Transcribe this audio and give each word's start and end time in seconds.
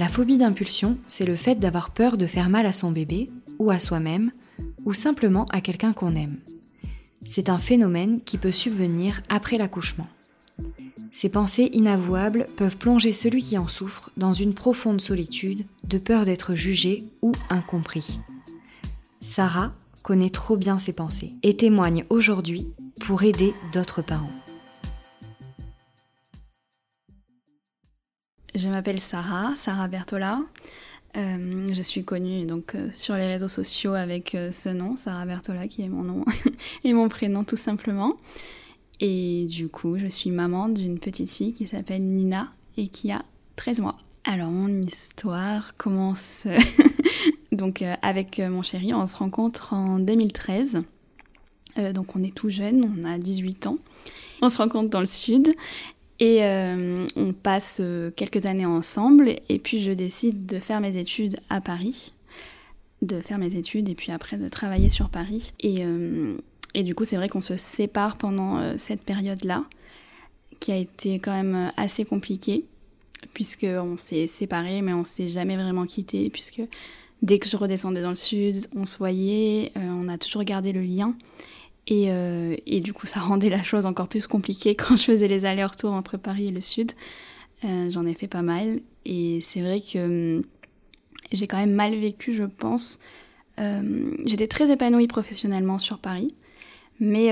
La 0.00 0.08
phobie 0.08 0.38
d'impulsion, 0.38 0.96
c'est 1.08 1.26
le 1.26 1.36
fait 1.36 1.56
d'avoir 1.56 1.90
peur 1.90 2.16
de 2.16 2.26
faire 2.26 2.48
mal 2.48 2.64
à 2.64 2.72
son 2.72 2.90
bébé, 2.90 3.30
ou 3.58 3.70
à 3.70 3.78
soi-même, 3.78 4.32
ou 4.86 4.94
simplement 4.94 5.44
à 5.50 5.60
quelqu'un 5.60 5.92
qu'on 5.92 6.16
aime. 6.16 6.38
C'est 7.26 7.50
un 7.50 7.58
phénomène 7.58 8.22
qui 8.22 8.38
peut 8.38 8.50
subvenir 8.50 9.22
après 9.28 9.58
l'accouchement. 9.58 10.08
Ces 11.12 11.28
pensées 11.28 11.68
inavouables 11.74 12.46
peuvent 12.56 12.78
plonger 12.78 13.12
celui 13.12 13.42
qui 13.42 13.58
en 13.58 13.68
souffre 13.68 14.08
dans 14.16 14.32
une 14.32 14.54
profonde 14.54 15.02
solitude 15.02 15.66
de 15.84 15.98
peur 15.98 16.24
d'être 16.24 16.54
jugé 16.54 17.04
ou 17.20 17.32
incompris. 17.50 18.20
Sarah 19.20 19.74
connaît 20.02 20.30
trop 20.30 20.56
bien 20.56 20.78
ses 20.78 20.94
pensées 20.94 21.34
et 21.42 21.58
témoigne 21.58 22.06
aujourd'hui 22.08 22.68
pour 23.00 23.22
aider 23.22 23.52
d'autres 23.74 24.00
parents. 24.00 24.39
Je 28.54 28.68
m'appelle 28.68 28.98
Sarah, 28.98 29.54
Sarah 29.54 29.86
Bertola. 29.86 30.40
Euh, 31.16 31.68
je 31.72 31.82
suis 31.82 32.04
connue 32.04 32.46
donc 32.46 32.74
euh, 32.74 32.88
sur 32.92 33.14
les 33.14 33.26
réseaux 33.26 33.48
sociaux 33.48 33.94
avec 33.94 34.34
euh, 34.34 34.50
ce 34.50 34.68
nom, 34.68 34.96
Sarah 34.96 35.24
Bertola, 35.24 35.68
qui 35.68 35.82
est 35.82 35.88
mon 35.88 36.02
nom 36.02 36.24
et 36.84 36.92
mon 36.92 37.08
prénom 37.08 37.44
tout 37.44 37.56
simplement. 37.56 38.16
Et 38.98 39.46
du 39.48 39.68
coup, 39.68 39.98
je 39.98 40.08
suis 40.08 40.30
maman 40.30 40.68
d'une 40.68 40.98
petite 40.98 41.30
fille 41.30 41.52
qui 41.52 41.68
s'appelle 41.68 42.02
Nina 42.02 42.48
et 42.76 42.88
qui 42.88 43.12
a 43.12 43.24
13 43.54 43.80
mois. 43.80 43.96
Alors, 44.24 44.50
mon 44.50 44.82
histoire 44.82 45.76
commence 45.76 46.48
donc 47.52 47.84
avec 48.02 48.40
mon 48.40 48.62
chéri. 48.62 48.92
On 48.92 49.06
se 49.06 49.16
rencontre 49.16 49.72
en 49.72 50.00
2013. 50.00 50.82
donc, 51.94 52.16
on 52.16 52.22
est 52.22 52.34
tout 52.34 52.50
jeune, 52.50 52.98
on 52.98 53.04
a 53.04 53.16
18 53.16 53.68
ans. 53.68 53.78
On 54.42 54.48
se 54.48 54.58
rencontre 54.58 54.90
dans 54.90 55.00
le 55.00 55.06
sud 55.06 55.54
et 56.20 56.44
euh, 56.44 57.06
on 57.16 57.32
passe 57.32 57.78
euh, 57.80 58.10
quelques 58.14 58.44
années 58.44 58.66
ensemble 58.66 59.36
et 59.48 59.58
puis 59.58 59.82
je 59.82 59.90
décide 59.90 60.44
de 60.44 60.58
faire 60.58 60.80
mes 60.80 60.98
études 60.98 61.36
à 61.48 61.62
Paris, 61.62 62.12
de 63.00 63.22
faire 63.22 63.38
mes 63.38 63.56
études 63.56 63.88
et 63.88 63.94
puis 63.94 64.12
après 64.12 64.36
de 64.36 64.48
travailler 64.50 64.90
sur 64.90 65.08
Paris. 65.08 65.54
Et, 65.60 65.78
euh, 65.80 66.36
et 66.74 66.82
du 66.82 66.94
coup 66.94 67.06
c'est 67.06 67.16
vrai 67.16 67.30
qu'on 67.30 67.40
se 67.40 67.56
sépare 67.56 68.16
pendant 68.16 68.76
cette 68.76 69.02
période-là, 69.02 69.64
qui 70.60 70.72
a 70.72 70.76
été 70.76 71.18
quand 71.18 71.32
même 71.32 71.72
assez 71.78 72.04
compliquée, 72.04 72.66
puisqu'on 73.32 73.96
s'est 73.96 74.26
séparés 74.26 74.82
mais 74.82 74.92
on 74.92 75.04
s'est 75.04 75.30
jamais 75.30 75.56
vraiment 75.56 75.86
quitté, 75.86 76.28
puisque 76.28 76.60
dès 77.22 77.38
que 77.38 77.48
je 77.48 77.56
redescendais 77.56 78.02
dans 78.02 78.10
le 78.10 78.14
sud, 78.14 78.66
on 78.76 78.84
se 78.84 78.98
voyait, 78.98 79.72
on 79.74 80.06
a 80.08 80.18
toujours 80.18 80.44
gardé 80.44 80.72
le 80.72 80.82
lien. 80.82 81.14
Euh, 81.90 82.56
et, 82.66 82.80
du 82.80 82.92
coup, 82.92 83.06
ça 83.06 83.20
rendait 83.20 83.48
la 83.48 83.62
chose 83.62 83.86
encore 83.86 84.08
plus 84.08 84.26
compliquée 84.26 84.74
quand 84.74 84.96
je 84.96 85.04
faisais 85.04 85.28
les 85.28 85.44
allers-retours 85.44 85.92
entre 85.92 86.16
Paris 86.16 86.48
et 86.48 86.52
le 86.52 86.60
Sud. 86.60 86.92
Euh, 87.64 87.90
j'en 87.90 88.06
ai 88.06 88.14
fait 88.14 88.28
pas 88.28 88.42
mal. 88.42 88.80
Et 89.04 89.40
c'est 89.42 89.60
vrai 89.60 89.80
que 89.80 90.36
hum, 90.38 90.42
j'ai 91.32 91.46
quand 91.46 91.58
même 91.58 91.74
mal 91.74 91.94
vécu, 91.94 92.32
je 92.32 92.44
pense. 92.44 93.00
Euh, 93.58 94.12
j'étais 94.24 94.46
très 94.46 94.70
épanouie 94.70 95.06
professionnellement 95.06 95.78
sur 95.78 95.98
Paris. 95.98 96.34
Mais 97.02 97.30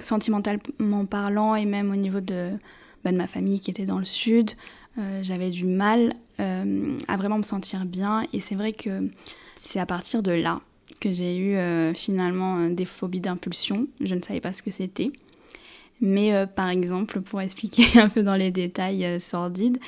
sentimentalement 0.00 1.06
parlant, 1.06 1.54
et 1.54 1.64
même 1.66 1.92
au 1.92 1.94
niveau 1.94 2.18
bah, 2.20 3.12
de 3.12 3.16
ma 3.16 3.28
famille 3.28 3.60
qui 3.60 3.70
était 3.70 3.84
dans 3.84 4.00
le 4.00 4.04
Sud, 4.04 4.50
j'avais 5.22 5.50
du 5.50 5.66
mal 5.66 6.16
à 6.38 7.16
vraiment 7.16 7.38
me 7.38 7.44
sentir 7.44 7.84
bien. 7.84 8.26
Et 8.32 8.40
c'est 8.40 8.56
vrai 8.56 8.72
que 8.72 9.08
c'est 9.54 9.78
à 9.78 9.86
partir 9.86 10.20
de 10.24 10.32
là 10.32 10.62
que 11.02 11.12
j'ai 11.12 11.36
eu 11.36 11.56
euh, 11.56 11.92
finalement 11.94 12.58
euh, 12.58 12.68
des 12.70 12.84
phobies 12.84 13.20
d'impulsion. 13.20 13.88
Je 14.00 14.14
ne 14.14 14.22
savais 14.22 14.40
pas 14.40 14.52
ce 14.52 14.62
que 14.62 14.70
c'était. 14.70 15.10
Mais 16.00 16.32
euh, 16.32 16.46
par 16.46 16.68
exemple, 16.68 17.20
pour 17.20 17.40
expliquer 17.48 17.98
un 17.98 18.08
peu 18.08 18.22
dans 18.22 18.36
les 18.36 18.52
détails 18.52 19.20
sordides, 19.20 19.78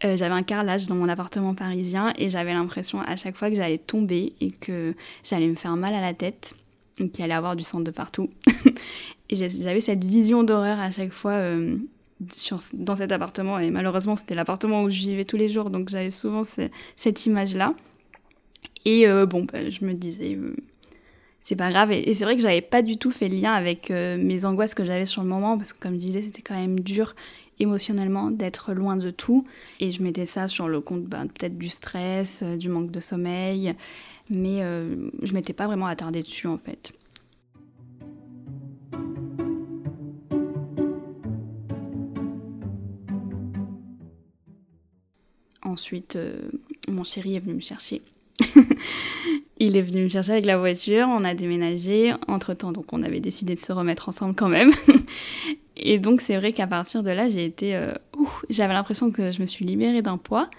j'avais 0.00 0.26
un 0.26 0.44
carrelage 0.44 0.86
dans 0.86 0.94
mon 0.94 1.08
appartement 1.08 1.54
parisien 1.54 2.12
et 2.16 2.28
j'avais 2.28 2.52
l'impression 2.52 3.00
à 3.00 3.16
chaque 3.16 3.36
fois 3.36 3.50
que 3.50 3.56
j'allais 3.56 3.78
tomber 3.78 4.32
et 4.40 4.52
que 4.52 4.94
j'allais 5.24 5.48
me 5.48 5.56
faire 5.56 5.74
mal 5.76 5.92
à 5.92 6.00
la 6.00 6.14
tête 6.14 6.54
qu'il 7.12 7.24
allait 7.24 7.34
avoir 7.34 7.56
du 7.56 7.64
sang 7.64 7.80
de 7.80 7.90
partout. 7.90 8.30
j'avais 9.30 9.80
cette 9.80 10.04
vision 10.04 10.44
d'horreur 10.44 10.78
à 10.78 10.92
chaque 10.92 11.10
fois 11.10 11.42
dans 12.74 12.94
cet 12.94 13.10
appartement 13.10 13.58
et 13.58 13.70
malheureusement 13.70 14.14
c'était 14.14 14.36
l'appartement 14.36 14.84
où 14.84 14.90
je 14.90 14.98
vivais 14.98 15.24
tous 15.24 15.36
les 15.36 15.48
jours 15.48 15.68
donc 15.68 15.88
j'avais 15.88 16.12
souvent 16.12 16.42
cette 16.94 17.26
image-là. 17.26 17.74
Et 18.84 19.06
euh, 19.06 19.26
bon, 19.26 19.44
bah, 19.44 19.68
je 19.70 19.84
me 19.84 19.94
disais, 19.94 20.34
euh, 20.36 20.54
c'est 21.42 21.56
pas 21.56 21.70
grave. 21.70 21.92
Et, 21.92 22.14
c'est 22.14 22.24
vrai 22.24 22.36
que 22.36 22.42
j'avais 22.42 22.60
pas 22.60 22.82
du 22.82 22.96
tout 22.96 23.10
fait 23.10 23.28
le 23.28 23.36
lien 23.36 23.52
avec 23.52 23.90
euh, 23.90 24.16
mes 24.16 24.44
angoisses 24.44 24.74
que 24.74 24.84
j'avais 24.84 25.06
sur 25.06 25.22
le 25.22 25.28
moment, 25.28 25.56
parce 25.56 25.72
que 25.72 25.80
comme 25.80 25.94
je 25.94 26.06
disais, 26.06 26.22
c'était 26.22 26.42
quand 26.42 26.56
même 26.56 26.80
dur 26.80 27.14
émotionnellement 27.60 28.30
d'être 28.30 28.72
loin 28.72 28.96
de 28.96 29.10
tout. 29.10 29.46
Et 29.80 29.90
je 29.90 30.02
mettais 30.02 30.26
ça 30.26 30.48
sur 30.48 30.68
le 30.68 30.80
compte 30.80 31.04
bah, 31.04 31.22
peut-être 31.22 31.58
du 31.58 31.68
stress, 31.68 32.42
du 32.42 32.68
manque 32.68 32.90
de 32.90 33.00
sommeil, 33.00 33.74
mais 34.30 34.60
je 35.22 35.32
m'étais 35.34 35.52
pas 35.52 35.66
vraiment 35.66 35.86
attardée 35.86 36.22
dessus 36.22 36.46
en 36.46 36.58
fait. 36.58 36.92
Ensuite, 45.62 46.16
mon 46.86 47.02
chéri 47.02 47.34
est 47.34 47.40
venu 47.40 47.54
me 47.54 47.60
chercher 47.60 48.02
il 49.58 49.76
est 49.76 49.82
venu 49.82 50.04
me 50.04 50.08
chercher 50.08 50.32
avec 50.32 50.44
la 50.44 50.58
voiture, 50.58 51.06
on 51.08 51.24
a 51.24 51.34
déménagé. 51.34 52.14
Entre-temps, 52.26 52.72
donc 52.72 52.92
on 52.92 53.02
avait 53.02 53.20
décidé 53.20 53.54
de 53.54 53.60
se 53.60 53.72
remettre 53.72 54.08
ensemble 54.08 54.34
quand 54.34 54.48
même. 54.48 54.72
Et 55.76 55.98
donc 55.98 56.20
c'est 56.20 56.36
vrai 56.36 56.52
qu'à 56.52 56.66
partir 56.66 57.02
de 57.02 57.10
là, 57.10 57.28
j'ai 57.28 57.44
été... 57.44 57.74
Euh, 57.74 57.94
j'avais 58.50 58.74
l'impression 58.74 59.10
que 59.10 59.30
je 59.30 59.40
me 59.40 59.46
suis 59.46 59.64
libérée 59.64 60.02
d'un 60.02 60.16
poids. 60.16 60.50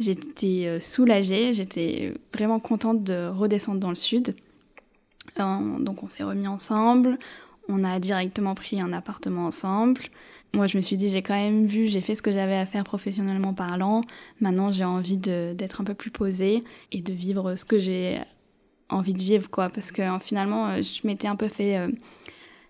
J'étais 0.00 0.64
euh, 0.66 0.80
soulagée, 0.80 1.52
j'étais 1.52 2.12
vraiment 2.32 2.58
contente 2.58 3.04
de 3.04 3.28
redescendre 3.28 3.78
dans 3.78 3.90
le 3.90 3.94
sud. 3.94 4.34
Euh, 5.38 5.78
donc 5.78 6.02
on 6.02 6.08
s'est 6.08 6.24
remis 6.24 6.48
ensemble, 6.48 7.18
on 7.68 7.84
a 7.84 7.98
directement 7.98 8.54
pris 8.54 8.80
un 8.80 8.92
appartement 8.92 9.46
ensemble. 9.46 10.02
Moi, 10.54 10.68
je 10.68 10.76
me 10.76 10.82
suis 10.82 10.96
dit, 10.96 11.10
j'ai 11.10 11.20
quand 11.20 11.34
même 11.34 11.66
vu, 11.66 11.88
j'ai 11.88 12.00
fait 12.00 12.14
ce 12.14 12.22
que 12.22 12.30
j'avais 12.30 12.54
à 12.54 12.64
faire 12.64 12.84
professionnellement 12.84 13.54
parlant. 13.54 14.02
Maintenant, 14.40 14.70
j'ai 14.70 14.84
envie 14.84 15.16
d'être 15.16 15.80
un 15.80 15.84
peu 15.84 15.94
plus 15.94 16.12
posée 16.12 16.62
et 16.92 17.00
de 17.00 17.12
vivre 17.12 17.56
ce 17.56 17.64
que 17.64 17.80
j'ai 17.80 18.20
envie 18.88 19.14
de 19.14 19.18
vivre, 19.18 19.50
quoi. 19.50 19.68
Parce 19.68 19.90
que 19.90 20.02
finalement, 20.20 20.68
euh, 20.68 20.82
je 20.82 21.04
m'étais 21.04 21.26
un 21.26 21.34
peu 21.34 21.48
fait. 21.48 21.76
Euh, 21.76 21.88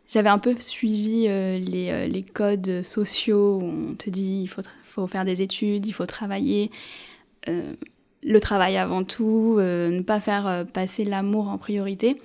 j'avais 0.07 0.31
un 0.31 0.39
peu 0.39 0.55
suivi 0.59 1.27
euh, 1.29 1.59
les, 1.59 2.23
codes 2.23 2.81
sociaux 2.81 3.59
où 3.61 3.91
on 3.91 3.95
te 3.95 4.09
dit 4.09 4.43
il 4.45 4.49
faut 4.49 5.07
faire 5.07 5.27
des 5.27 5.43
études, 5.43 5.87
il 5.87 5.93
faut 5.93 6.07
travailler. 6.07 6.71
le 7.47 8.41
travail 8.41 8.79
avant 8.79 9.05
tout, 9.05 9.57
ne 9.59 10.01
pas 10.01 10.21
faire 10.21 10.67
passer 10.73 11.05
l'amour 11.05 11.49
en 11.49 11.59
priorité. 11.59 12.21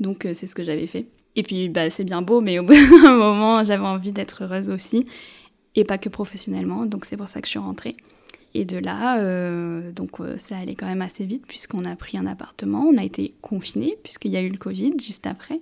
Donc, 0.00 0.26
c'est 0.34 0.48
ce 0.48 0.54
que 0.56 0.64
j'avais 0.64 0.88
fait. 0.88 1.06
Et 1.36 1.42
puis, 1.42 1.68
bah, 1.68 1.90
c'est 1.90 2.04
bien 2.04 2.22
beau, 2.22 2.40
mais 2.40 2.58
au 2.58 2.62
bout 2.64 2.74
d'un 2.74 3.16
moment, 3.16 3.62
j'avais 3.62 3.84
envie 3.84 4.12
d'être 4.12 4.44
heureuse 4.44 4.70
aussi, 4.70 5.06
et 5.74 5.84
pas 5.84 5.98
que 5.98 6.08
professionnellement. 6.08 6.86
Donc, 6.86 7.04
c'est 7.04 7.16
pour 7.16 7.28
ça 7.28 7.40
que 7.40 7.46
je 7.46 7.50
suis 7.50 7.58
rentrée. 7.58 7.94
Et 8.58 8.64
de 8.64 8.78
là, 8.78 9.18
euh, 9.18 9.92
donc 9.92 10.18
euh, 10.18 10.38
ça 10.38 10.56
allait 10.56 10.74
quand 10.74 10.86
même 10.86 11.02
assez 11.02 11.26
vite 11.26 11.46
puisqu'on 11.46 11.84
a 11.84 11.94
pris 11.94 12.16
un 12.16 12.26
appartement, 12.26 12.84
on 12.84 12.96
a 12.96 13.04
été 13.04 13.34
confinés 13.42 13.98
puisqu'il 14.02 14.32
y 14.32 14.36
a 14.38 14.40
eu 14.40 14.48
le 14.48 14.56
Covid 14.56 14.94
juste 14.98 15.26
après. 15.26 15.60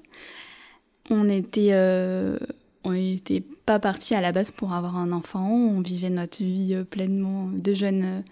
On 1.10 1.28
était, 1.28 1.70
euh, 1.72 2.38
on 2.84 2.92
n'était 2.92 3.42
pas 3.66 3.80
parti 3.80 4.14
à 4.14 4.20
la 4.20 4.30
base 4.30 4.52
pour 4.52 4.74
avoir 4.74 4.96
un 4.96 5.10
enfant, 5.10 5.50
on 5.50 5.80
vivait 5.80 6.08
notre 6.08 6.44
vie 6.44 6.84
pleinement 6.88 7.48
de 7.52 7.74
jeunes 7.74 8.22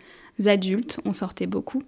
adultes, 0.47 1.01
on 1.05 1.13
sortait 1.13 1.49
beaucoup. 1.49 1.83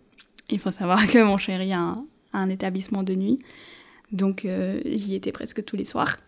Il 0.51 0.59
faut 0.59 0.73
savoir 0.73 1.07
que 1.13 1.23
mon 1.23 1.39
chéri 1.39 1.73
a 1.73 1.97
un 2.33 2.51
établissement 2.51 3.05
de 3.05 3.15
nuit, 3.15 3.39
donc 4.15 4.45
euh, 4.45 4.81
j'y 4.87 5.15
étais 5.15 5.33
presque 5.33 5.65
tous 5.65 5.77
les 5.77 5.85
soirs. 5.85 6.19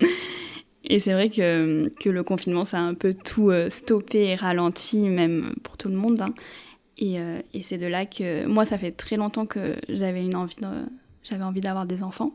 et 0.84 0.98
c'est 0.98 1.12
vrai 1.12 1.30
que, 1.30 1.92
que, 2.00 2.08
le 2.08 2.22
confinement, 2.24 2.64
ça 2.64 2.78
a 2.78 2.80
un 2.80 2.94
peu 2.94 3.14
tout 3.14 3.50
euh, 3.50 3.68
stoppé 3.68 4.24
et 4.24 4.34
ralenti, 4.34 4.98
même 5.08 5.54
pour 5.62 5.76
tout 5.76 5.88
le 5.88 5.96
monde. 5.96 6.22
Hein. 6.22 6.34
Et, 6.98 7.20
euh, 7.20 7.40
et 7.52 7.62
c'est 7.62 7.78
de 7.78 7.86
là 7.86 8.06
que 8.06 8.46
moi, 8.46 8.64
ça 8.64 8.78
fait 8.78 8.92
très 8.92 9.16
longtemps 9.16 9.46
que 9.46 9.76
j'avais 9.88 10.24
une 10.24 10.34
envie, 10.34 10.56
j'avais 11.22 11.44
envie 11.44 11.60
d'avoir 11.60 11.86
des 11.86 12.02
enfants. 12.02 12.32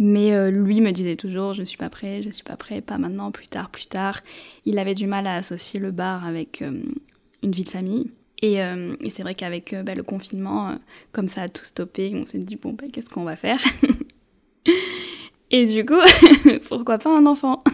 Mais 0.00 0.52
lui 0.52 0.80
me 0.80 0.92
disait 0.92 1.16
toujours, 1.16 1.54
je 1.54 1.64
suis 1.64 1.76
pas 1.76 1.90
prêt, 1.90 2.22
je 2.22 2.30
suis 2.30 2.44
pas 2.44 2.56
prêt, 2.56 2.80
pas 2.80 2.98
maintenant, 2.98 3.32
plus 3.32 3.48
tard, 3.48 3.68
plus 3.68 3.88
tard. 3.88 4.20
Il 4.64 4.78
avait 4.78 4.94
du 4.94 5.08
mal 5.08 5.26
à 5.26 5.34
associer 5.34 5.80
le 5.80 5.90
bar 5.90 6.24
avec 6.24 6.60
une 6.60 7.50
vie 7.50 7.64
de 7.64 7.68
famille. 7.68 8.08
Et, 8.40 8.60
c'est 9.10 9.22
vrai 9.22 9.34
qu'avec 9.34 9.74
bah, 9.84 9.94
le 9.94 10.02
confinement, 10.02 10.78
comme 11.12 11.26
ça 11.26 11.42
a 11.42 11.48
tout 11.48 11.64
stoppé, 11.64 12.12
on 12.14 12.24
s'est 12.24 12.38
dit 12.38 12.56
bon, 12.56 12.72
bah, 12.72 12.86
qu'est-ce 12.92 13.10
qu'on 13.10 13.24
va 13.24 13.36
faire? 13.36 13.60
Et 15.50 15.66
du 15.66 15.84
coup, 15.84 16.00
pourquoi 16.68 16.98
pas 16.98 17.16
un 17.16 17.26
enfant? 17.26 17.62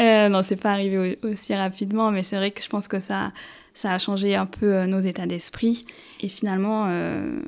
Euh, 0.00 0.30
Non, 0.30 0.40
c'est 0.40 0.56
pas 0.56 0.72
arrivé 0.72 1.18
aussi 1.22 1.54
rapidement, 1.54 2.10
mais 2.10 2.22
c'est 2.22 2.36
vrai 2.36 2.52
que 2.52 2.62
je 2.62 2.70
pense 2.70 2.88
que 2.88 3.00
ça, 3.00 3.34
ça 3.74 3.92
a 3.92 3.98
changé 3.98 4.34
un 4.34 4.46
peu 4.46 4.74
euh, 4.74 4.86
nos 4.86 5.00
états 5.00 5.26
d'esprit. 5.26 5.84
Et 6.22 6.30
finalement, 6.30 6.86
euh, 6.88 7.42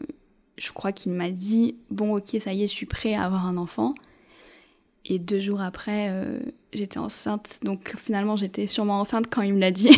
je 0.59 0.71
crois 0.73 0.93
qu'il 0.93 1.13
m'a 1.13 1.31
dit 1.31 1.77
Bon, 1.91 2.15
ok, 2.15 2.37
ça 2.41 2.53
y 2.53 2.63
est, 2.63 2.67
je 2.67 2.73
suis 2.73 2.85
prêt 2.85 3.15
à 3.15 3.25
avoir 3.25 3.47
un 3.47 3.57
enfant. 3.57 3.95
Et 5.07 5.19
deux 5.19 5.41
jours 5.41 5.63
après, 5.63 6.09
euh, 6.11 6.41
j'étais 6.75 6.99
enceinte. 6.99 7.59
Donc 7.63 7.95
finalement, 7.97 8.37
j'étais 8.37 8.67
sûrement 8.67 9.01
enceinte 9.01 9.29
quand 9.31 9.41
il 9.41 9.55
me 9.55 9.61
l'a 9.61 9.71
dit. 9.71 9.89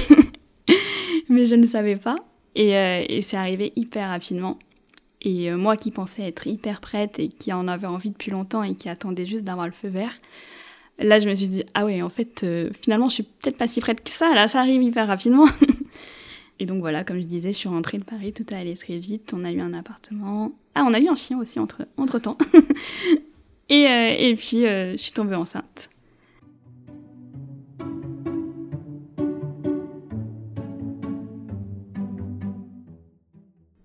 mais 1.29 1.47
je 1.47 1.55
ne 1.55 1.67
savais 1.67 1.97
pas. 1.97 2.17
Et, 2.57 2.71
et 2.71 3.21
c'est 3.23 3.37
arrivé 3.37 3.73
hyper 3.75 4.09
rapidement. 4.09 4.59
Et 5.25 5.51
euh, 5.51 5.57
moi 5.57 5.77
qui 5.77 5.91
pensais 5.91 6.23
être 6.23 6.47
hyper 6.47 6.81
prête 6.81 7.19
et 7.19 7.29
qui 7.29 7.53
en 7.53 7.67
avait 7.67 7.87
envie 7.87 8.11
depuis 8.11 8.31
longtemps 8.31 8.63
et 8.63 8.75
qui 8.75 8.91
attendait 8.91 9.25
juste 9.25 9.45
d'avoir 9.45 9.67
le 9.67 9.73
feu 9.73 9.89
vert, 9.89 10.13
là 10.99 11.19
je 11.19 11.29
me 11.29 11.35
suis 11.35 11.49
dit, 11.49 11.65
ah 11.73 11.87
ouais, 11.87 12.03
en 12.03 12.11
fait, 12.11 12.45
euh, 12.45 12.71
finalement 12.79 13.09
je 13.09 13.15
suis 13.15 13.23
peut-être 13.23 13.57
pas 13.57 13.67
si 13.67 13.81
prête 13.81 14.05
que 14.05 14.11
ça, 14.11 14.35
là 14.35 14.49
ça 14.49 14.61
arrive 14.61 14.83
hyper 14.83 15.07
rapidement. 15.07 15.47
et 16.61 16.67
donc 16.67 16.81
voilà, 16.81 17.05
comme 17.05 17.19
je 17.19 17.25
disais, 17.25 17.53
je 17.53 17.57
suis 17.57 17.71
rentrée 17.71 17.97
de 17.97 18.05
Paris, 18.05 18.35
tout 18.35 18.45
a 18.53 18.59
allé 18.59 18.77
très 18.77 18.99
vite, 18.99 19.33
on 19.35 19.45
a 19.45 19.51
eu 19.51 19.61
un 19.61 19.73
appartement. 19.73 20.53
Ah, 20.75 20.85
on 20.87 20.93
a 20.93 21.01
eu 21.01 21.09
un 21.09 21.17
chien 21.17 21.39
aussi 21.39 21.59
entre, 21.59 21.87
entre 21.97 22.19
temps. 22.19 22.37
et, 23.71 23.89
euh, 23.89 24.15
et 24.19 24.35
puis 24.35 24.61
je 24.61 24.97
suis 24.99 25.13
tombée 25.13 25.37
enceinte. 25.37 25.89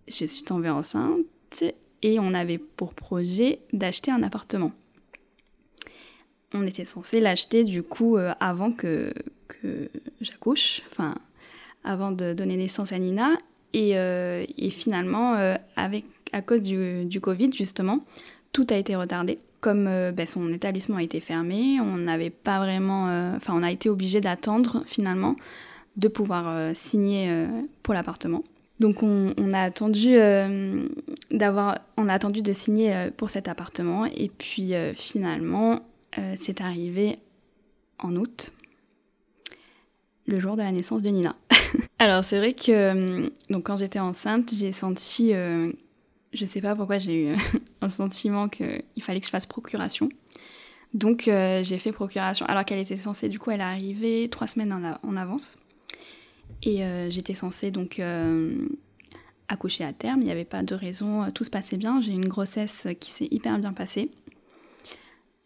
Je 0.10 0.26
suis 0.26 0.44
tombée 0.44 0.70
enceinte 0.70 1.64
et 2.02 2.20
on 2.20 2.34
avait 2.34 2.58
pour 2.58 2.94
projet 2.94 3.60
d'acheter 3.74 4.12
un 4.12 4.24
appartement. 4.24 4.72
On 6.54 6.66
était 6.66 6.86
censé 6.86 7.20
l'acheter 7.20 7.64
du 7.64 7.84
coup 7.84 8.18
euh, 8.18 8.34
avant 8.40 8.72
que, 8.72 9.14
que 9.48 9.90
j'accouche, 10.20 10.82
enfin 10.92 11.16
avant 11.84 12.12
de 12.12 12.34
donner 12.34 12.58
naissance 12.58 12.92
à 12.92 13.00
Nina. 13.00 13.38
Et, 13.74 13.98
euh, 13.98 14.46
finalement, 14.72 15.36
euh, 15.36 15.56
avec, 15.76 16.06
à 16.34 16.42
cause 16.42 16.64
du, 16.64 17.06
du, 17.06 17.22
Covid 17.22 17.52
justement, 17.54 18.04
tout 18.52 18.66
a 18.72 18.76
été 18.76 18.96
retardé. 18.96 19.38
Comme 19.62 19.86
ben, 19.86 20.26
son 20.26 20.52
établissement 20.54 20.96
a 20.98 21.04
été 21.04 21.20
fermé, 21.20 21.82
on 21.82 21.98
n'avait 21.98 22.30
pas 22.30 22.60
vraiment, 22.60 23.36
enfin 23.36 23.54
on 23.54 23.62
a 23.62 23.70
été 23.70 23.90
obligé 23.90 24.22
d'attendre 24.22 24.84
finalement 24.86 25.36
de 25.98 26.08
pouvoir 26.08 26.74
signer 26.78 27.46
pour 27.84 27.94
l'appartement. 27.94 28.42
Donc 28.80 29.04
on, 29.04 29.54
a 29.54 29.62
attendu 29.62 30.16
euh, 30.16 30.88
on 31.98 32.10
a 32.10 32.14
attendu 32.14 32.42
de 32.42 32.54
signer 32.54 32.96
euh, 32.96 33.12
pour 33.16 33.30
cet 33.30 33.50
appartement 33.50 34.06
et 34.06 34.30
puis 34.30 34.74
euh, 34.74 34.94
finalement 34.94 35.82
c'est 36.38 36.60
arrivé 36.60 37.20
en 38.00 38.16
août, 38.16 38.52
le 40.26 40.40
jour 40.40 40.58
de 40.58 40.64
la 40.64 40.72
naissance 40.72 41.02
de 41.02 41.10
Nina. 41.10 41.36
Alors 42.00 42.26
c'est 42.26 42.40
vrai 42.40 42.54
que 42.54 43.32
quand 43.60 43.78
j'étais 43.78 44.00
enceinte 44.00 44.52
j'ai 44.54 44.74
senti, 44.74 45.32
je 45.32 46.46
sais 46.46 46.60
pas 46.60 46.76
pourquoi 46.76 46.98
j'ai 46.98 47.14
eu 47.14 47.36
un 47.82 47.90
sentiment 47.90 48.50
qu'il 48.50 49.02
fallait 49.02 49.22
que 49.22 49.28
je 49.28 49.32
fasse 49.32 49.46
procuration. 49.46 50.10
Donc 50.94 51.24
j'ai 51.26 51.78
fait 51.78 51.94
procuration 51.94 52.46
alors 52.48 52.66
qu'elle 52.66 52.80
était 52.80 52.98
censée, 52.98 53.30
du 53.30 53.40
coup 53.40 53.52
elle 53.52 53.62
est 53.62 53.64
arrivée 53.64 54.28
trois 54.30 54.48
semaines 54.48 54.98
en 55.02 55.16
avance. 55.16 55.58
Et 56.64 56.84
euh, 56.84 57.10
j'étais 57.10 57.34
censée 57.34 57.72
donc 57.72 58.00
euh, 58.00 58.68
accoucher 59.48 59.84
à 59.84 59.94
terme, 59.94 60.22
il 60.22 60.26
n'y 60.26 60.32
avait 60.32 60.46
pas 60.46 60.62
de 60.62 60.76
raison, 60.76 61.24
euh, 61.24 61.32
tout 61.32 61.44
se 61.44 61.50
passait 61.50 61.78
bien. 61.78 62.02
J'ai 62.02 62.12
eu 62.12 62.16
une 62.16 62.28
grossesse 62.28 62.88
qui 63.00 63.12
s'est 63.12 63.28
hyper 63.32 63.58
bien 63.60 63.74
passée. 63.74 64.12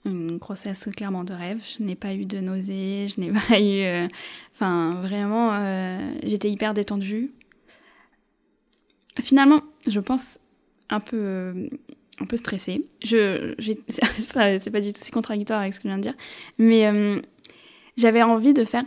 Une 0.05 0.37
grossesse 0.37 0.89
clairement 0.95 1.23
de 1.23 1.33
rêve. 1.33 1.63
Je 1.77 1.83
n'ai 1.83 1.95
pas 1.95 2.13
eu 2.13 2.25
de 2.25 2.39
nausées, 2.39 3.07
je 3.07 3.21
n'ai 3.21 3.31
pas 3.47 3.59
eu. 3.59 4.09
Enfin, 4.53 4.95
vraiment, 5.01 6.17
j'étais 6.23 6.49
hyper 6.51 6.73
détendue. 6.73 7.31
Finalement, 9.21 9.61
je 9.87 9.99
pense 9.99 10.39
un 10.89 10.99
peu 10.99 11.69
un 12.19 12.25
peu 12.25 12.35
stressée. 12.35 12.89
Je, 13.01 13.53
c'est 14.59 14.71
pas 14.71 14.81
du 14.81 14.91
tout 14.91 14.99
si 15.01 15.11
contradictoire 15.11 15.61
avec 15.61 15.73
ce 15.73 15.79
que 15.79 15.83
je 15.83 15.89
viens 15.89 15.97
de 15.97 16.03
dire, 16.03 16.15
mais 16.57 17.21
j'avais 17.95 18.23
envie 18.23 18.53
de 18.53 18.65
faire 18.65 18.83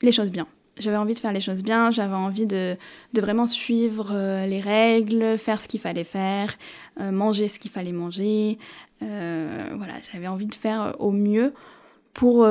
les 0.00 0.12
choses 0.12 0.30
bien 0.30 0.46
j'avais 0.80 0.96
envie 0.96 1.14
de 1.14 1.18
faire 1.18 1.32
les 1.32 1.40
choses 1.40 1.62
bien, 1.62 1.90
j'avais 1.90 2.14
envie 2.14 2.46
de, 2.46 2.76
vraiment 3.14 3.46
suivre 3.46 4.10
euh, 4.12 4.46
les 4.46 4.60
règles, 4.60 5.38
faire 5.38 5.60
ce 5.60 5.68
qu'il 5.68 5.80
fallait 5.80 6.04
faire, 6.04 6.56
euh, 7.00 7.10
manger 7.10 7.48
ce 7.48 7.58
qu'il 7.58 7.70
fallait 7.70 7.92
manger. 7.92 8.58
Euh, 9.02 9.70
voilà, 9.76 9.94
j'avais 10.12 10.26
envie 10.26 10.46
de 10.46 10.54
faire 10.54 10.96
au 10.98 11.10
mieux 11.10 11.54
pour, 12.14 12.46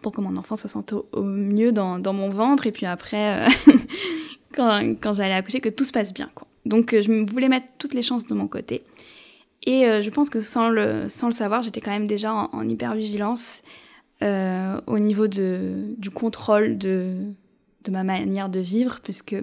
pour 0.00 0.12
que 0.12 0.20
mon 0.20 0.36
enfant 0.36 0.56
se 0.56 0.68
sente 0.68 0.92
au, 0.92 1.22
mieux 1.22 1.72
dans, 1.72 2.12
mon 2.12 2.30
ventre 2.30 2.66
et 2.66 2.72
puis 2.72 2.86
après, 2.86 3.34
quand, 4.54 5.12
j'allais 5.12 5.34
accoucher, 5.34 5.60
que 5.60 5.68
tout 5.68 5.84
se 5.84 5.92
passe 5.92 6.14
bien. 6.14 6.30
Donc 6.64 6.96
je 6.98 7.30
voulais 7.30 7.48
mettre 7.48 7.66
toutes 7.78 7.94
les 7.94 8.02
chances 8.02 8.26
de 8.26 8.34
mon 8.34 8.48
côté. 8.48 8.82
Et 9.64 9.84
je 10.02 10.10
pense 10.10 10.28
que 10.28 10.40
sans 10.40 10.70
le, 10.70 11.08
sans 11.08 11.26
le 11.26 11.32
savoir, 11.32 11.62
j'étais 11.62 11.80
quand 11.80 11.92
même 11.92 12.08
déjà 12.08 12.32
en, 12.34 12.48
en 12.52 12.68
hyper 12.68 12.94
vigilance 12.94 13.62
euh, 14.22 14.80
au 14.86 14.98
niveau 14.98 15.26
de, 15.26 15.94
du 15.98 16.10
contrôle 16.10 16.78
de, 16.78 17.16
de, 17.84 17.90
ma 17.90 18.04
manière 18.04 18.48
de 18.48 18.60
vivre, 18.60 19.00
puisque 19.02 19.34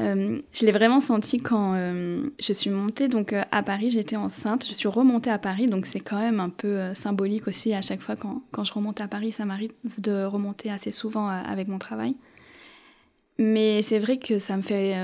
euh, 0.00 0.38
je 0.52 0.64
l'ai 0.64 0.72
vraiment 0.72 1.00
senti 1.00 1.38
quand 1.40 1.74
euh, 1.74 2.30
je 2.38 2.52
suis 2.54 2.70
montée 2.70 3.08
donc 3.08 3.34
à 3.34 3.62
Paris, 3.62 3.90
j'étais 3.90 4.16
enceinte, 4.16 4.66
je 4.66 4.72
suis 4.72 4.88
remontée 4.88 5.28
à 5.28 5.38
Paris, 5.38 5.66
donc 5.66 5.84
c'est 5.84 6.00
quand 6.00 6.18
même 6.18 6.40
un 6.40 6.48
peu 6.48 6.94
symbolique 6.94 7.46
aussi 7.46 7.74
à 7.74 7.82
chaque 7.82 8.00
fois 8.00 8.16
quand, 8.16 8.42
quand 8.52 8.64
je 8.64 8.72
remonte 8.72 9.02
à 9.02 9.08
Paris, 9.08 9.32
ça 9.32 9.44
m'arrive 9.44 9.72
de 9.98 10.24
remonter 10.24 10.70
assez 10.70 10.92
souvent 10.92 11.28
avec 11.28 11.68
mon 11.68 11.78
travail. 11.78 12.14
Mais 13.38 13.82
c'est 13.82 13.98
vrai 13.98 14.18
que 14.18 14.38
ça 14.38 14.56
me 14.56 14.62
fait 14.62 14.94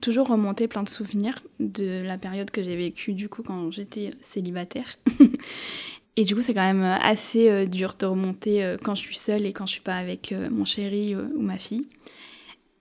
toujours 0.00 0.28
remonter 0.28 0.68
plein 0.68 0.84
de 0.84 0.88
souvenirs 0.88 1.34
de 1.58 2.02
la 2.04 2.16
période 2.16 2.50
que 2.50 2.62
j'ai 2.62 2.76
vécue 2.76 3.12
du 3.12 3.28
coup 3.28 3.42
quand 3.42 3.70
j'étais 3.70 4.12
célibataire. 4.20 4.96
Et 6.16 6.24
du 6.24 6.34
coup, 6.34 6.42
c'est 6.42 6.52
quand 6.52 6.60
même 6.60 6.82
euh, 6.82 6.96
assez 7.00 7.48
euh, 7.48 7.66
dur 7.66 7.94
de 7.98 8.04
remonter 8.04 8.62
euh, 8.62 8.76
quand 8.82 8.94
je 8.94 9.00
suis 9.00 9.16
seule 9.16 9.46
et 9.46 9.52
quand 9.52 9.64
je 9.66 9.72
suis 9.72 9.80
pas 9.80 9.96
avec 9.96 10.34
mon 10.50 10.64
chéri 10.64 11.16
ou 11.16 11.40
ma 11.40 11.58
fille. 11.58 11.86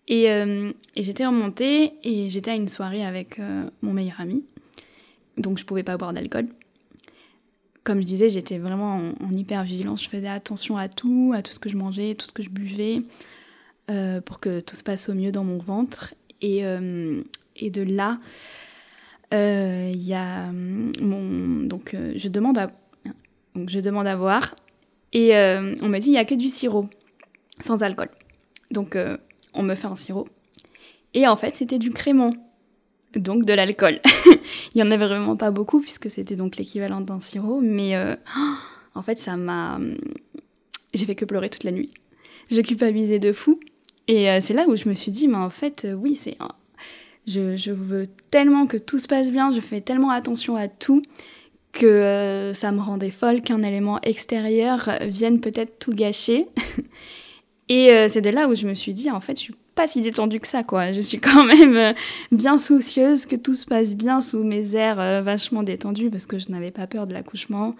Et, 0.08 0.26
et 0.26 1.04
j'étais 1.04 1.26
remontée 1.26 1.94
et 2.04 2.30
j'étais 2.30 2.52
à 2.52 2.56
une 2.56 2.68
soirée 2.68 3.06
avec 3.06 3.40
mon 3.82 3.94
meilleur 3.94 4.20
ami. 4.20 4.44
Donc 5.38 5.58
je 5.58 5.64
pouvais 5.64 5.84
pas 5.84 5.96
boire 5.96 6.12
d'alcool. 6.12 6.48
Comme 7.86 8.02
je 8.02 8.08
disais, 8.08 8.28
j'étais 8.28 8.58
vraiment 8.58 9.14
en, 9.22 9.32
hyper 9.32 9.64
vigilance. 9.64 10.04
Je 10.04 10.10
faisais 10.10 10.28
attention 10.28 10.76
à 10.76 10.90
tout, 10.90 11.32
à 11.34 11.42
tout 11.42 11.54
ce 11.54 11.60
que 11.60 11.70
je 11.70 11.78
mangeais, 11.78 12.16
tout 12.16 12.26
ce 12.26 12.34
que 12.34 12.44
je 12.44 12.50
buvais, 12.50 13.04
pour 14.26 14.42
que 14.42 14.60
tout 14.60 14.76
se 14.76 14.84
passe 14.84 15.08
au 15.08 15.14
mieux 15.14 15.32
dans 15.32 15.46
mon 15.46 15.60
ventre. 15.60 16.14
Et, 16.42 16.64
et 17.56 17.70
de 17.70 17.82
là, 17.82 18.20
il 19.32 20.04
y 20.04 20.14
a 20.14 20.52
mon. 20.52 21.64
Donc 21.68 21.96
je 22.16 22.28
demande 22.28 22.58
à 22.58 22.70
donc 23.56 23.70
je 23.70 23.80
demande 23.80 24.08
à 24.08 24.16
voir. 24.16 24.56
Et 25.14 25.36
euh, 25.36 25.76
on 25.82 25.90
me 25.90 26.00
dit, 26.00 26.08
il 26.08 26.12
n'y 26.12 26.18
a 26.18 26.26
que 26.26 26.36
du 26.36 26.50
sirop, 26.50 26.90
sans 27.60 27.84
alcool. 27.84 28.10
Donc 28.72 28.96
euh, 28.96 29.18
on 29.54 29.64
me 29.64 29.76
fait 29.76 29.88
un 29.88 29.96
sirop. 29.96 30.28
Et 31.14 31.28
en 31.28 31.36
fait, 31.36 31.56
c'était 31.56 31.78
du 31.78 31.92
crémant, 31.92 32.34
donc 33.16 33.46
de 33.46 33.54
l'alcool. 33.54 34.00
il 34.26 34.76
n'y 34.76 34.84
en 34.84 34.92
avait 34.92 35.08
vraiment 35.08 35.36
pas 35.36 35.52
beaucoup, 35.52 35.82
puisque 35.82 36.10
c'était 36.10 36.38
donc 36.38 36.56
l'équivalent 36.56 37.02
d'un 37.02 37.20
sirop. 37.20 37.60
Mais 37.62 37.96
euh, 37.96 38.16
en 38.96 39.02
fait, 39.02 39.18
ça 39.18 39.36
m'a... 39.36 39.80
J'ai 40.94 41.06
fait 41.06 41.16
que 41.16 41.26
pleurer 41.26 41.50
toute 41.50 41.64
la 41.64 41.72
nuit. 41.72 41.94
Je 42.50 42.62
culpabilisais 42.62 43.20
de 43.20 43.32
fou. 43.32 43.60
Et 44.08 44.28
c'est 44.42 44.54
là 44.54 44.68
où 44.68 44.76
je 44.76 44.90
me 44.90 44.94
suis 44.94 45.12
dit, 45.12 45.30
mais 45.30 45.38
en 45.38 45.50
fait, 45.50 45.88
oui, 45.96 46.16
c'est... 46.16 46.36
Je, 47.28 47.56
je 47.56 47.72
veux 47.72 48.08
tellement 48.30 48.66
que 48.66 48.76
tout 48.76 49.00
se 49.00 49.08
passe 49.08 49.32
bien, 49.32 49.54
je 49.54 49.62
fais 49.62 49.80
tellement 49.80 50.10
attention 50.10 50.58
à 50.58 50.68
tout 50.68 51.02
que 51.72 51.86
euh, 51.86 52.54
ça 52.54 52.72
me 52.72 52.82
rendait 52.82 53.12
folle 53.12 53.42
qu'un 53.42 53.64
élément 53.64 54.00
extérieur 54.02 54.90
vienne 55.02 55.40
peut-être 55.40 55.80
tout 55.80 55.94
gâcher. 55.94 56.48
Et 57.70 57.92
euh, 57.92 58.08
c'est 58.10 58.22
de 58.22 58.30
là 58.30 58.48
où 58.48 58.56
je 58.56 58.68
me 58.68 58.74
suis 58.74 58.94
dit, 58.94 59.10
en 59.10 59.22
fait, 59.22 59.36
je 59.38 59.42
suis 59.42 59.56
pas 59.76 59.88
si 59.88 60.02
détendue 60.02 60.40
que 60.40 60.48
ça, 60.48 60.64
quoi. 60.64 60.92
Je 60.92 61.00
suis 61.00 61.20
quand 61.20 61.46
même 61.46 61.78
euh, 61.78 61.94
bien 62.32 62.58
soucieuse 62.58 63.26
que 63.26 63.38
tout 63.38 63.54
se 63.54 63.66
passe 63.66 63.96
bien 63.96 64.20
sous 64.20 64.44
mes 64.44 64.76
airs 64.76 65.24
vachement 65.24 65.64
détendus 65.64 66.10
parce 66.10 66.26
que 66.26 66.38
je 66.38 66.52
n'avais 66.52 66.72
pas 66.72 66.88
peur 66.88 67.08
de 67.08 67.14
l'accouchement, 67.14 67.76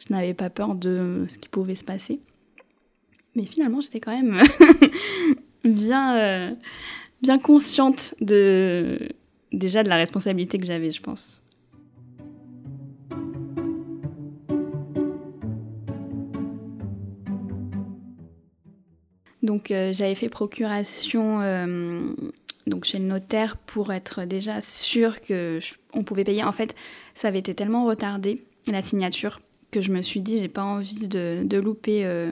je 0.00 0.12
n'avais 0.12 0.34
pas 0.34 0.50
peur 0.50 0.74
de 0.74 1.24
ce 1.28 1.38
qui 1.38 1.48
pouvait 1.48 1.76
se 1.76 1.84
passer. 1.84 2.18
Mais 3.36 3.44
finalement, 3.44 3.80
j'étais 3.80 4.00
quand 4.00 4.10
même 4.10 4.42
bien, 5.64 6.56
bien 7.22 7.38
consciente 7.38 8.14
de 8.20 8.98
déjà 9.52 9.84
de 9.84 9.88
la 9.88 9.96
responsabilité 9.96 10.58
que 10.58 10.66
j'avais, 10.66 10.90
je 10.90 11.00
pense. 11.00 11.42
Donc 19.48 19.70
euh, 19.70 19.94
j'avais 19.94 20.14
fait 20.14 20.28
procuration 20.28 21.40
euh, 21.40 22.12
chez 22.82 22.98
le 22.98 23.06
notaire 23.06 23.56
pour 23.56 23.94
être 23.94 24.26
déjà 24.26 24.60
sûr 24.60 25.22
que 25.22 25.58
on 25.94 26.04
pouvait 26.04 26.22
payer. 26.22 26.44
En 26.44 26.52
fait, 26.52 26.76
ça 27.14 27.28
avait 27.28 27.38
été 27.38 27.54
tellement 27.54 27.86
retardé 27.86 28.42
la 28.66 28.82
signature 28.82 29.40
que 29.70 29.80
je 29.80 29.90
me 29.90 30.02
suis 30.02 30.20
dit 30.20 30.36
j'ai 30.36 30.48
pas 30.48 30.64
envie 30.64 31.08
de, 31.08 31.56
louper 31.56 32.04
euh, 32.04 32.30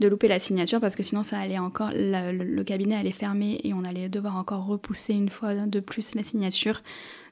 de 0.00 0.08
louper 0.08 0.26
la 0.26 0.40
signature 0.40 0.80
parce 0.80 0.96
que 0.96 1.04
sinon 1.04 1.22
ça 1.22 1.38
allait 1.38 1.60
encore 1.60 1.90
le, 1.94 2.62
cabinet 2.64 2.96
allait 2.96 3.12
fermer 3.12 3.60
et 3.62 3.72
on 3.72 3.84
allait 3.84 4.08
devoir 4.08 4.36
encore 4.36 4.66
repousser 4.66 5.12
une 5.12 5.28
fois 5.28 5.54
de 5.54 5.78
plus 5.78 6.16
la 6.16 6.24
signature. 6.24 6.82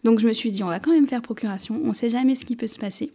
Donc 0.04 0.20
je 0.20 0.28
me 0.28 0.32
suis 0.34 0.52
dit 0.52 0.62
on 0.62 0.68
va 0.68 0.78
quand 0.78 0.92
même 0.92 1.08
faire 1.08 1.20
procuration, 1.20 1.80
on 1.84 1.92
sait 1.92 2.10
jamais 2.10 2.36
ce 2.36 2.44
qui 2.44 2.54
peut 2.54 2.68
se 2.68 2.78
passer. 2.78 3.10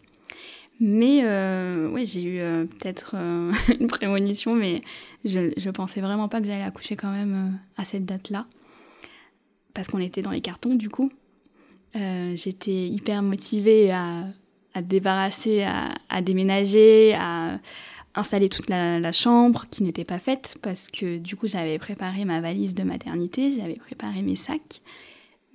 Mais 0.83 1.21
euh, 1.23 1.88
ouais, 1.89 2.05
j'ai 2.05 2.23
eu 2.23 2.39
euh, 2.39 2.65
peut-être 2.65 3.15
une 3.79 3.88
prémonition, 3.88 4.55
mais 4.55 4.81
je, 5.23 5.53
je 5.55 5.69
pensais 5.69 6.01
vraiment 6.01 6.27
pas 6.27 6.41
que 6.41 6.47
j'allais 6.47 6.63
accoucher 6.63 6.95
quand 6.95 7.11
même 7.11 7.59
à 7.77 7.85
cette 7.85 8.05
date-là 8.05 8.47
parce 9.73 9.88
qu'on 9.88 10.00
était 10.00 10.21
dans 10.21 10.31
les 10.31 10.41
cartons 10.41 10.75
du 10.75 10.89
coup. 10.89 11.11
Euh, 11.95 12.35
j'étais 12.35 12.88
hyper 12.88 13.21
motivée 13.21 13.91
à 13.91 14.25
débarrasser, 14.81 15.63
à, 15.63 16.21
déménager, 16.21 17.13
à 17.13 17.59
installer 18.15 18.50
toute 18.50 18.69
la, 18.69 19.11
chambre 19.11 19.65
qui 19.69 19.83
n'était 19.83 20.05
pas 20.05 20.19
faite 20.19 20.57
parce 20.61 20.89
que 20.89 21.17
du 21.17 21.35
coup 21.35 21.47
j'avais 21.47 21.77
préparé 21.77 22.23
ma 22.25 22.39
valise 22.39 22.73
de 22.73 22.83
maternité, 22.83 23.51
j'avais 23.51 23.75
préparé 23.75 24.21
mes 24.21 24.38
sacs, 24.38 24.81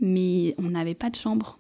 mais 0.00 0.54
on 0.58 0.70
n'avait 0.70 0.94
pas 0.94 1.10
de 1.10 1.16
chambre. 1.16 1.58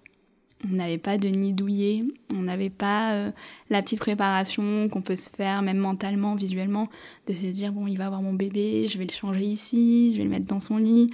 On 0.64 0.74
n'avait 0.74 0.98
pas 0.98 1.18
de 1.18 1.28
nid 1.28 1.52
douillet, 1.52 2.00
on 2.32 2.42
n'avait 2.42 2.70
pas 2.70 3.12
euh, 3.12 3.30
la 3.68 3.82
petite 3.82 4.00
préparation 4.00 4.88
qu'on 4.88 5.02
peut 5.02 5.16
se 5.16 5.28
faire, 5.28 5.60
même 5.62 5.76
mentalement, 5.76 6.34
visuellement, 6.34 6.88
de 7.26 7.34
se 7.34 7.46
dire 7.46 7.72
bon, 7.72 7.86
il 7.86 7.98
va 7.98 8.06
avoir 8.06 8.22
mon 8.22 8.32
bébé, 8.32 8.86
je 8.86 8.96
vais 8.96 9.04
le 9.04 9.12
changer 9.12 9.44
ici, 9.44 10.12
je 10.12 10.18
vais 10.18 10.24
le 10.24 10.30
mettre 10.30 10.46
dans 10.46 10.60
son 10.60 10.78
lit. 10.78 11.10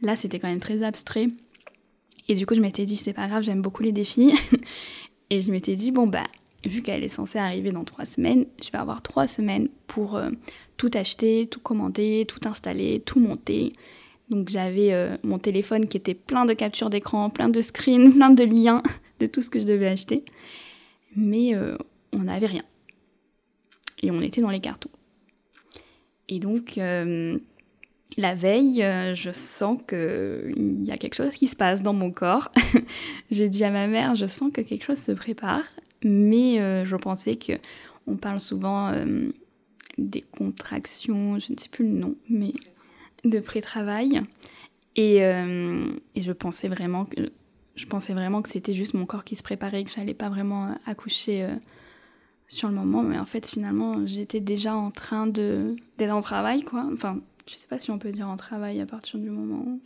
Là, 0.00 0.14
c'était 0.14 0.38
quand 0.38 0.48
même 0.48 0.60
très 0.60 0.82
abstrait. 0.84 1.28
Et 2.28 2.34
du 2.34 2.46
coup, 2.46 2.54
je 2.54 2.60
m'étais 2.60 2.84
dit, 2.84 2.96
c'est 2.96 3.12
pas 3.12 3.26
grave, 3.26 3.42
j'aime 3.42 3.62
beaucoup 3.62 3.82
les 3.82 3.92
défis. 3.92 4.32
et 5.30 5.40
je 5.40 5.50
m'étais 5.50 5.74
dit, 5.74 5.90
bon, 5.90 6.06
bah, 6.06 6.26
vu 6.64 6.82
qu'elle 6.82 7.02
est 7.02 7.08
censée 7.08 7.38
arriver 7.38 7.70
dans 7.70 7.84
trois 7.84 8.04
semaines, 8.04 8.46
je 8.62 8.70
vais 8.70 8.78
avoir 8.78 9.02
trois 9.02 9.26
semaines 9.26 9.68
pour 9.86 10.16
euh, 10.16 10.30
tout 10.76 10.90
acheter, 10.94 11.46
tout 11.46 11.60
commander, 11.60 12.26
tout 12.28 12.46
installer, 12.46 13.00
tout 13.04 13.18
monter. 13.18 13.72
Donc 14.30 14.48
j'avais 14.48 14.92
euh, 14.92 15.16
mon 15.22 15.38
téléphone 15.38 15.86
qui 15.86 15.96
était 15.96 16.14
plein 16.14 16.44
de 16.44 16.52
captures 16.52 16.90
d'écran, 16.90 17.30
plein 17.30 17.48
de 17.48 17.60
screens, 17.60 18.12
plein 18.14 18.30
de 18.30 18.44
liens 18.44 18.82
de 19.20 19.26
tout 19.26 19.42
ce 19.42 19.50
que 19.50 19.58
je 19.58 19.64
devais 19.64 19.88
acheter. 19.88 20.24
Mais 21.16 21.54
euh, 21.54 21.76
on 22.12 22.20
n'avait 22.20 22.46
rien. 22.46 22.64
Et 24.02 24.10
on 24.10 24.20
était 24.20 24.40
dans 24.40 24.50
les 24.50 24.60
cartons. 24.60 24.90
Et 26.28 26.38
donc, 26.38 26.78
la 28.18 28.34
veille, 28.34 28.82
euh, 28.82 29.14
je 29.14 29.30
sens 29.30 29.78
qu'il 29.86 30.84
y 30.84 30.90
a 30.90 30.96
quelque 30.96 31.14
chose 31.14 31.34
qui 31.34 31.46
se 31.46 31.56
passe 31.56 31.82
dans 31.82 31.92
mon 31.92 32.10
corps. 32.10 32.50
J'ai 33.30 33.48
dit 33.48 33.64
à 33.64 33.70
ma 33.70 33.86
mère, 33.86 34.14
je 34.14 34.26
sens 34.26 34.50
que 34.52 34.60
quelque 34.60 34.84
chose 34.84 34.98
se 34.98 35.12
prépare, 35.12 35.64
mais 36.04 36.60
euh, 36.60 36.84
je 36.84 36.96
pensais 36.96 37.36
que 37.36 37.52
on 38.06 38.16
parle 38.16 38.40
souvent 38.40 38.88
euh, 38.88 39.30
des 39.98 40.22
contractions, 40.22 41.38
je 41.38 41.52
ne 41.52 41.58
sais 41.58 41.68
plus 41.68 41.86
le 41.86 41.98
nom, 41.98 42.14
mais 42.28 42.54
de 43.24 43.40
pré-travail. 43.40 44.22
Et, 44.96 45.20
je 45.20 46.32
pensais 46.32 46.68
vraiment 46.68 47.04
que 47.04 47.30
je 47.76 47.86
pensais 47.86 48.12
vraiment 48.12 48.42
que 48.42 48.48
c'était 48.48 48.74
juste 48.74 48.94
mon 48.94 49.06
corps 49.06 49.24
qui 49.24 49.36
se 49.36 49.44
préparait, 49.44 49.84
que 49.84 49.90
j'allais 49.90 50.14
pas 50.14 50.28
vraiment 50.28 50.74
accoucher 50.84 51.46
sur 52.48 52.68
le 52.68 52.74
moment, 52.74 53.02
mais 53.02 53.18
en 53.18 53.26
fait 53.26 53.46
finalement 53.46 54.04
j'étais 54.06 54.40
déjà 54.40 54.74
en 54.74 54.90
train 54.90 55.28
de 55.28 55.76
d'être 55.98 56.10
en 56.10 56.20
travail 56.20 56.64
quoi. 56.64 56.88
Enfin 56.92 57.20
je 57.46 57.54
sais 57.54 57.68
pas 57.68 57.78
si 57.78 57.90
on 57.90 57.98
peut 57.98 58.10
dire 58.10 58.28
en 58.28 58.36
travail 58.36 58.80
à 58.80 58.86
partir 58.86 59.20
du 59.20 59.30
moment 59.30 59.62
où 59.66 59.80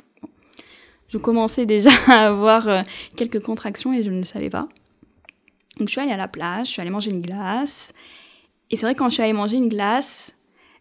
je 1.13 1.19
commençais 1.19 1.67
déjà 1.67 1.91
à 2.09 2.27
avoir 2.27 2.69
euh, 2.69 2.83
quelques 3.17 3.41
contractions 3.41 3.93
et 3.93 4.03
je 4.03 4.11
ne 4.11 4.19
le 4.19 4.25
savais 4.25 4.51
pas. 4.51 4.69
Donc 5.79 5.89
je 5.89 5.93
suis 5.93 6.01
allée 6.01 6.13
à 6.13 6.17
la 6.17 6.29
plage, 6.29 6.67
je 6.69 6.73
suis 6.73 6.81
allée 6.81 6.91
manger 6.91 7.11
une 7.11 7.21
glace. 7.21 7.93
Et 8.71 8.77
c'est 8.77 8.87
vrai 8.87 8.95
quand 8.95 9.09
je 9.09 9.15
suis 9.15 9.23
allée 9.23 9.33
manger 9.33 9.59
une 9.59 9.69
glace, 9.69 10.37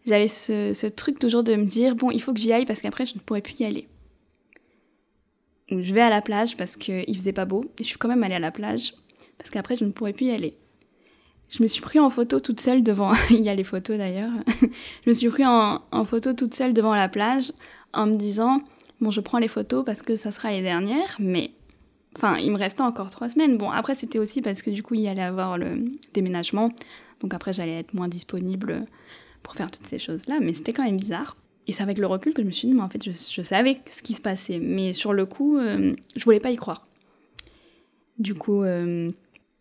j'avais 0.06 0.28
ce, 0.28 0.86
truc 0.88 1.18
toujours 1.18 1.42
de 1.42 1.54
me 1.54 1.64
dire, 1.64 1.94
bon, 1.94 2.10
il 2.10 2.20
faut 2.20 2.32
que 2.32 2.40
j'y 2.40 2.52
aille 2.52 2.66
parce 2.66 2.80
qu'après 2.80 3.06
je 3.06 3.14
ne 3.14 3.20
pourrais 3.20 3.42
plus 3.42 3.60
y 3.60 3.64
aller. 3.64 3.88
Je 5.70 5.94
vais 5.94 6.00
à 6.00 6.10
la 6.10 6.20
plage 6.20 6.56
parce 6.56 6.76
qu'il 6.76 7.16
faisait 7.16 7.32
pas 7.32 7.44
beau. 7.46 7.64
Et 7.78 7.84
je 7.84 7.88
suis 7.88 7.98
quand 7.98 8.08
même 8.08 8.22
allée 8.22 8.34
à 8.34 8.40
la 8.40 8.50
plage 8.50 8.94
parce 9.38 9.50
qu'après 9.50 9.76
je 9.76 9.84
ne 9.84 9.92
pourrais 9.92 10.12
plus 10.12 10.26
y 10.26 10.30
aller 10.30 10.52
je 11.52 11.62
me 11.62 11.66
suis 11.66 11.82
pris 11.82 11.98
en 11.98 12.08
photo 12.08 12.40
toute 12.40 12.60
seule 12.60 12.82
devant. 12.82 13.12
Il 13.30 13.40
y 13.40 13.48
a 13.48 13.54
les 13.54 13.64
photos 13.64 13.98
d'ailleurs. 13.98 14.32
je 14.60 15.08
me 15.08 15.12
suis 15.12 15.28
pris 15.28 15.44
en, 15.44 15.80
photo 16.04 16.32
toute 16.32 16.54
seule 16.54 16.72
devant 16.72 16.94
la 16.94 17.08
plage 17.08 17.52
en 17.92 18.06
me 18.06 18.16
disant 18.16 18.60
bon, 19.00 19.10
je 19.10 19.20
prends 19.20 19.38
les 19.38 19.48
photos 19.48 19.84
parce 19.84 20.02
que 20.02 20.16
ça 20.16 20.30
sera 20.30 20.50
les 20.50 20.62
dernières, 20.62 21.16
mais 21.18 21.52
enfin, 22.16 22.38
il 22.38 22.50
me 22.52 22.56
restait 22.56 22.82
encore 22.82 23.10
trois 23.10 23.28
semaines. 23.28 23.58
Bon, 23.58 23.70
après, 23.70 23.94
c'était 23.94 24.18
aussi 24.18 24.40
parce 24.40 24.62
que 24.62 24.70
du 24.70 24.82
coup, 24.82 24.94
il 24.94 25.02
y 25.02 25.08
allait 25.08 25.22
avoir 25.22 25.58
le 25.58 25.84
déménagement. 26.14 26.70
Donc 27.20 27.34
après, 27.34 27.52
j'allais 27.52 27.80
être 27.80 27.92
moins 27.92 28.08
disponible 28.08 28.86
pour 29.42 29.54
faire 29.54 29.70
toutes 29.70 29.86
ces 29.86 29.98
choses-là, 29.98 30.38
mais 30.40 30.54
c'était 30.54 30.72
quand 30.72 30.84
même 30.84 30.96
bizarre. 30.96 31.36
Et 31.66 31.72
c'est 31.72 31.82
avec 31.82 31.98
le 31.98 32.06
recul 32.06 32.34
que 32.34 32.42
je 32.42 32.46
me 32.46 32.52
suis 32.52 32.68
dit, 32.68 32.74
mais 32.74 32.82
en 32.82 32.88
fait, 32.88 33.02
je, 33.04 33.42
savais 33.42 33.80
ce 33.86 34.02
qui 34.02 34.14
se 34.14 34.20
passait. 34.20 34.58
Mais 34.58 34.92
sur 34.92 35.12
le 35.12 35.26
coup, 35.26 35.58
euh, 35.58 35.94
je 36.16 36.24
voulais 36.24 36.40
pas 36.40 36.50
y 36.50 36.56
croire. 36.56 36.86
Du 38.18 38.34
coup, 38.34 38.62
euh, 38.62 39.10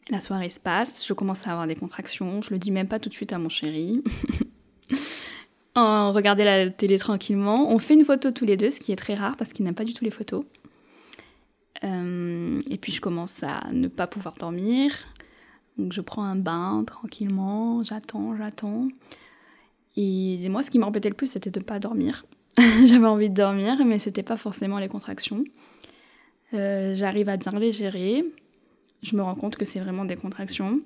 la 0.10 0.20
soirée 0.20 0.50
se 0.50 0.60
passe, 0.60 1.06
je 1.06 1.14
commence 1.14 1.48
à 1.48 1.52
avoir 1.52 1.68
des 1.68 1.76
contractions, 1.76 2.42
je 2.42 2.52
le 2.52 2.58
dis 2.58 2.72
même 2.72 2.88
pas 2.88 3.00
tout 3.00 3.10
de 3.10 3.14
suite 3.14 3.34
à 3.34 3.38
mon 3.38 3.50
chéri. 3.50 4.04
on 5.76 6.12
regardait 6.12 6.44
la 6.44 6.70
télé 6.70 6.98
tranquillement, 6.98 7.72
on 7.72 7.80
fait 7.80 7.94
une 7.94 8.06
photo 8.06 8.32
tous 8.32 8.46
les 8.46 8.58
deux, 8.58 8.72
ce 8.72 8.80
qui 8.80 8.92
est 8.92 8.98
très 8.98 9.16
rare 9.16 9.38
parce 9.38 9.54
qu'il 9.54 9.64
n'aime 9.66 9.76
pas 9.76 9.86
du 9.86 9.94
tout 9.94 10.04
les 10.04 10.12
photos. 10.12 10.44
Euh, 11.84 12.60
et 12.70 12.78
puis 12.78 12.92
je 12.92 13.02
commence 13.02 13.44
à 13.44 13.72
ne 13.72 13.88
pas 13.88 14.08
pouvoir 14.08 14.36
dormir. 14.38 14.92
Donc 15.78 15.94
je 15.94 16.02
prends 16.02 16.24
un 16.24 16.36
bain 16.36 16.84
tranquillement, 16.86 17.84
j'attends, 17.84 18.36
j'attends. 18.36 18.90
Et 19.98 20.48
moi, 20.50 20.64
ce 20.64 20.72
qui 20.72 20.80
m'embêtait 20.80 21.10
le 21.10 21.16
plus, 21.16 21.28
c'était 21.28 21.52
de 21.52 21.60
ne 21.60 21.66
pas 21.66 21.80
dormir. 21.80 22.26
J'avais 22.86 23.08
envie 23.08 23.30
de 23.30 23.36
dormir, 23.36 23.84
mais 23.86 24.00
c'était 24.00 24.24
pas 24.24 24.38
forcément 24.38 24.80
les 24.80 24.88
contractions. 24.88 25.44
Euh, 26.54 26.96
j'arrive 26.96 27.30
à 27.30 27.38
bien 27.38 27.52
les 27.60 27.72
gérer 27.72 28.26
je 29.02 29.16
me 29.16 29.22
rends 29.22 29.36
compte 29.36 29.56
que 29.56 29.66
c'est 29.66 29.80
vraiment 29.80 30.06
des 30.06 30.16
contractions. 30.16 30.80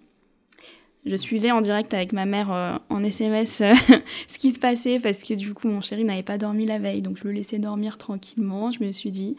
Je 1.06 1.16
suivais 1.16 1.52
en 1.52 1.62
direct 1.62 1.94
avec 1.94 2.14
ma 2.14 2.26
mère 2.26 2.52
euh, 2.52 2.78
en 2.90 3.04
SMS 3.04 3.62
ce 4.28 4.38
qui 4.40 4.52
se 4.52 4.60
passait 4.60 5.00
parce 5.00 5.24
que 5.24 5.36
du 5.36 5.54
coup 5.54 5.68
mon 5.68 5.82
chéri 5.82 6.04
n'avait 6.04 6.24
pas 6.24 6.38
dormi 6.38 6.66
la 6.66 6.80
veille, 6.80 7.02
donc 7.02 7.18
je 7.18 7.26
le 7.26 7.32
laissais 7.32 7.60
dormir 7.60 7.98
tranquillement. 7.98 8.72
Je 8.72 8.84
me 8.84 8.92
suis 8.92 9.12
dit, 9.12 9.36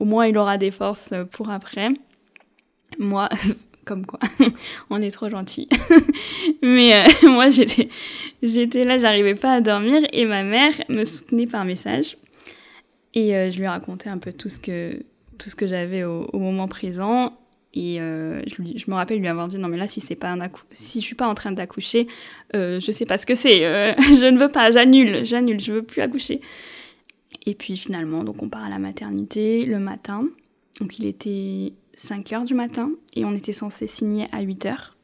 au 0.00 0.04
moins 0.04 0.26
il 0.26 0.36
aura 0.36 0.58
des 0.58 0.70
forces 0.70 1.14
pour 1.30 1.50
après. 1.50 1.90
Moi, 2.98 3.28
comme 3.84 4.06
quoi, 4.06 4.20
on 4.90 5.00
est 5.00 5.10
trop 5.10 5.28
gentil. 5.28 5.68
Mais 6.62 7.04
moi 7.22 7.48
j'étais, 7.48 7.88
j'étais 8.42 8.84
là, 8.84 8.98
j'arrivais 8.98 9.34
pas 9.34 9.54
à 9.54 9.60
dormir 9.60 10.02
et 10.12 10.24
ma 10.24 10.42
mère 10.42 10.72
me 10.88 11.04
soutenait 11.04 11.46
par 11.46 11.64
message. 11.64 12.16
Et 13.14 13.30
je 13.52 13.56
lui 13.58 13.66
racontais 13.68 14.08
un 14.08 14.18
peu 14.18 14.32
tout 14.32 14.48
ce 14.48 14.58
que, 14.58 15.04
tout 15.38 15.48
ce 15.48 15.54
que 15.54 15.68
j'avais 15.68 16.02
au, 16.02 16.28
moment 16.32 16.66
présent 16.66 17.32
et 17.74 18.00
euh, 18.00 18.40
je, 18.46 18.88
me 18.88 18.94
rappelle 18.94 19.18
lui 19.18 19.26
avoir 19.26 19.48
dit 19.48 19.58
non 19.58 19.68
mais 19.68 19.76
là 19.76 19.88
si 19.88 20.00
c'est 20.00 20.14
pas 20.14 20.30
un 20.30 20.38
si 20.70 21.00
je 21.00 21.04
suis 21.04 21.16
pas 21.16 21.26
en 21.26 21.34
train 21.34 21.50
d'accoucher, 21.50 22.06
euh, 22.54 22.78
je 22.78 22.92
sais 22.92 23.04
pas 23.04 23.16
ce 23.16 23.26
que 23.26 23.34
c'est. 23.34 23.64
Euh, 23.64 23.94
je 23.98 24.30
ne 24.30 24.38
veux 24.38 24.48
pas, 24.48 24.70
j'annule, 24.70 25.24
j'annule, 25.24 25.60
je 25.60 25.72
veux 25.72 25.82
plus 25.82 26.00
accoucher. 26.00 26.40
Et 27.46 27.54
puis 27.54 27.76
finalement 27.76 28.22
donc 28.22 28.42
on 28.42 28.48
part 28.48 28.64
à 28.64 28.68
la 28.68 28.78
maternité 28.78 29.64
le 29.66 29.80
matin. 29.80 30.28
Donc 30.80 30.98
il 30.98 31.06
était 31.06 31.72
5 31.96 32.32
heures 32.32 32.44
du 32.44 32.54
matin 32.54 32.90
et 33.14 33.24
on 33.24 33.34
était 33.34 33.52
censé 33.52 33.86
signer 33.86 34.26
à 34.32 34.40
8 34.40 34.66
heures. 34.66 34.96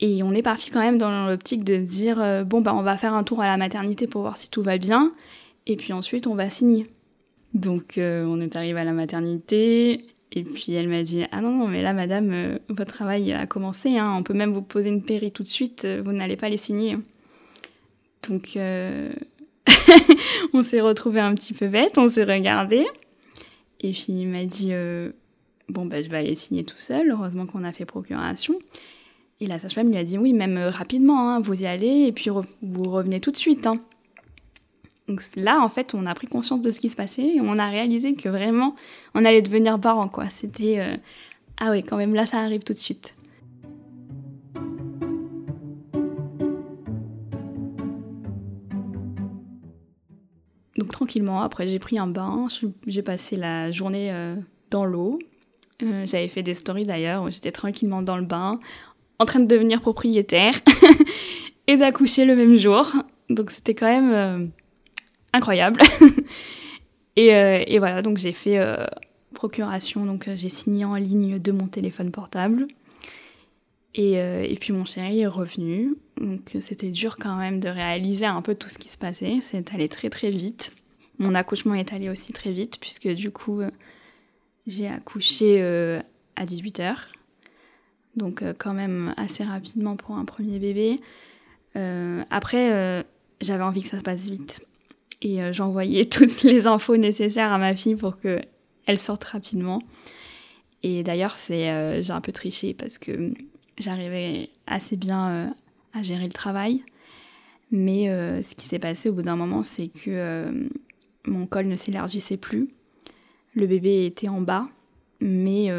Et 0.00 0.22
on 0.22 0.32
est 0.32 0.42
parti 0.42 0.70
quand 0.70 0.80
même 0.80 0.98
dans 0.98 1.26
l'optique 1.26 1.64
de 1.64 1.76
dire 1.76 2.20
euh, 2.20 2.44
bon 2.44 2.60
bah 2.60 2.74
on 2.74 2.82
va 2.82 2.96
faire 2.96 3.14
un 3.14 3.24
tour 3.24 3.40
à 3.40 3.46
la 3.46 3.56
maternité 3.56 4.06
pour 4.06 4.22
voir 4.22 4.36
si 4.36 4.50
tout 4.50 4.62
va 4.62 4.76
bien 4.76 5.12
et 5.66 5.76
puis 5.76 5.92
ensuite 5.92 6.26
on 6.26 6.34
va 6.34 6.50
signer. 6.50 6.90
Donc 7.54 7.94
on 7.98 8.40
est 8.40 8.56
arrivé 8.56 8.80
à 8.80 8.84
la 8.84 8.92
maternité, 8.92 10.04
et 10.36 10.42
puis 10.42 10.72
elle 10.72 10.88
m'a 10.88 11.02
dit 11.02 11.24
Ah 11.30 11.40
non, 11.40 11.52
non, 11.56 11.68
mais 11.68 11.80
là, 11.80 11.92
madame, 11.92 12.30
euh, 12.32 12.58
votre 12.68 12.92
travail 12.92 13.32
a 13.32 13.46
commencé. 13.46 13.96
Hein. 13.96 14.16
on 14.18 14.22
peut 14.22 14.34
même 14.34 14.52
vous 14.52 14.62
poser 14.62 14.88
une 14.88 15.02
péri 15.02 15.30
tout 15.30 15.44
de 15.44 15.48
suite. 15.48 15.84
Euh, 15.84 16.02
vous 16.04 16.12
n'allez 16.12 16.36
pas 16.36 16.48
les 16.48 16.56
signer. 16.56 16.98
Donc, 18.28 18.56
euh, 18.56 19.12
on 20.52 20.64
s'est 20.64 20.80
retrouvés 20.80 21.20
un 21.20 21.34
petit 21.34 21.54
peu 21.54 21.68
bêtes. 21.68 21.98
On 21.98 22.08
s'est 22.08 22.24
regardé. 22.24 22.84
Et 23.84 23.92
puis 23.92 24.06
il 24.08 24.28
m'a 24.28 24.44
dit 24.44 24.72
Bon, 25.68 25.86
bah, 25.86 26.02
je 26.02 26.08
vais 26.08 26.18
aller 26.18 26.34
signer 26.34 26.64
tout 26.64 26.78
seul. 26.78 27.10
Heureusement 27.10 27.46
qu'on 27.46 27.64
a 27.64 27.72
fait 27.72 27.84
procuration. 27.84 28.58
Et 29.40 29.46
la 29.46 29.58
sage-femme 29.58 29.90
lui 29.90 29.96
a 29.96 30.04
dit 30.04 30.18
Oui, 30.18 30.32
même 30.32 30.58
rapidement, 30.58 31.30
hein, 31.30 31.40
vous 31.40 31.62
y 31.62 31.66
allez. 31.66 32.06
Et 32.06 32.12
puis 32.12 32.30
vous 32.30 32.82
revenez 32.90 33.20
tout 33.20 33.30
de 33.30 33.36
suite. 33.36 33.66
Hein. 33.66 33.80
Donc 35.08 35.22
là, 35.36 35.60
en 35.60 35.68
fait, 35.68 35.94
on 35.94 36.06
a 36.06 36.14
pris 36.14 36.26
conscience 36.26 36.62
de 36.62 36.70
ce 36.70 36.80
qui 36.80 36.88
se 36.88 36.96
passait 36.96 37.26
et 37.36 37.40
on 37.40 37.58
a 37.58 37.66
réalisé 37.66 38.14
que 38.14 38.28
vraiment, 38.28 38.74
on 39.14 39.24
allait 39.24 39.42
devenir 39.42 39.78
parents, 39.78 40.08
quoi. 40.08 40.28
C'était 40.28 40.78
euh, 40.78 40.96
ah 41.58 41.70
oui, 41.70 41.82
quand 41.82 41.96
même 41.96 42.14
là, 42.14 42.24
ça 42.24 42.38
arrive 42.38 42.62
tout 42.62 42.72
de 42.72 42.78
suite. 42.78 43.14
Donc 50.84 50.92
tranquillement, 50.92 51.40
après 51.40 51.66
j'ai 51.66 51.78
pris 51.78 51.98
un 51.98 52.06
bain, 52.06 52.46
j'ai 52.86 53.02
passé 53.02 53.36
la 53.36 53.70
journée 53.70 54.14
dans 54.70 54.84
l'eau. 54.84 55.18
J'avais 55.80 56.28
fait 56.28 56.42
des 56.42 56.52
stories 56.52 56.84
d'ailleurs 56.84 57.30
j'étais 57.30 57.52
tranquillement 57.52 58.02
dans 58.02 58.18
le 58.18 58.24
bain, 58.24 58.60
en 59.18 59.24
train 59.24 59.40
de 59.40 59.46
devenir 59.46 59.80
propriétaire 59.80 60.54
et 61.66 61.78
d'accoucher 61.78 62.26
le 62.26 62.36
même 62.36 62.56
jour. 62.56 62.92
Donc 63.30 63.50
c'était 63.50 63.74
quand 63.74 63.86
même 63.86 64.50
incroyable. 65.32 65.80
et, 67.16 67.28
et, 67.28 67.78
voilà, 67.78 68.02
donc 68.02 68.18
j'ai 68.18 68.32
fait 68.32 68.60
procuration, 69.32 70.04
donc 70.04 70.28
j'ai 70.36 70.50
signé 70.50 70.84
en 70.84 70.96
ligne 70.96 71.38
de 71.38 71.52
mon 71.52 71.66
téléphone 71.66 72.10
portable. 72.10 72.66
Et, 73.94 74.18
euh, 74.18 74.42
et, 74.42 74.56
puis 74.56 74.72
mon 74.72 74.84
chéri 74.84 75.20
est 75.20 75.26
revenu. 75.26 75.94
Donc 76.20 76.56
c'était 76.60 76.90
dur 76.90 77.16
quand 77.18 77.36
même 77.36 77.60
de 77.60 77.68
réaliser 77.68 78.26
un 78.26 78.42
peu 78.42 78.54
tout 78.54 78.68
ce 78.68 78.78
qui 78.78 78.88
se 78.88 78.98
passait. 78.98 79.38
C'est 79.42 79.74
allé 79.74 79.88
très 79.88 80.10
très 80.10 80.30
vite. 80.30 80.72
Mon 81.18 81.34
accouchement 81.34 81.74
est 81.74 81.92
allé 81.92 82.08
aussi 82.08 82.32
très 82.32 82.52
vite 82.52 82.78
puisque 82.80 83.08
du 83.08 83.30
coup 83.30 83.60
euh, 83.60 83.70
j'ai 84.66 84.88
accouché 84.88 85.58
euh, 85.60 86.00
à 86.36 86.44
18h. 86.44 86.96
Donc 88.16 88.44
quand 88.58 88.74
même 88.74 89.12
assez 89.16 89.42
rapidement 89.42 89.96
pour 89.96 90.16
un 90.16 90.24
premier 90.24 90.60
bébé. 90.60 91.00
après 92.30 93.04
j'avais 93.40 93.64
envie 93.64 93.82
que 93.82 93.88
ça 93.88 93.98
se 93.98 94.04
passe 94.04 94.28
vite. 94.28 94.64
Et 95.20 95.52
j'envoyais 95.52 96.04
toutes 96.08 96.42
les 96.42 96.68
infos 96.68 96.96
nécessaires 96.96 97.52
à 97.52 97.58
ma 97.58 97.74
fille 97.74 97.96
pour 97.96 98.20
qu'elle 98.20 99.00
sorte 99.00 99.24
rapidement. 99.24 99.82
Et 100.84 101.02
d'ailleurs 101.02 101.34
c'est 101.34 102.02
j'ai 102.02 102.12
un 102.12 102.20
peu 102.20 102.30
triché 102.30 102.72
parce 102.72 102.98
que 102.98 103.34
j'arrivais 103.78 104.50
assez 104.66 104.96
bien 104.96 105.28
euh, 105.28 105.46
à 105.94 106.02
gérer 106.02 106.26
le 106.26 106.32
travail. 106.32 106.84
Mais 107.70 108.08
euh, 108.08 108.42
ce 108.42 108.54
qui 108.54 108.66
s'est 108.66 108.78
passé 108.78 109.08
au 109.08 109.14
bout 109.14 109.22
d'un 109.22 109.36
moment, 109.36 109.62
c'est 109.62 109.88
que 109.88 110.10
euh, 110.10 110.68
mon 111.26 111.46
col 111.46 111.66
ne 111.66 111.76
s'élargissait 111.76 112.36
plus. 112.36 112.68
Le 113.54 113.66
bébé 113.66 114.06
était 114.06 114.28
en 114.28 114.40
bas, 114.40 114.68
mais 115.20 115.70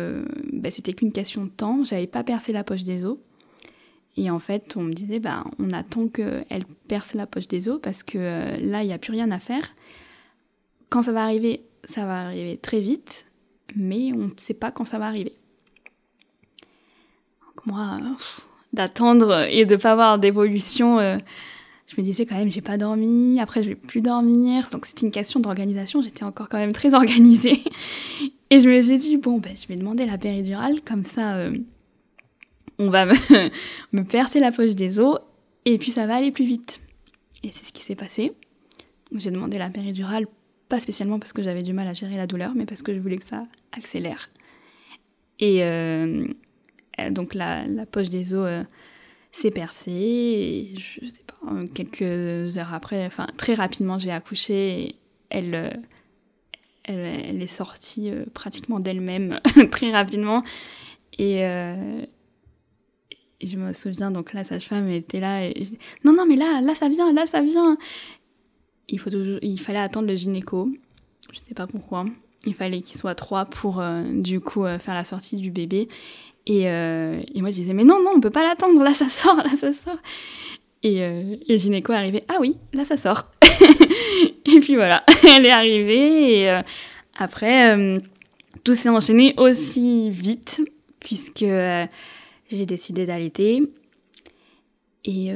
bah, 0.53 0.71
c'était 0.71 0.93
qu'une 0.93 1.11
question 1.11 1.43
de 1.43 1.49
temps. 1.49 1.83
J'avais 1.83 2.07
pas 2.07 2.23
percé 2.23 2.53
la 2.53 2.63
poche 2.63 2.83
des 2.83 3.05
os. 3.05 3.17
Et 4.15 4.31
en 4.31 4.39
fait, 4.39 4.77
on 4.77 4.83
me 4.83 4.93
disait, 4.93 5.19
bah, 5.19 5.43
on 5.59 5.71
attend 5.71 6.07
qu'elle 6.07 6.65
perce 6.87 7.13
la 7.13 7.27
poche 7.27 7.49
des 7.49 7.67
os 7.67 7.81
parce 7.81 8.01
que 8.01 8.17
là, 8.17 8.81
il 8.81 8.87
n'y 8.87 8.93
a 8.93 8.97
plus 8.97 9.11
rien 9.11 9.29
à 9.29 9.39
faire. 9.39 9.75
Quand 10.89 11.01
ça 11.01 11.11
va 11.11 11.23
arriver, 11.23 11.63
ça 11.83 12.05
va 12.05 12.27
arriver 12.27 12.57
très 12.57 12.79
vite, 12.79 13.25
mais 13.75 14.13
on 14.13 14.27
ne 14.27 14.37
sait 14.37 14.53
pas 14.53 14.71
quand 14.71 14.85
ça 14.85 14.97
va 14.97 15.07
arriver 15.07 15.35
moi, 17.65 17.99
d'attendre 18.75 19.47
et 19.49 19.65
de 19.65 19.75
pas 19.75 19.93
avoir 19.93 20.19
d'évolution, 20.19 20.99
euh, 20.99 21.17
je 21.87 21.99
me 21.99 22.05
disais 22.05 22.25
quand 22.25 22.35
même, 22.35 22.51
j'ai 22.51 22.61
pas 22.61 22.77
dormi, 22.77 23.39
après 23.39 23.63
je 23.63 23.69
vais 23.69 23.75
plus 23.75 24.01
dormir. 24.01 24.69
Donc 24.71 24.85
c'était 24.85 25.05
une 25.05 25.11
question 25.11 25.39
d'organisation, 25.39 26.01
j'étais 26.01 26.23
encore 26.23 26.49
quand 26.49 26.57
même 26.57 26.73
très 26.73 26.93
organisée. 26.93 27.63
Et 28.51 28.61
je 28.61 28.69
me 28.69 28.81
suis 28.81 28.99
dit, 28.99 29.17
bon, 29.17 29.39
ben, 29.39 29.53
je 29.55 29.67
vais 29.67 29.75
demander 29.75 30.05
la 30.05 30.17
péridurale, 30.17 30.81
comme 30.81 31.03
ça, 31.03 31.35
euh, 31.35 31.57
on 32.77 32.89
va 32.89 33.05
me, 33.91 34.03
percer 34.03 34.39
la 34.39 34.51
poche 34.51 34.75
des 34.75 34.99
os, 34.99 35.17
et 35.65 35.77
puis 35.77 35.91
ça 35.91 36.05
va 36.05 36.15
aller 36.15 36.31
plus 36.31 36.45
vite. 36.45 36.79
Et 37.43 37.49
c'est 37.51 37.65
ce 37.65 37.73
qui 37.73 37.83
s'est 37.83 37.95
passé. 37.95 38.33
J'ai 39.15 39.31
demandé 39.31 39.57
la 39.57 39.69
péridurale, 39.69 40.27
pas 40.69 40.79
spécialement 40.79 41.19
parce 41.19 41.33
que 41.33 41.41
j'avais 41.41 41.61
du 41.63 41.73
mal 41.73 41.87
à 41.87 41.93
gérer 41.93 42.17
la 42.17 42.27
douleur, 42.27 42.53
mais 42.55 42.65
parce 42.65 42.83
que 42.83 42.93
je 42.93 42.99
voulais 42.99 43.17
que 43.17 43.25
ça 43.25 43.43
accélère. 43.71 44.29
Et, 45.39 45.63
euh, 45.63 46.27
donc 47.09 47.33
la, 47.33 47.65
poche 47.91 48.09
des 48.09 48.33
os 48.33 48.47
euh, 48.47 48.63
s'est 49.31 49.51
percée 49.51 50.73
je 50.77 51.05
sais 51.07 51.23
pas, 51.27 51.65
quelques 51.73 52.57
heures 52.57 52.73
après, 52.73 53.05
enfin 53.05 53.27
très 53.37 53.53
rapidement 53.53 53.99
j'ai 53.99 54.11
accouché 54.11 54.95
elle, 55.29 55.55
euh, 55.55 55.69
elle, 56.83 57.41
est 57.41 57.47
sortie 57.47 58.11
pratiquement 58.33 58.79
d'elle-même 58.79 59.39
très 59.71 59.91
rapidement. 59.91 60.43
Et, 61.17 61.41
je 63.41 63.57
me 63.57 63.73
souviens 63.73 64.11
donc 64.11 64.33
la 64.33 64.43
sage-femme 64.43 64.89
était 64.89 65.19
là 65.19 65.49
non 66.03 66.13
non 66.13 66.25
mais 66.25 66.37
là 66.37 66.61
là 66.61 66.73
ça 66.73 66.87
vient 66.87 67.11
là 67.13 67.27
ça 67.27 67.41
vient! 67.41 67.77
Il 68.87 68.99
faut 68.99 69.09
il 69.09 69.59
fallait 69.59 69.79
attendre 69.79 70.07
le 70.07 70.15
gynéco. 70.15 70.69
Je 71.33 71.39
sais 71.39 71.53
pas 71.53 71.67
pourquoi. 71.67 72.05
Il 72.45 72.53
fallait 72.53 72.81
qu'il 72.81 72.97
soit 72.97 73.13
trois 73.13 73.45
pour 73.45 73.83
du 74.13 74.39
coup 74.39 74.63
faire 74.79 74.93
la 74.93 75.03
sortie 75.03 75.35
du 75.35 75.51
bébé 75.51 75.89
et, 76.47 76.69
euh, 76.69 77.21
et, 77.33 77.41
moi, 77.41 77.49
je 77.49 77.55
disais, 77.55 77.73
mais 77.73 77.83
non, 77.83 78.01
non, 78.03 78.11
on 78.15 78.19
peut 78.19 78.29
pas 78.29 78.43
l'attendre, 78.43 78.83
là, 78.83 78.93
ça 78.93 79.09
sort, 79.09 79.37
là, 79.37 79.49
ça 79.55 79.71
sort. 79.71 79.97
Et, 80.85 81.01
euh, 81.01 81.35
et 81.47 81.57
Gynéco 81.57 81.93
est 81.93 81.95
arrivé, 81.95 82.23
ah 82.27 82.37
oui, 82.39 82.55
là, 82.71 82.85
ça 82.85 82.95
sort. 82.95 83.31
et 84.45 84.59
puis 84.59 84.75
voilà, 84.75 85.03
elle 85.35 85.47
est 85.47 85.51
arrivée. 85.51 86.41
Et 86.41 86.49
euh, 86.49 86.61
après, 87.17 87.75
euh, 87.75 87.99
tout 88.63 88.75
s'est 88.75 88.89
enchaîné 88.89 89.33
aussi 89.37 90.11
vite, 90.11 90.61
puisque 90.99 91.39
j'ai 91.39 92.65
décidé 92.67 93.07
d'allaiter. 93.07 93.63
Et, 95.05 95.31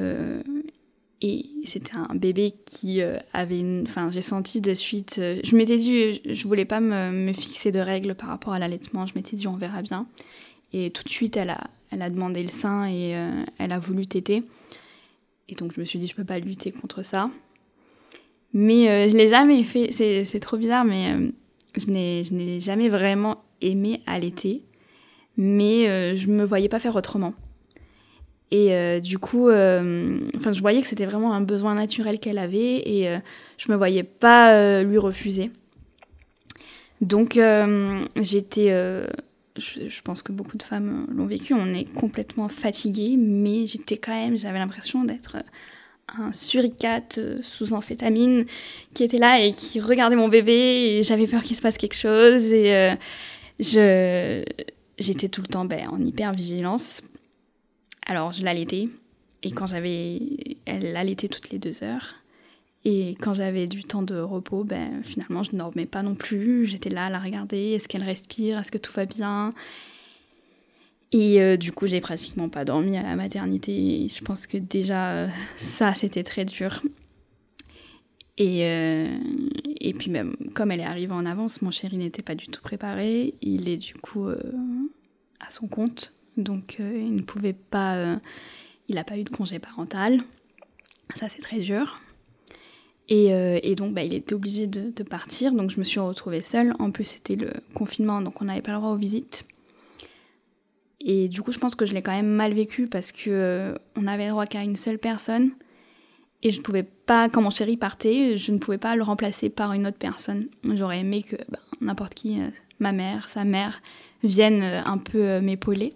et 1.21 1.45
c'était 1.65 1.95
un 1.95 2.15
bébé 2.15 2.53
qui 2.65 3.01
avait 3.33 3.59
une. 3.59 3.83
Enfin, 3.87 4.09
j'ai 4.11 4.23
senti 4.23 4.61
de 4.61 4.73
suite. 4.73 5.15
je 5.17 5.55
m'étais 5.55 5.77
dit, 5.77 6.21
je 6.25 6.47
voulais 6.47 6.65
pas 6.65 6.79
me, 6.79 7.11
me 7.11 7.33
fixer 7.33 7.71
de 7.71 7.79
règles 7.79 8.15
par 8.15 8.29
rapport 8.29 8.53
à 8.53 8.59
l'allaitement. 8.59 9.05
Je 9.05 9.13
m'étais 9.13 9.35
dit, 9.35 9.47
on 9.47 9.57
verra 9.57 9.83
bien. 9.83 10.07
Et 10.73 10.91
tout 10.91 11.03
de 11.03 11.09
suite, 11.09 11.37
elle 11.37 11.49
a, 11.49 11.69
elle 11.91 12.01
a 12.01 12.09
demandé 12.09 12.43
le 12.43 12.49
sein 12.49 12.85
et 12.85 13.15
euh, 13.15 13.43
elle 13.57 13.71
a 13.71 13.79
voulu 13.79 14.05
téter. 14.07 14.43
Et 15.47 15.55
donc, 15.55 15.73
je 15.73 15.79
me 15.79 15.85
suis 15.85 15.99
dit, 15.99 16.07
je 16.07 16.15
peux 16.15 16.23
pas 16.23 16.39
lutter 16.39 16.71
contre 16.71 17.03
ça. 17.03 17.29
Mais 18.53 18.89
euh, 18.89 19.09
je 19.09 19.17
l'ai 19.17 19.29
jamais 19.29 19.63
fait. 19.63 19.91
C'est 19.91 20.39
trop 20.39 20.57
bizarre, 20.57 20.85
mais 20.85 21.13
euh, 21.13 21.31
je 21.75 21.89
n'ai 21.89 22.59
jamais 22.59 22.89
vraiment 22.89 23.43
aimé 23.61 24.01
allaiter. 24.05 24.63
Mais 25.37 26.17
je 26.17 26.27
me 26.27 26.43
voyais 26.43 26.67
pas 26.67 26.79
faire 26.79 26.95
autrement. 26.97 27.33
Et 28.51 28.99
du 28.99 29.19
coup, 29.19 29.47
je 29.47 30.59
voyais 30.59 30.81
que 30.81 30.87
c'était 30.87 31.05
vraiment 31.05 31.33
un 31.33 31.39
besoin 31.39 31.75
naturel 31.75 32.19
qu'elle 32.19 32.39
avait 32.39 32.89
et 32.89 33.19
je 33.57 33.71
me 33.71 33.77
voyais 33.77 34.03
pas 34.03 34.83
lui 34.83 34.97
refuser. 34.97 35.49
Donc, 36.99 37.39
j'étais 38.17 39.05
je, 39.59 40.01
pense 40.01 40.21
que 40.21 40.31
beaucoup 40.31 40.57
de 40.57 40.63
femmes 40.63 41.05
l'ont 41.09 41.25
vécu, 41.25 41.53
on 41.53 41.73
est 41.73 41.85
complètement 41.93 42.49
fatigué, 42.49 43.15
mais 43.17 43.65
j'étais 43.65 43.97
quand 43.97 44.13
même, 44.13 44.37
j'avais 44.37 44.59
l'impression 44.59 45.03
d'être 45.03 45.37
un 46.17 46.33
suricate 46.33 47.19
euh, 47.19 47.37
sous 47.43 47.73
amphétamine 47.73 48.45
qui 48.93 49.03
était 49.03 49.19
là 49.19 49.39
et 49.41 49.53
qui 49.53 49.79
regardait 49.79 50.15
mon 50.15 50.27
bébé 50.27 50.53
et 50.53 51.03
j'avais 51.03 51.27
peur 51.27 51.43
qu'il 51.43 51.55
se 51.55 51.61
passe 51.61 51.77
quelque 51.77 51.95
chose 51.95 52.51
et 52.51 52.73
euh, 52.73 54.43
j'étais 54.97 55.29
tout 55.29 55.41
le 55.41 55.47
temps 55.47 55.65
ben, 55.65 55.87
en 55.89 56.03
hyper 56.03 56.31
vigilance. 56.31 57.03
Alors 58.07 58.33
je 58.33 58.43
l'allaitais 58.43 58.89
et 59.43 59.51
quand 59.51 59.67
j'avais 59.67 60.19
elle 60.65 60.93
l'allaitait 60.93 61.27
toutes 61.27 61.51
les 61.51 61.59
deux 61.59 61.83
heures 61.83 62.23
et 62.85 63.15
quand 63.19 63.33
j'avais 63.33 63.67
du 63.67 63.83
temps 63.83 64.03
de 64.03 64.15
repos, 64.15 64.63
ben, 64.63 65.03
finalement, 65.03 65.43
je 65.43 65.51
ne 65.51 65.57
dormais 65.57 65.85
pas 65.85 66.01
non 66.01 66.15
plus. 66.15 66.65
J'étais 66.65 66.89
là 66.89 67.07
à 67.07 67.09
la 67.09 67.19
regarder. 67.19 67.71
Est-ce 67.71 67.87
qu'elle 67.87 68.03
respire? 68.03 68.57
Est-ce 68.57 68.71
que 68.71 68.77
tout 68.77 68.93
va 68.93 69.05
bien? 69.05 69.53
Et 71.11 71.41
euh, 71.41 71.57
du 71.57 71.71
coup, 71.71 71.87
j'ai 71.87 71.99
pratiquement 71.99 72.47
pas 72.47 72.63
dormi 72.63 72.95
à 72.95 73.03
la 73.03 73.15
maternité. 73.15 74.07
Je 74.07 74.23
pense 74.23 74.47
que 74.47 74.57
déjà, 74.57 75.11
euh, 75.11 75.27
ça, 75.57 75.93
c'était 75.93 76.23
très 76.23 76.45
dur. 76.45 76.81
Et, 78.37 78.63
euh, 78.63 79.17
et 79.81 79.93
puis 79.93 80.09
même, 80.09 80.37
comme 80.53 80.71
elle 80.71 80.79
est 80.79 80.85
arrivée 80.85 81.13
en 81.13 81.25
avance, 81.25 81.61
mon 81.61 81.71
chéri 81.71 81.97
n'était 81.97 82.21
pas 82.21 82.35
du 82.35 82.47
tout 82.47 82.61
préparé. 82.61 83.33
Il 83.41 83.67
est 83.67 83.77
du 83.77 83.95
coup 83.95 84.29
à 84.29 85.49
son 85.49 85.67
compte. 85.67 86.13
Donc, 86.37 86.77
il 86.79 87.13
ne 87.13 87.21
pouvait 87.21 87.51
pas... 87.51 88.17
il 88.87 88.95
n'a 88.95 89.03
pas 89.03 89.17
eu 89.17 89.25
de 89.25 89.29
congé 89.29 89.59
parental. 89.59 90.21
Ça, 91.17 91.27
c'est 91.27 91.41
très 91.41 91.59
dur. 91.59 91.99
Euh, 93.11 93.59
et, 93.63 93.75
donc, 93.75 93.93
bah, 93.93 94.03
il 94.03 94.13
était 94.13 94.33
obligé 94.33 94.67
de, 94.67 95.03
partir, 95.03 95.51
donc 95.51 95.71
je 95.71 95.79
me 95.79 95.83
suis 95.83 95.99
retrouvée 95.99 96.41
seule. 96.41 96.73
En 96.79 96.91
plus, 96.91 97.05
c'était 97.05 97.35
le 97.35 97.51
confinement, 97.73 98.21
donc 98.21 98.41
on 98.41 98.45
n'avait 98.45 98.61
pas 98.61 98.71
le 98.71 98.77
droit 98.77 98.91
aux 98.91 98.97
visites. 98.97 99.45
Et 101.01 101.27
du 101.27 101.41
coup, 101.41 101.51
je 101.51 101.59
pense 101.59 101.75
que 101.75 101.85
je 101.85 101.93
l'ai 101.93 102.01
quand 102.01 102.11
même 102.11 102.27
mal 102.29 102.53
vécu 102.53 102.87
parce 102.87 103.11
que 103.11 103.29
euh, 103.29 103.75
on 103.95 104.05
avait 104.05 104.25
le 104.25 104.31
droit 104.31 104.45
qu'à 104.45 104.63
une 104.63 104.75
seule 104.75 104.99
personne. 104.99 105.51
Et 106.43 106.51
je 106.51 106.59
ne 106.59 106.63
pouvais 106.63 106.83
pas, 106.83 107.29
quand 107.29 107.41
mon 107.41 107.49
chéri 107.49 107.77
partait, 107.77 108.37
je 108.37 108.51
ne 108.51 108.59
pouvais 108.59 108.77
pas 108.77 108.95
le 108.95 109.03
remplacer 109.03 109.49
par 109.49 109.73
une 109.73 109.87
autre 109.87 109.97
personne. 109.97 110.47
J'aurais 110.63 110.99
aimé 110.99 111.23
que 111.23 111.35
bah, 111.49 111.59
n'importe 111.81 112.13
qui, 112.13 112.39
euh, 112.39 112.49
ma 112.79 112.91
mère, 112.91 113.27
sa 113.27 113.43
mère, 113.43 113.81
viennent 114.23 114.61
un 114.63 114.97
peu 114.97 115.39
m'épauler. 115.39 115.93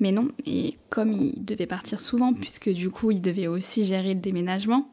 Mais 0.00 0.10
non, 0.10 0.28
et 0.44 0.74
comme 0.90 1.12
il 1.12 1.44
devait 1.44 1.66
partir 1.66 2.00
souvent, 2.00 2.32
puisque 2.34 2.68
du 2.68 2.90
coup, 2.90 3.12
il 3.12 3.20
devait 3.20 3.46
aussi 3.46 3.84
gérer 3.84 4.14
le 4.14 4.20
déménagement, 4.20 4.92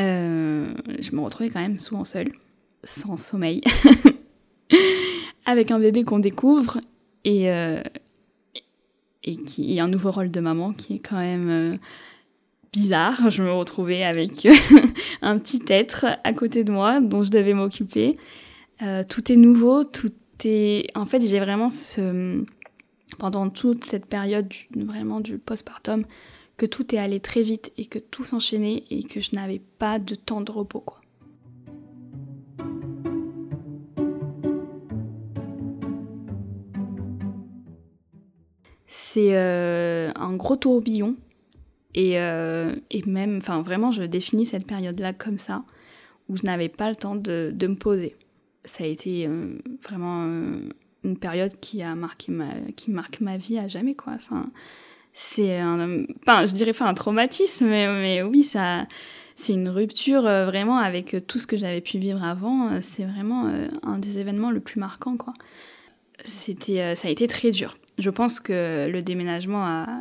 euh, 0.00 0.74
je 1.00 1.14
me 1.14 1.20
retrouvais 1.20 1.50
quand 1.50 1.60
même 1.60 1.78
souvent 1.78 2.04
seule, 2.04 2.28
sans 2.84 3.16
sommeil, 3.16 3.60
avec 5.46 5.70
un 5.70 5.78
bébé 5.78 6.04
qu'on 6.04 6.18
découvre 6.18 6.78
et, 7.24 7.50
euh, 7.50 7.82
et 9.24 9.36
qui 9.36 9.78
a 9.78 9.84
un 9.84 9.88
nouveau 9.88 10.10
rôle 10.10 10.30
de 10.30 10.40
maman 10.40 10.72
qui 10.72 10.94
est 10.94 10.98
quand 10.98 11.18
même 11.18 11.50
euh, 11.50 11.76
bizarre. 12.72 13.30
Je 13.30 13.42
me 13.42 13.52
retrouvais 13.52 14.02
avec 14.02 14.48
un 15.22 15.38
petit 15.38 15.62
être 15.68 16.06
à 16.24 16.32
côté 16.32 16.64
de 16.64 16.72
moi 16.72 17.00
dont 17.00 17.24
je 17.24 17.30
devais 17.30 17.54
m'occuper. 17.54 18.16
Tout 19.10 19.30
est 19.30 19.36
nouveau, 19.36 19.84
tout 19.84 20.08
est... 20.42 20.86
En 20.96 21.04
fait, 21.04 21.20
j'ai 21.20 21.38
vraiment 21.38 21.68
ce... 21.68 22.42
Pendant 23.18 23.50
toute 23.50 23.84
cette 23.84 24.06
période 24.06 24.50
vraiment 24.74 25.20
du 25.20 25.36
postpartum, 25.36 26.06
que 26.60 26.66
tout 26.66 26.94
est 26.94 26.98
allé 26.98 27.20
très 27.20 27.42
vite 27.42 27.72
et 27.78 27.86
que 27.86 27.98
tout 27.98 28.22
s'enchaînait 28.22 28.84
et 28.90 29.02
que 29.02 29.22
je 29.22 29.34
n'avais 29.34 29.62
pas 29.78 29.98
de 29.98 30.14
temps 30.14 30.42
de 30.42 30.52
repos, 30.52 30.80
quoi. 30.80 31.00
C'est 38.86 39.34
euh, 39.34 40.12
un 40.14 40.36
gros 40.36 40.56
tourbillon 40.56 41.16
et, 41.94 42.20
euh, 42.20 42.76
et 42.90 43.02
même, 43.06 43.38
enfin 43.38 43.62
vraiment, 43.62 43.90
je 43.90 44.02
définis 44.02 44.44
cette 44.44 44.66
période-là 44.66 45.14
comme 45.14 45.38
ça, 45.38 45.64
où 46.28 46.36
je 46.36 46.42
n'avais 46.44 46.68
pas 46.68 46.90
le 46.90 46.96
temps 46.96 47.16
de, 47.16 47.52
de 47.54 47.66
me 47.68 47.76
poser. 47.76 48.16
Ça 48.66 48.84
a 48.84 48.86
été 48.86 49.26
euh, 49.26 49.56
vraiment 49.82 50.26
une 51.04 51.16
période 51.18 51.58
qui 51.58 51.80
a 51.82 51.94
marqué 51.94 52.30
ma, 52.30 52.52
qui 52.76 52.90
marque 52.90 53.22
ma 53.22 53.38
vie 53.38 53.58
à 53.58 53.66
jamais, 53.66 53.94
quoi. 53.94 54.12
Enfin, 54.12 54.50
c'est 55.22 55.58
un, 55.58 56.04
enfin, 56.22 56.46
je 56.46 56.54
dirais 56.54 56.72
pas 56.72 56.86
un 56.86 56.94
traumatisme, 56.94 57.66
mais, 57.66 58.22
oui, 58.22 58.42
ça, 58.42 58.86
c'est 59.34 59.52
une 59.52 59.68
rupture 59.68 60.22
vraiment 60.22 60.78
avec 60.78 61.16
tout 61.26 61.38
ce 61.38 61.46
que 61.46 61.56
j'avais 61.56 61.80
pu 61.80 61.98
vivre 61.98 62.22
avant. 62.24 62.80
C'est 62.80 63.04
vraiment 63.04 63.50
un 63.82 63.98
des 63.98 64.18
événements 64.18 64.50
le 64.50 64.60
plus 64.60 64.80
marquants, 64.80 65.16
quoi. 65.16 65.34
C'était, 66.24 66.94
ça 66.94 67.08
a 67.08 67.10
été 67.10 67.28
très 67.28 67.50
dur. 67.50 67.76
Je 67.98 68.10
pense 68.10 68.40
que 68.40 68.88
le 68.90 69.02
déménagement 69.02 69.64
a, 69.64 70.00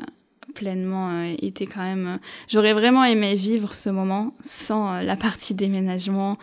pleinement 0.54 1.10
euh, 1.10 1.36
été 1.42 1.66
quand 1.66 1.82
même. 1.82 2.08
Euh, 2.08 2.18
j'aurais 2.48 2.74
vraiment 2.74 3.04
aimé 3.04 3.36
vivre 3.36 3.74
ce 3.74 3.90
moment 3.90 4.34
sans 4.42 4.94
euh, 4.94 5.02
la 5.02 5.16
partie 5.16 5.54
déménagement, 5.54 6.38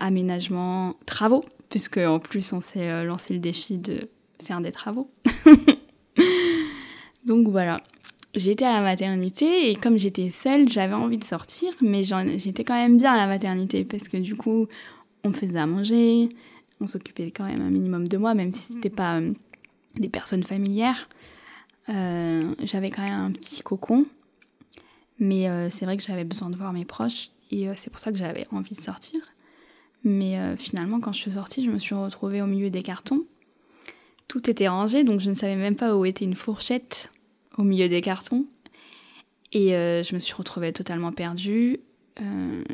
aménagement, 0.00 0.94
travaux, 1.04 1.44
puisque 1.68 1.98
en 1.98 2.18
plus 2.18 2.54
on 2.54 2.62
s'est 2.62 3.04
lancé 3.04 3.34
le 3.34 3.40
défi 3.40 3.76
de 3.76 4.08
faire 4.42 4.62
des 4.62 4.72
travaux. 4.72 5.10
Donc 7.26 7.48
voilà. 7.48 7.82
J'étais 8.34 8.66
à 8.66 8.74
la 8.74 8.82
maternité 8.82 9.70
et 9.70 9.76
comme 9.76 9.96
j'étais 9.96 10.30
seule, 10.30 10.68
j'avais 10.68 10.94
envie 10.94 11.16
de 11.16 11.24
sortir, 11.24 11.72
mais 11.80 12.02
j'étais 12.02 12.64
quand 12.64 12.74
même 12.74 12.98
bien 12.98 13.14
à 13.14 13.16
la 13.16 13.26
maternité 13.26 13.84
parce 13.84 14.08
que 14.08 14.18
du 14.18 14.36
coup, 14.36 14.66
on 15.24 15.30
me 15.30 15.34
faisait 15.34 15.58
à 15.58 15.66
manger, 15.66 16.28
on 16.80 16.86
s'occupait 16.86 17.30
quand 17.30 17.44
même 17.44 17.62
un 17.62 17.70
minimum 17.70 18.08
de 18.08 18.16
moi, 18.18 18.34
même 18.34 18.52
si 18.52 18.74
c'était 18.74 18.90
pas 18.90 19.20
des 19.94 20.08
personnes 20.10 20.42
familières. 20.42 21.08
Euh, 21.88 22.54
j'avais 22.62 22.90
quand 22.90 23.02
même 23.02 23.18
un 23.18 23.30
petit 23.30 23.62
cocon, 23.62 24.04
mais 25.18 25.48
euh, 25.48 25.70
c'est 25.70 25.86
vrai 25.86 25.96
que 25.96 26.02
j'avais 26.02 26.24
besoin 26.24 26.50
de 26.50 26.56
voir 26.56 26.74
mes 26.74 26.84
proches 26.84 27.30
et 27.50 27.68
euh, 27.68 27.72
c'est 27.76 27.90
pour 27.90 28.00
ça 28.00 28.12
que 28.12 28.18
j'avais 28.18 28.46
envie 28.52 28.74
de 28.74 28.82
sortir. 28.82 29.20
Mais 30.04 30.38
finalement, 30.56 31.00
quand 31.00 31.12
je 31.12 31.18
suis 31.18 31.32
sortie, 31.32 31.64
je 31.64 31.70
me 31.70 31.80
suis 31.80 31.94
retrouvée 31.94 32.40
au 32.40 32.46
milieu 32.46 32.70
des 32.70 32.84
cartons. 32.84 33.24
Tout 34.28 34.48
était 34.48 34.68
rangé, 34.68 35.02
donc 35.02 35.18
je 35.18 35.30
ne 35.30 35.34
savais 35.34 35.56
même 35.56 35.74
pas 35.74 35.96
où 35.96 36.04
était 36.04 36.24
une 36.24 36.36
fourchette 36.36 37.10
au 37.58 37.62
milieu 37.62 37.88
des 37.88 38.00
cartons. 38.00 38.46
Et 39.52 39.70
je 39.70 40.14
me 40.14 40.18
suis 40.18 40.34
retrouvée 40.34 40.72
totalement 40.72 41.12
perdue. 41.12 41.80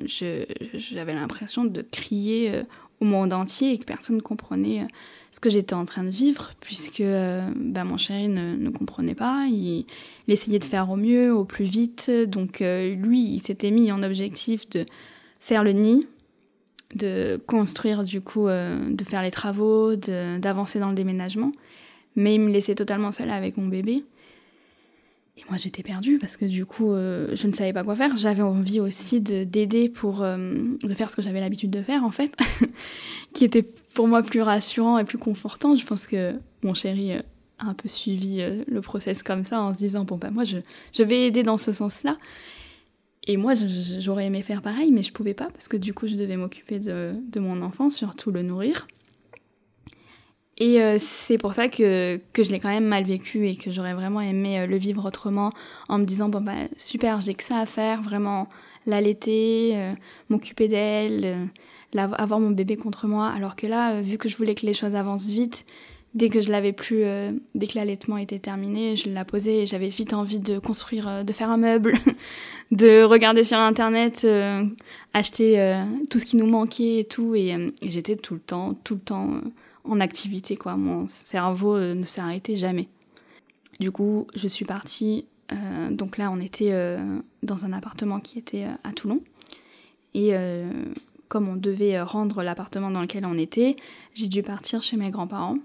J'avais 0.04 1.14
l'impression 1.14 1.64
de 1.64 1.82
crier 1.82 2.62
au 3.00 3.04
monde 3.04 3.32
entier 3.32 3.72
et 3.72 3.78
que 3.78 3.84
personne 3.84 4.16
ne 4.16 4.20
comprenait 4.20 4.86
ce 5.32 5.40
que 5.40 5.48
j'étais 5.48 5.74
en 5.74 5.86
train 5.86 6.04
de 6.04 6.10
vivre, 6.10 6.52
puisque 6.60 7.00
euh, 7.00 7.50
bah, 7.56 7.84
mon 7.84 7.96
chéri 7.96 8.28
ne, 8.28 8.68
comprenait 8.70 9.14
pas. 9.14 9.46
Il, 9.48 9.86
essayait 10.28 10.58
de 10.58 10.64
faire 10.64 10.90
au 10.90 10.96
mieux, 10.96 11.34
au 11.34 11.44
plus 11.44 11.64
vite. 11.64 12.10
Donc 12.26 12.60
euh, 12.60 12.94
lui, 12.94 13.22
il 13.22 13.40
s'était 13.40 13.70
mis 13.70 13.90
en 13.90 14.02
objectif 14.02 14.68
de 14.68 14.84
faire 15.40 15.64
le 15.64 15.72
nid, 15.72 16.06
de 16.94 17.40
construire 17.46 18.04
du 18.04 18.20
coup, 18.20 18.46
euh, 18.46 18.78
de 18.90 19.04
faire 19.04 19.22
les 19.22 19.30
travaux, 19.30 19.96
d'avancer 19.96 20.78
dans 20.78 20.90
le 20.90 20.94
déménagement. 20.94 21.52
Mais 22.14 22.34
il 22.34 22.40
me 22.42 22.50
laissait 22.50 22.74
totalement 22.74 23.10
seule 23.10 23.30
avec 23.30 23.56
mon 23.56 23.66
bébé. 23.66 24.04
Et 25.36 25.42
moi 25.48 25.56
j'étais 25.56 25.82
perdue 25.82 26.18
parce 26.18 26.36
que 26.36 26.44
du 26.44 26.66
coup 26.66 26.94
je 26.94 27.46
ne 27.46 27.52
savais 27.52 27.72
pas 27.72 27.84
quoi 27.84 27.96
faire. 27.96 28.16
J'avais 28.16 28.42
envie 28.42 28.80
aussi 28.80 29.20
d'aider 29.20 29.88
pour 29.88 30.20
de 30.20 30.94
faire 30.94 31.08
ce 31.08 31.16
que 31.16 31.22
j'avais 31.22 31.40
l'habitude 31.40 31.70
de 31.70 31.82
faire 31.82 32.04
en 32.04 32.10
fait, 32.10 32.36
qui 33.32 33.44
était 33.44 33.66
pour 33.94 34.08
moi 34.08 34.22
plus 34.22 34.42
rassurant 34.42 34.98
et 34.98 35.04
plus 35.04 35.18
confortant. 35.18 35.76
Je 35.76 35.86
pense 35.86 36.06
que 36.06 36.34
mon 36.62 36.74
chéri 36.74 37.12
euh, 37.12 37.22
a 37.58 37.66
un 37.66 37.74
peu 37.74 37.88
suivi 37.88 38.40
euh, 38.40 38.64
le 38.66 38.80
process 38.80 39.22
comme 39.22 39.44
ça 39.44 39.60
en 39.60 39.72
se 39.72 39.78
disant 39.78 40.04
bon 40.04 40.16
bah 40.16 40.30
moi 40.30 40.44
je, 40.44 40.58
je 40.92 41.02
vais 41.02 41.26
aider 41.26 41.42
dans 41.42 41.58
ce 41.58 41.72
sens-là. 41.72 42.18
Et 43.24 43.36
moi 43.36 43.52
j'aurais 44.00 44.26
aimé 44.26 44.42
faire 44.42 44.62
pareil 44.62 44.90
mais 44.90 45.02
je 45.02 45.12
pouvais 45.12 45.34
pas 45.34 45.48
parce 45.50 45.68
que 45.68 45.76
du 45.76 45.94
coup 45.94 46.08
je 46.08 46.16
devais 46.16 46.36
m'occuper 46.36 46.80
de, 46.80 47.14
de, 47.30 47.40
mon 47.40 47.62
enfant, 47.62 47.88
surtout 47.88 48.30
le 48.30 48.42
nourrir. 48.42 48.88
Et 50.58 50.80
euh, 50.80 50.98
c'est 50.98 51.38
pour 51.38 51.54
ça 51.54 51.68
que, 51.68 52.20
que 52.32 52.42
je 52.42 52.50
l'ai 52.50 52.60
quand 52.60 52.68
même 52.68 52.86
mal 52.86 53.04
vécu 53.04 53.48
et 53.48 53.56
que 53.56 53.70
j'aurais 53.70 53.94
vraiment 53.94 54.20
aimé 54.20 54.66
le 54.66 54.76
vivre 54.76 55.06
autrement 55.06 55.52
en 55.88 55.98
me 55.98 56.04
disant 56.04 56.28
bon 56.28 56.40
bah 56.40 56.68
super 56.76 57.20
j'ai 57.20 57.34
que 57.34 57.42
ça 57.42 57.58
à 57.58 57.66
faire 57.66 58.02
vraiment 58.02 58.48
l'allaiter, 58.86 59.94
m'occuper 60.28 60.68
d'elle 60.68 61.48
avoir 61.98 62.40
mon 62.40 62.50
bébé 62.50 62.76
contre 62.76 63.06
moi. 63.06 63.28
Alors 63.28 63.56
que 63.56 63.66
là, 63.66 63.94
euh, 63.94 64.00
vu 64.00 64.18
que 64.18 64.28
je 64.28 64.36
voulais 64.36 64.54
que 64.54 64.66
les 64.66 64.74
choses 64.74 64.94
avancent 64.94 65.30
vite, 65.30 65.64
dès 66.14 66.28
que 66.28 66.40
je 66.40 66.50
l'avais 66.50 66.72
plus, 66.72 67.04
euh, 67.04 67.32
dès 67.54 67.66
que 67.66 67.78
l'allaitement 67.78 68.16
était 68.18 68.38
terminé, 68.38 68.96
je 68.96 69.10
la 69.10 69.24
posais 69.24 69.62
et 69.62 69.66
j'avais 69.66 69.88
vite 69.88 70.12
envie 70.12 70.40
de 70.40 70.58
construire, 70.58 71.08
euh, 71.08 71.22
de 71.22 71.32
faire 71.32 71.50
un 71.50 71.56
meuble, 71.56 71.98
de 72.70 73.02
regarder 73.02 73.44
sur 73.44 73.58
internet, 73.58 74.26
acheter 75.14 75.82
tout 76.10 76.18
ce 76.18 76.24
qui 76.24 76.36
nous 76.36 76.46
manquait 76.46 77.00
et 77.00 77.04
tout. 77.04 77.34
Et, 77.34 77.48
et 77.50 77.90
j'étais 77.90 78.16
tout 78.16 78.34
le 78.34 78.40
temps, 78.40 78.74
tout 78.84 78.94
le 78.94 79.00
temps 79.00 79.40
en 79.84 80.00
activité, 80.00 80.56
quoi. 80.56 80.76
Mon 80.76 81.06
cerveau 81.06 81.78
ne 81.78 82.04
s'est 82.04 82.20
arrêté 82.20 82.56
jamais. 82.56 82.88
Du 83.80 83.90
coup, 83.90 84.26
je 84.34 84.48
suis 84.48 84.64
partie. 84.64 85.26
donc 85.90 86.18
là, 86.18 86.30
on 86.30 86.40
était 86.40 86.72
dans 87.42 87.64
un 87.64 87.72
appartement 87.72 88.20
qui 88.20 88.38
était 88.38 88.66
à 88.84 88.92
Toulon. 88.92 89.20
Et 90.14 90.34
comme 91.32 91.48
on 91.48 91.56
devait 91.56 91.96
euh, 91.96 92.04
rendre 92.04 92.42
l'appartement 92.42 92.90
dans 92.90 93.00
lequel 93.00 93.24
on 93.24 93.38
était, 93.38 93.76
j'ai 94.12 94.28
dû 94.28 94.42
partir 94.42 94.82
chez 94.82 94.98
mes 94.98 95.10
grands-parents. 95.10 95.56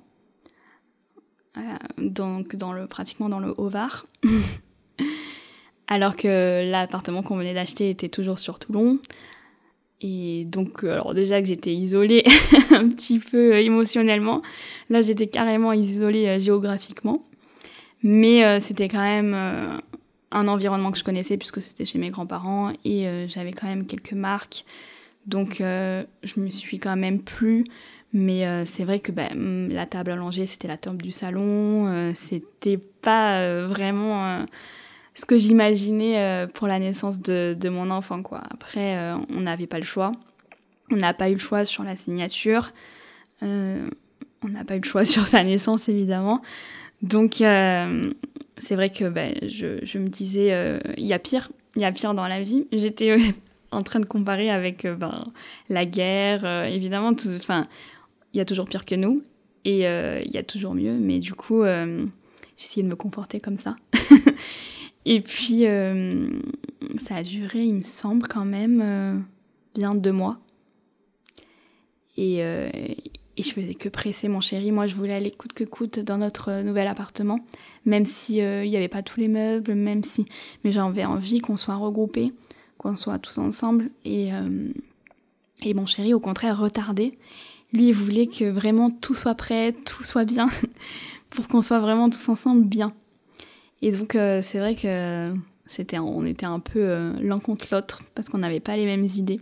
Euh, 1.57 1.61
donc 1.97 2.55
dans 2.55 2.71
le, 2.71 2.87
pratiquement 2.87 3.27
dans 3.27 3.41
le 3.41 3.53
Haut-Var. 3.57 4.05
alors 5.89 6.15
que 6.15 6.71
l'appartement 6.71 7.21
qu'on 7.21 7.35
venait 7.35 7.53
d'acheter 7.53 7.89
était 7.89 8.07
toujours 8.07 8.39
sur 8.39 8.59
Toulon. 8.59 8.99
Et 10.01 10.45
donc, 10.45 10.83
euh, 10.83 10.93
alors 10.93 11.13
déjà 11.13 11.41
que 11.41 11.47
j'étais 11.47 11.73
isolée 11.73 12.23
un 12.71 12.87
petit 12.89 13.19
peu 13.19 13.55
émotionnellement, 13.55 14.41
là 14.89 15.01
j'étais 15.01 15.27
carrément 15.27 15.73
isolée 15.73 16.39
géographiquement. 16.39 17.23
Mais 18.03 18.59
c'était 18.59 18.87
quand 18.89 19.01
même 19.01 19.33
un 20.31 20.47
environnement 20.47 20.91
que 20.91 20.99
je 20.99 21.03
connaissais 21.03 21.35
puisque 21.35 21.63
c'était 21.63 21.83
chez 21.83 21.97
mes 21.97 22.11
grands-parents 22.11 22.71
et 22.85 23.07
j'avais 23.27 23.51
quand 23.51 23.65
même 23.65 23.87
quelques 23.87 24.13
marques 24.13 24.65
donc 25.27 25.59
euh, 25.59 26.03
je 26.23 26.39
me 26.39 26.49
suis 26.49 26.79
quand 26.79 26.95
même 26.95 27.21
plu. 27.21 27.65
Mais 28.13 28.47
euh, 28.47 28.63
c'est 28.65 28.85
vrai 28.85 28.99
que 28.99 29.11
bah, 29.11 29.29
la 29.35 29.85
table 29.85 30.11
allongée, 30.11 30.45
c'était 30.45 30.69
la 30.69 30.77
table 30.77 31.01
du 31.01 31.11
salon. 31.11 31.87
Euh, 31.87 32.11
c'était 32.15 32.77
pas 32.77 33.67
vraiment 33.67 34.45
ce 35.17 35.25
que 35.25 35.37
j'imaginais 35.37 36.47
pour 36.53 36.67
la 36.67 36.79
naissance 36.79 37.19
de, 37.19 37.69
mon 37.69 37.89
enfant. 37.89 38.23
Quoi. 38.23 38.41
Après, 38.49 38.97
on 39.29 39.41
n'avait 39.41 39.67
pas 39.67 39.79
le 39.79 39.85
choix. 39.85 40.11
On 40.91 40.95
n'a 40.95 41.13
pas 41.13 41.29
eu 41.29 41.33
le 41.33 41.39
choix 41.39 41.65
sur 41.65 41.83
la 41.83 41.97
signature. 41.97 42.71
on 43.41 43.89
n'a 44.43 44.63
pas 44.63 44.75
eu 44.75 44.79
le 44.79 44.87
choix 44.87 45.03
sur 45.13 45.27
sa 45.27 45.43
naissance, 45.43 45.89
évidemment. 45.89 46.41
Donc, 47.01 47.35
c'est 47.37 48.75
vrai 48.75 48.89
que 48.89 49.09
bah, 49.09 49.29
je, 49.41 49.97
me 49.97 50.07
disais, 50.07 50.79
il 50.97 51.05
y 51.05 51.13
a 51.13 51.19
pire, 51.19 51.49
il 51.75 51.81
y 51.81 51.85
a 51.85 51.91
pire 51.91 52.13
dans 52.13 52.27
la 52.27 52.41
vie. 52.41 52.67
J'étais 52.71 53.17
en 53.71 53.81
train 53.81 53.99
de 53.99 54.05
comparer 54.05 54.49
avec 54.49 54.85
euh, 54.85 54.95
ben, 54.95 55.31
la 55.69 55.85
guerre, 55.85 56.41
euh, 56.43 56.65
évidemment, 56.65 57.11
enfin, 57.37 57.67
il 58.33 58.37
y 58.37 58.41
a 58.41 58.45
toujours 58.45 58.67
pire 58.67 58.85
que 58.85 58.95
nous 58.95 59.23
et 59.65 59.87
euh, 59.87 60.21
il 60.25 60.31
y 60.31 60.37
a 60.37 60.43
toujours 60.43 60.73
mieux, 60.73 60.97
mais 60.97 61.19
du 61.19 61.33
coup, 61.33 61.63
j'ai 61.63 62.83
de 62.83 62.87
me 62.87 62.95
comporter 62.95 63.39
comme 63.39 63.57
ça. 63.57 63.75
et 65.09 65.21
puis, 65.21 65.65
ça 66.99 67.15
a 67.15 67.23
duré, 67.23 67.63
il 67.63 67.75
me 67.75 67.83
semble, 67.83 68.27
quand 68.27 68.45
même 68.45 69.23
bien 69.75 69.95
deux 69.95 70.11
mois. 70.11 70.37
Et, 72.17 72.39
et 72.39 73.43
je 73.43 73.51
faisais 73.51 73.75
que 73.75 73.89
presser 73.89 74.27
mon 74.27 74.41
chéri. 74.41 74.71
Moi, 74.71 74.87
je 74.87 74.95
voulais 74.95 75.13
aller 75.13 75.31
coûte 75.31 75.53
que 75.53 75.63
coûte 75.63 75.99
dans 75.99 76.17
notre 76.17 76.61
nouvel 76.61 76.87
appartement, 76.87 77.39
même 77.85 78.05
si 78.05 78.37
il 78.37 78.69
n'y 78.69 78.75
avait 78.75 78.87
pas 78.87 79.03
tous 79.03 79.19
les 79.19 79.27
meubles, 79.27 79.75
même 79.75 80.03
si, 80.03 80.25
mais 80.63 80.71
j'avais 80.71 81.05
envie 81.05 81.39
qu'on 81.39 81.57
soit 81.57 81.75
regroupés 81.75 82.33
qu'on 82.77 82.95
soit 82.95 83.19
tous 83.19 83.37
ensemble. 83.37 83.89
Et, 84.05 84.33
euh, 84.33 84.69
et 85.63 85.73
mon 85.73 85.85
chéri, 85.85 86.13
au 86.13 86.19
contraire, 86.19 86.59
retardé. 86.59 87.17
Lui, 87.73 87.89
il 87.89 87.93
voulait 87.93 88.27
que 88.27 88.49
vraiment 88.49 88.89
tout 88.89 89.13
soit 89.13 89.35
prêt, 89.35 89.73
tout 89.73 90.03
soit 90.03 90.25
bien, 90.25 90.49
pour 91.29 91.47
qu'on 91.47 91.61
soit 91.61 91.79
vraiment 91.79 92.09
tous 92.09 92.29
ensemble 92.29 92.65
bien. 92.65 92.93
Et 93.81 93.91
donc, 93.91 94.15
euh, 94.15 94.41
c'est 94.41 94.59
vrai 94.59 94.75
que 94.75 95.25
C'était, 95.65 95.99
on 95.99 96.25
était 96.25 96.45
un 96.45 96.59
peu 96.59 97.11
l'un 97.21 97.39
contre 97.39 97.67
l'autre 97.71 98.01
parce 98.15 98.29
qu'on 98.29 98.37
n'avait 98.37 98.61
pas 98.61 98.77
les 98.77 98.85
mêmes 98.85 99.03
idées. 99.03 99.39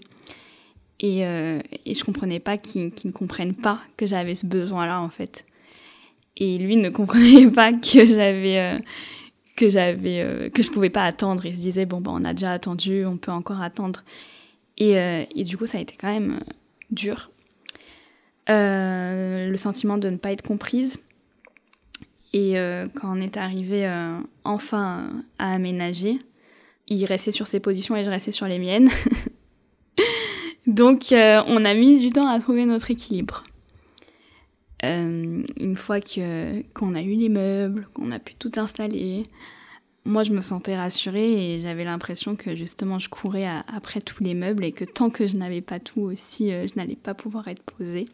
Et, 0.99 1.19
et 1.19 1.93
je 1.93 2.03
comprenais 2.03 2.39
pas 2.39 2.57
qu'ils 2.57 2.91
ne 3.03 3.11
comprennent 3.11 3.53
pas 3.53 3.79
que 3.95 4.05
j'avais 4.07 4.33
ce 4.33 4.47
besoin-là, 4.47 5.01
en 5.01 5.09
fait. 5.09 5.45
Et 6.37 6.57
lui 6.57 6.77
ne 6.77 6.89
comprenait 6.99 7.47
pas 7.47 7.73
que 7.73 8.05
j'avais 8.05 8.81
que 9.55 9.69
j'avais 9.69 10.21
euh, 10.21 10.49
que 10.49 10.61
je 10.61 10.69
pouvais 10.69 10.89
pas 10.89 11.05
attendre. 11.05 11.45
Il 11.45 11.55
se 11.55 11.61
disait 11.61 11.85
bon 11.85 12.01
ben 12.01 12.11
on 12.13 12.25
a 12.25 12.33
déjà 12.33 12.51
attendu, 12.51 13.05
on 13.05 13.17
peut 13.17 13.31
encore 13.31 13.61
attendre. 13.61 14.03
Et, 14.77 14.97
euh, 14.97 15.23
et 15.33 15.43
du 15.43 15.57
coup 15.57 15.65
ça 15.65 15.77
a 15.77 15.81
été 15.81 15.95
quand 15.99 16.11
même 16.11 16.39
euh, 16.41 16.53
dur. 16.91 17.31
le 18.47 19.55
sentiment 19.57 19.97
de 19.97 20.09
ne 20.09 20.17
pas 20.17 20.31
être 20.31 20.43
comprise. 20.43 20.99
Et 22.37 22.55
quand 22.95 23.17
on 23.17 23.21
est 23.21 23.37
arrivé 23.37 23.89
enfin 24.43 25.09
à 25.39 25.53
aménager, 25.53 26.19
il 26.89 27.05
restait 27.05 27.31
sur 27.31 27.47
ses 27.47 27.61
positions 27.61 27.95
et 27.95 28.03
je 28.03 28.09
restais 28.09 28.33
sur 28.33 28.45
les 28.45 28.59
miennes. 28.59 28.89
Donc 30.67 31.05
on 31.13 31.65
a 31.65 31.73
mis 31.73 32.01
du 32.01 32.09
temps 32.09 32.27
à 32.27 32.37
trouver 32.41 32.65
notre 32.65 32.91
équilibre. 32.91 33.45
Euh, 34.83 35.43
une 35.57 35.75
fois 35.75 35.99
qu'on 36.73 36.95
a 36.95 37.01
eu 37.01 37.15
les 37.15 37.29
meubles, 37.29 37.87
qu'on 37.93 38.11
a 38.11 38.19
pu 38.19 38.35
tout 38.35 38.51
installer, 38.57 39.25
moi 40.03 40.23
je 40.23 40.31
me 40.31 40.41
sentais 40.41 40.75
rassurée 40.75 41.55
et 41.55 41.59
j'avais 41.59 41.85
l'impression 41.85 42.35
que 42.35 42.55
justement 42.55 42.99
je 42.99 43.09
courais 43.09 43.47
après 43.47 44.01
tous 44.01 44.23
les 44.23 44.33
meubles 44.33 44.63
et 44.63 44.71
que 44.71 44.85
tant 44.85 45.09
que 45.09 45.27
je 45.27 45.37
n'avais 45.37 45.61
pas 45.61 45.79
tout 45.79 46.01
aussi, 46.01 46.51
euh, 46.51 46.67
je 46.67 46.75
n'allais 46.75 46.97
pas 46.97 47.13
pouvoir 47.13 47.47
être 47.47 47.63
posée. 47.63 48.05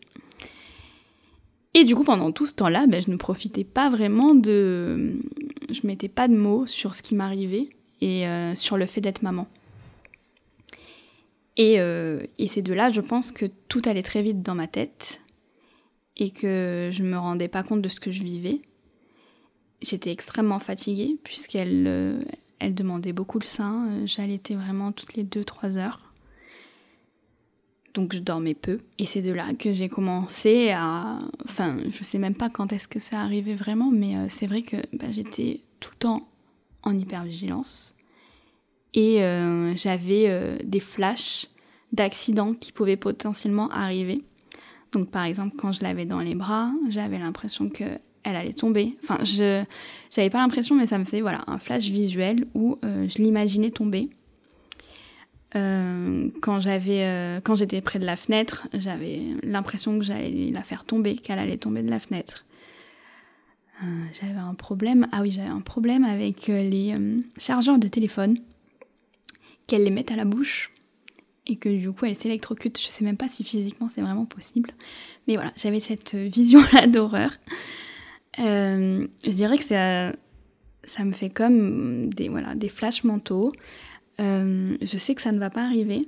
Et 1.73 1.83
du 1.85 1.95
coup, 1.95 2.03
pendant 2.03 2.31
tout 2.31 2.45
ce 2.45 2.55
temps-là, 2.55 2.85
ben, 2.87 3.01
je 3.01 3.09
ne 3.09 3.15
profitais 3.15 3.63
pas 3.63 3.89
vraiment 3.89 4.35
de. 4.35 5.19
Je 5.69 5.87
mettais 5.87 6.09
pas 6.09 6.27
de 6.27 6.35
mots 6.35 6.65
sur 6.65 6.95
ce 6.95 7.01
qui 7.01 7.15
m'arrivait 7.15 7.69
et 8.01 8.27
euh, 8.27 8.55
sur 8.55 8.77
le 8.77 8.85
fait 8.85 9.01
d'être 9.01 9.21
maman. 9.21 9.47
Et, 11.57 11.75
et 11.75 12.47
c'est 12.47 12.61
de 12.61 12.73
là, 12.73 12.89
je 12.89 13.01
pense, 13.01 13.31
que 13.31 13.45
tout 13.67 13.81
allait 13.85 14.01
très 14.01 14.23
vite 14.23 14.41
dans 14.41 14.55
ma 14.55 14.67
tête 14.67 15.21
et 16.17 16.31
que 16.31 16.89
je 16.91 17.03
me 17.03 17.17
rendais 17.17 17.47
pas 17.47 17.63
compte 17.63 17.81
de 17.81 17.89
ce 17.89 17.99
que 17.99 18.11
je 18.11 18.23
vivais. 18.23 18.61
J'étais 19.81 20.11
extrêmement 20.11 20.59
fatiguée 20.59 21.17
puisqu'elle 21.23 21.85
euh, 21.87 22.23
elle 22.59 22.75
demandait 22.75 23.13
beaucoup 23.13 23.39
le 23.39 23.45
sein. 23.45 24.05
J'allaitais 24.05 24.53
vraiment 24.53 24.91
toutes 24.91 25.15
les 25.15 25.23
2-3 25.23 25.77
heures. 25.77 26.10
Donc 27.93 28.13
je 28.13 28.19
dormais 28.19 28.53
peu. 28.53 28.79
Et 28.99 29.05
c'est 29.05 29.21
de 29.21 29.31
là 29.31 29.53
que 29.57 29.73
j'ai 29.73 29.89
commencé 29.89 30.71
à... 30.71 31.19
Enfin, 31.45 31.77
je 31.89 32.03
sais 32.03 32.17
même 32.17 32.35
pas 32.35 32.49
quand 32.49 32.71
est-ce 32.71 32.87
que 32.87 32.99
ça 32.99 33.19
arrivait 33.19 33.55
vraiment, 33.55 33.91
mais 33.91 34.15
euh, 34.15 34.25
c'est 34.29 34.47
vrai 34.47 34.61
que 34.61 34.77
bah, 34.93 35.07
j'étais 35.09 35.61
tout 35.79 35.91
le 35.93 35.97
temps 35.97 36.29
en 36.83 36.97
hypervigilance. 36.97 37.95
Et 38.93 39.23
euh, 39.23 39.75
j'avais 39.75 40.59
des 40.63 40.79
flashs 40.81 41.47
d'accidents 41.93 42.53
qui 42.53 42.71
pouvaient 42.71 42.97
potentiellement 42.97 43.69
arriver. 43.69 44.23
Donc 44.91 45.09
par 45.09 45.23
exemple, 45.23 45.55
quand 45.57 45.71
je 45.71 45.83
l'avais 45.83 46.05
dans 46.05 46.19
les 46.19 46.35
bras, 46.35 46.71
j'avais 46.89 47.17
l'impression 47.17 47.69
que 47.69 47.85
elle 48.23 48.35
allait 48.35 48.53
tomber. 48.53 48.97
Enfin, 49.03 49.23
je 49.23 49.63
j'avais 50.13 50.29
pas 50.29 50.39
l'impression, 50.39 50.75
mais 50.75 50.85
ça 50.85 50.97
me 50.97 51.05
faisait 51.05 51.21
voilà 51.21 51.43
un 51.47 51.57
flash 51.57 51.89
visuel 51.89 52.45
où 52.53 52.77
euh, 52.83 53.07
je 53.07 53.21
l'imaginais 53.21 53.71
tomber. 53.71 54.09
Euh, 55.55 56.29
quand 56.41 56.61
j'avais 56.61 57.03
euh, 57.03 57.41
quand 57.41 57.55
j'étais 57.55 57.81
près 57.81 57.99
de 57.99 58.05
la 58.05 58.15
fenêtre, 58.15 58.67
j'avais 58.73 59.21
l'impression 59.43 59.99
que 59.99 60.05
j'allais 60.05 60.49
la 60.51 60.63
faire 60.63 60.85
tomber, 60.85 61.15
qu'elle 61.15 61.39
allait 61.39 61.57
tomber 61.57 61.83
de 61.83 61.89
la 61.89 61.99
fenêtre. 61.99 62.45
j'avais 64.19 64.39
un 64.39 64.53
problème. 64.53 65.07
Ah 65.11 65.21
oui, 65.21 65.31
j'avais 65.31 65.49
un 65.49 65.61
problème 65.61 66.03
avec 66.05 66.47
les 66.47 66.95
chargeurs 67.37 67.79
de 67.79 67.87
téléphone 67.87 68.37
qu'elle 69.67 69.83
les 69.83 69.89
mette 69.89 70.11
à 70.11 70.15
la 70.15 70.25
bouche 70.25 70.71
et 71.47 71.55
que 71.55 71.69
du 71.69 71.91
coup 71.91 72.05
elle 72.05 72.17
s'électrocute. 72.17 72.79
Je 72.79 72.87
sais 72.87 73.03
même 73.03 73.17
pas 73.17 73.27
si 73.27 73.43
physiquement 73.43 73.87
c'est 73.87 74.01
vraiment 74.01 74.25
possible. 74.25 74.71
Mais 75.27 75.35
voilà, 75.35 75.51
j'avais 75.57 75.79
cette 75.79 76.15
vision-là 76.15 76.87
d'horreur. 76.87 77.31
Euh, 78.39 79.07
je 79.25 79.31
dirais 79.31 79.57
que 79.57 79.63
ça, 79.63 80.13
ça 80.83 81.03
me 81.03 81.11
fait 81.11 81.29
comme 81.29 82.09
des, 82.09 82.29
voilà, 82.29 82.55
des 82.55 82.69
flashs 82.69 83.03
mentaux. 83.03 83.51
Euh, 84.19 84.77
je 84.81 84.97
sais 84.97 85.15
que 85.15 85.21
ça 85.21 85.31
ne 85.31 85.39
va 85.39 85.49
pas 85.49 85.63
arriver, 85.63 86.07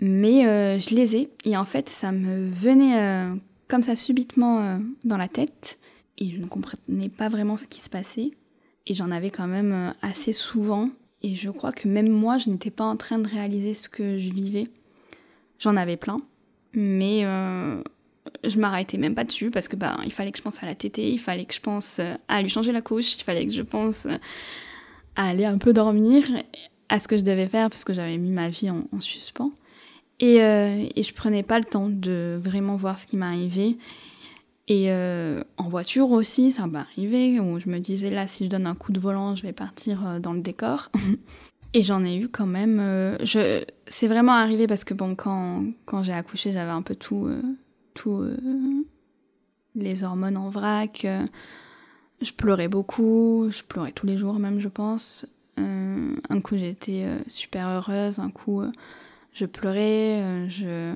mais 0.00 0.46
euh, 0.46 0.78
je 0.78 0.94
les 0.94 1.16
ai. 1.16 1.30
Et 1.44 1.56
en 1.56 1.64
fait, 1.64 1.88
ça 1.88 2.12
me 2.12 2.48
venait 2.48 3.28
comme 3.68 3.82
ça 3.82 3.94
subitement 3.94 4.80
dans 5.04 5.16
la 5.16 5.28
tête. 5.28 5.78
Et 6.18 6.30
je 6.30 6.38
ne 6.38 6.46
comprenais 6.46 7.08
pas 7.08 7.28
vraiment 7.28 7.56
ce 7.56 7.66
qui 7.66 7.80
se 7.80 7.88
passait. 7.88 8.30
Et 8.86 8.94
j'en 8.94 9.10
avais 9.10 9.30
quand 9.30 9.46
même 9.46 9.94
assez 10.02 10.32
souvent 10.32 10.90
et 11.22 11.34
je 11.34 11.50
crois 11.50 11.72
que 11.72 11.86
même 11.86 12.08
moi, 12.10 12.38
je 12.38 12.48
n'étais 12.48 12.70
pas 12.70 12.84
en 12.84 12.96
train 12.96 13.18
de 13.18 13.28
réaliser 13.28 13.74
ce 13.74 13.88
que 13.88 14.18
je 14.18 14.30
vivais. 14.30 14.68
J'en 15.58 15.76
avais 15.76 15.98
plein, 15.98 16.22
mais 16.72 17.24
euh, 17.24 17.82
je 18.44 18.58
m'arrêtais 18.58 18.96
même 18.96 19.14
pas 19.14 19.24
dessus 19.24 19.50
parce 19.50 19.68
que 19.68 19.76
bah, 19.76 19.98
il 20.06 20.12
fallait 20.12 20.32
que 20.32 20.38
je 20.38 20.42
pense 20.42 20.62
à 20.62 20.66
la 20.66 20.74
tétée, 20.74 21.10
il 21.10 21.18
fallait 21.18 21.44
que 21.44 21.52
je 21.54 21.60
pense 21.60 21.98
euh, 21.98 22.14
à 22.28 22.40
lui 22.40 22.48
changer 22.48 22.72
la 22.72 22.80
couche, 22.80 23.16
il 23.16 23.22
fallait 23.22 23.46
que 23.46 23.52
je 23.52 23.60
pense 23.60 24.06
euh, 24.06 24.16
aller 25.26 25.44
un 25.44 25.58
peu 25.58 25.72
dormir, 25.72 26.24
à 26.88 26.98
ce 26.98 27.08
que 27.08 27.16
je 27.16 27.22
devais 27.22 27.46
faire 27.46 27.68
parce 27.68 27.84
que 27.84 27.92
j'avais 27.92 28.18
mis 28.18 28.30
ma 28.30 28.48
vie 28.48 28.70
en, 28.70 28.84
suspens. 29.00 29.52
Et, 30.18 30.36
et 30.36 31.02
je 31.02 31.14
prenais 31.14 31.42
pas 31.42 31.58
le 31.58 31.64
temps 31.64 31.88
de 31.88 32.38
vraiment 32.42 32.76
voir 32.76 32.98
ce 32.98 33.06
qui 33.06 33.16
m'arrivait. 33.16 33.76
Et 34.70 34.84
euh, 34.92 35.42
en 35.56 35.68
voiture 35.68 36.12
aussi, 36.12 36.52
ça 36.52 36.68
m'est 36.68 36.78
arrivé, 36.78 37.40
où 37.40 37.58
je 37.58 37.68
me 37.68 37.80
disais 37.80 38.08
là, 38.08 38.28
si 38.28 38.44
je 38.44 38.50
donne 38.50 38.68
un 38.68 38.76
coup 38.76 38.92
de 38.92 39.00
volant, 39.00 39.34
je 39.34 39.42
vais 39.42 39.52
partir 39.52 40.06
euh, 40.06 40.18
dans 40.20 40.32
le 40.32 40.42
décor. 40.42 40.92
Et 41.74 41.82
j'en 41.82 42.04
ai 42.04 42.16
eu 42.16 42.28
quand 42.28 42.46
même. 42.46 42.78
Euh. 42.80 43.18
C'est 43.88 44.06
vraiment 44.06 44.34
arrivé 44.34 44.68
parce 44.68 44.84
que 44.84 44.94
bon, 44.94 45.16
quand, 45.16 45.64
quand 45.86 46.04
j'ai 46.04 46.12
accouché, 46.12 46.52
j'avais 46.52 46.70
un 46.70 46.82
peu 46.82 46.94
tout, 46.94 47.28
tout 47.94 48.24
les 49.74 50.04
hormones 50.04 50.36
en 50.36 50.50
vrac. 50.50 51.04
Je 52.20 52.32
pleurais 52.32 52.68
beaucoup, 52.68 53.48
je 53.50 53.62
pleurais 53.62 53.92
tous 53.92 54.06
les 54.06 54.18
jours 54.18 54.38
même, 54.38 54.60
je 54.60 54.68
pense. 54.68 55.26
un 55.56 56.40
coup, 56.42 56.56
j'étais 56.56 57.06
super 57.26 57.68
heureuse, 57.68 58.18
un 58.18 58.30
coup, 58.30 58.62
je 59.34 59.44
pleurais, 59.44 60.48
je 60.48 60.94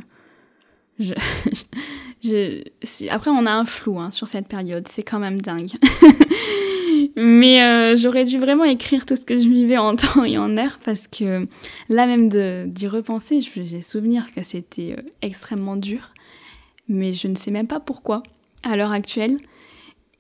je, 0.99 2.63
après, 3.11 3.31
on 3.31 3.47
a 3.47 3.51
un 3.51 3.65
flou 3.65 3.99
hein, 3.99 4.11
sur 4.11 4.29
cette 4.29 4.47
période, 4.47 4.87
c'est 4.89 5.03
quand 5.03 5.19
même 5.19 5.41
dingue. 5.41 5.73
Mais 7.17 7.63
euh, 7.63 7.97
j'aurais 7.97 8.25
dû 8.25 8.39
vraiment 8.39 8.65
écrire 8.65 9.07
tout 9.07 9.15
ce 9.17 9.25
que 9.25 9.37
je 9.37 9.49
vivais 9.49 9.79
en 9.79 9.95
temps 9.97 10.25
et 10.25 10.39
en 10.39 10.57
heure 10.57 10.79
parce 10.85 11.07
que 11.07 11.47
là 11.89 12.07
même 12.07 12.29
d'y 12.69 12.89
repenser, 12.89 13.41
j'ai 13.41 13.83
souvenir 13.83 14.33
que 14.35 14.43
c'était 14.43 14.97
euh, 14.99 15.03
extrêmement 15.23 15.77
dur. 15.77 16.13
Mais 16.89 17.13
je 17.13 17.29
ne 17.29 17.35
sais 17.35 17.51
même 17.51 17.67
pas 17.67 17.81
pourquoi 17.81 18.23
à 18.63 18.77
l'heure 18.77 18.93
actuelle. 18.93 19.39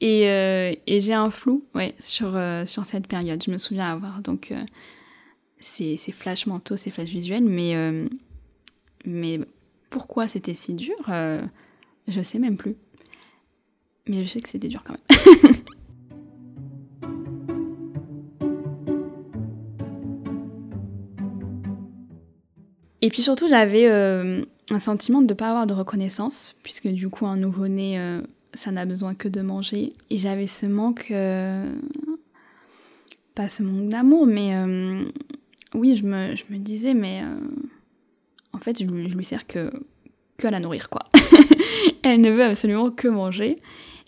Et, 0.06 0.28
euh, 0.28 0.74
et 0.86 1.00
j'ai 1.00 1.14
un 1.14 1.30
flou 1.30 1.64
ouais, 1.74 1.94
sur, 1.98 2.38
sur 2.66 2.84
cette 2.84 3.06
période. 3.06 3.42
Je 3.42 3.50
me 3.50 3.56
souviens 3.56 3.90
avoir 3.90 4.20
donc 4.20 4.52
ces, 5.60 5.96
ces 5.96 6.12
flashs 6.12 6.46
mentaux, 6.46 6.76
ces 6.76 6.90
flashs 6.90 7.08
visuels, 7.08 7.44
mais, 7.44 7.74
mais 9.06 9.40
pourquoi 9.94 10.26
c'était 10.26 10.54
si 10.54 10.74
dur, 10.74 10.96
euh, 11.08 11.40
je 12.08 12.20
sais 12.20 12.40
même 12.40 12.56
plus. 12.56 12.74
Mais 14.08 14.24
je 14.24 14.28
sais 14.32 14.40
que 14.40 14.48
c'était 14.48 14.66
dur 14.66 14.82
quand 14.84 14.94
même. 14.94 15.54
Et 23.02 23.08
puis 23.08 23.22
surtout, 23.22 23.46
j'avais 23.46 23.86
euh, 23.86 24.42
un 24.70 24.80
sentiment 24.80 25.22
de 25.22 25.28
ne 25.28 25.34
pas 25.34 25.50
avoir 25.50 25.68
de 25.68 25.74
reconnaissance, 25.74 26.56
puisque 26.64 26.88
du 26.88 27.08
coup, 27.08 27.26
un 27.26 27.36
nouveau-né, 27.36 28.00
euh, 28.00 28.20
ça 28.54 28.70
n'a 28.70 28.86
besoin 28.86 29.14
que 29.14 29.28
de 29.28 29.40
manger. 29.40 29.94
Et 30.10 30.18
j'avais 30.18 30.46
ce 30.46 30.66
manque, 30.66 31.12
pas 33.34 33.48
ce 33.48 33.62
manque 33.62 33.88
d'amour, 33.88 34.26
mais 34.26 34.54
oui, 35.74 35.96
je 35.96 36.04
me, 36.04 36.36
je 36.36 36.44
me, 36.50 36.58
disais, 36.58 36.94
mais 36.94 37.22
en 38.52 38.58
fait, 38.58 38.78
je, 38.78 38.84
lui 38.86 39.24
sers 39.24 39.46
que, 39.46 39.72
que 40.38 40.46
à 40.46 40.50
la 40.50 40.60
nourrir, 40.60 40.88
quoi. 40.88 41.02
Elle 42.02 42.20
ne 42.20 42.30
veut 42.30 42.44
absolument 42.44 42.90
que 42.90 43.08
manger. 43.08 43.60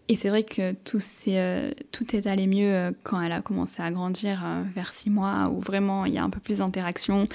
Et 0.08 0.14
c'est 0.14 0.28
vrai 0.28 0.44
que 0.44 0.72
tout, 0.72 0.98
est, 0.98 1.38
euh, 1.38 1.70
tout 1.90 2.14
est 2.14 2.26
allé 2.26 2.46
mieux 2.46 2.72
euh, 2.72 2.92
quand 3.02 3.20
elle 3.20 3.32
a 3.32 3.42
commencé 3.42 3.82
à 3.82 3.90
grandir 3.90 4.42
euh, 4.44 4.62
vers 4.74 4.92
six 4.92 5.10
mois, 5.10 5.50
où 5.50 5.60
vraiment 5.60 6.04
il 6.04 6.14
y 6.14 6.18
a 6.18 6.22
un 6.22 6.30
peu 6.30 6.38
plus 6.38 6.58
d'interaction. 6.58 7.26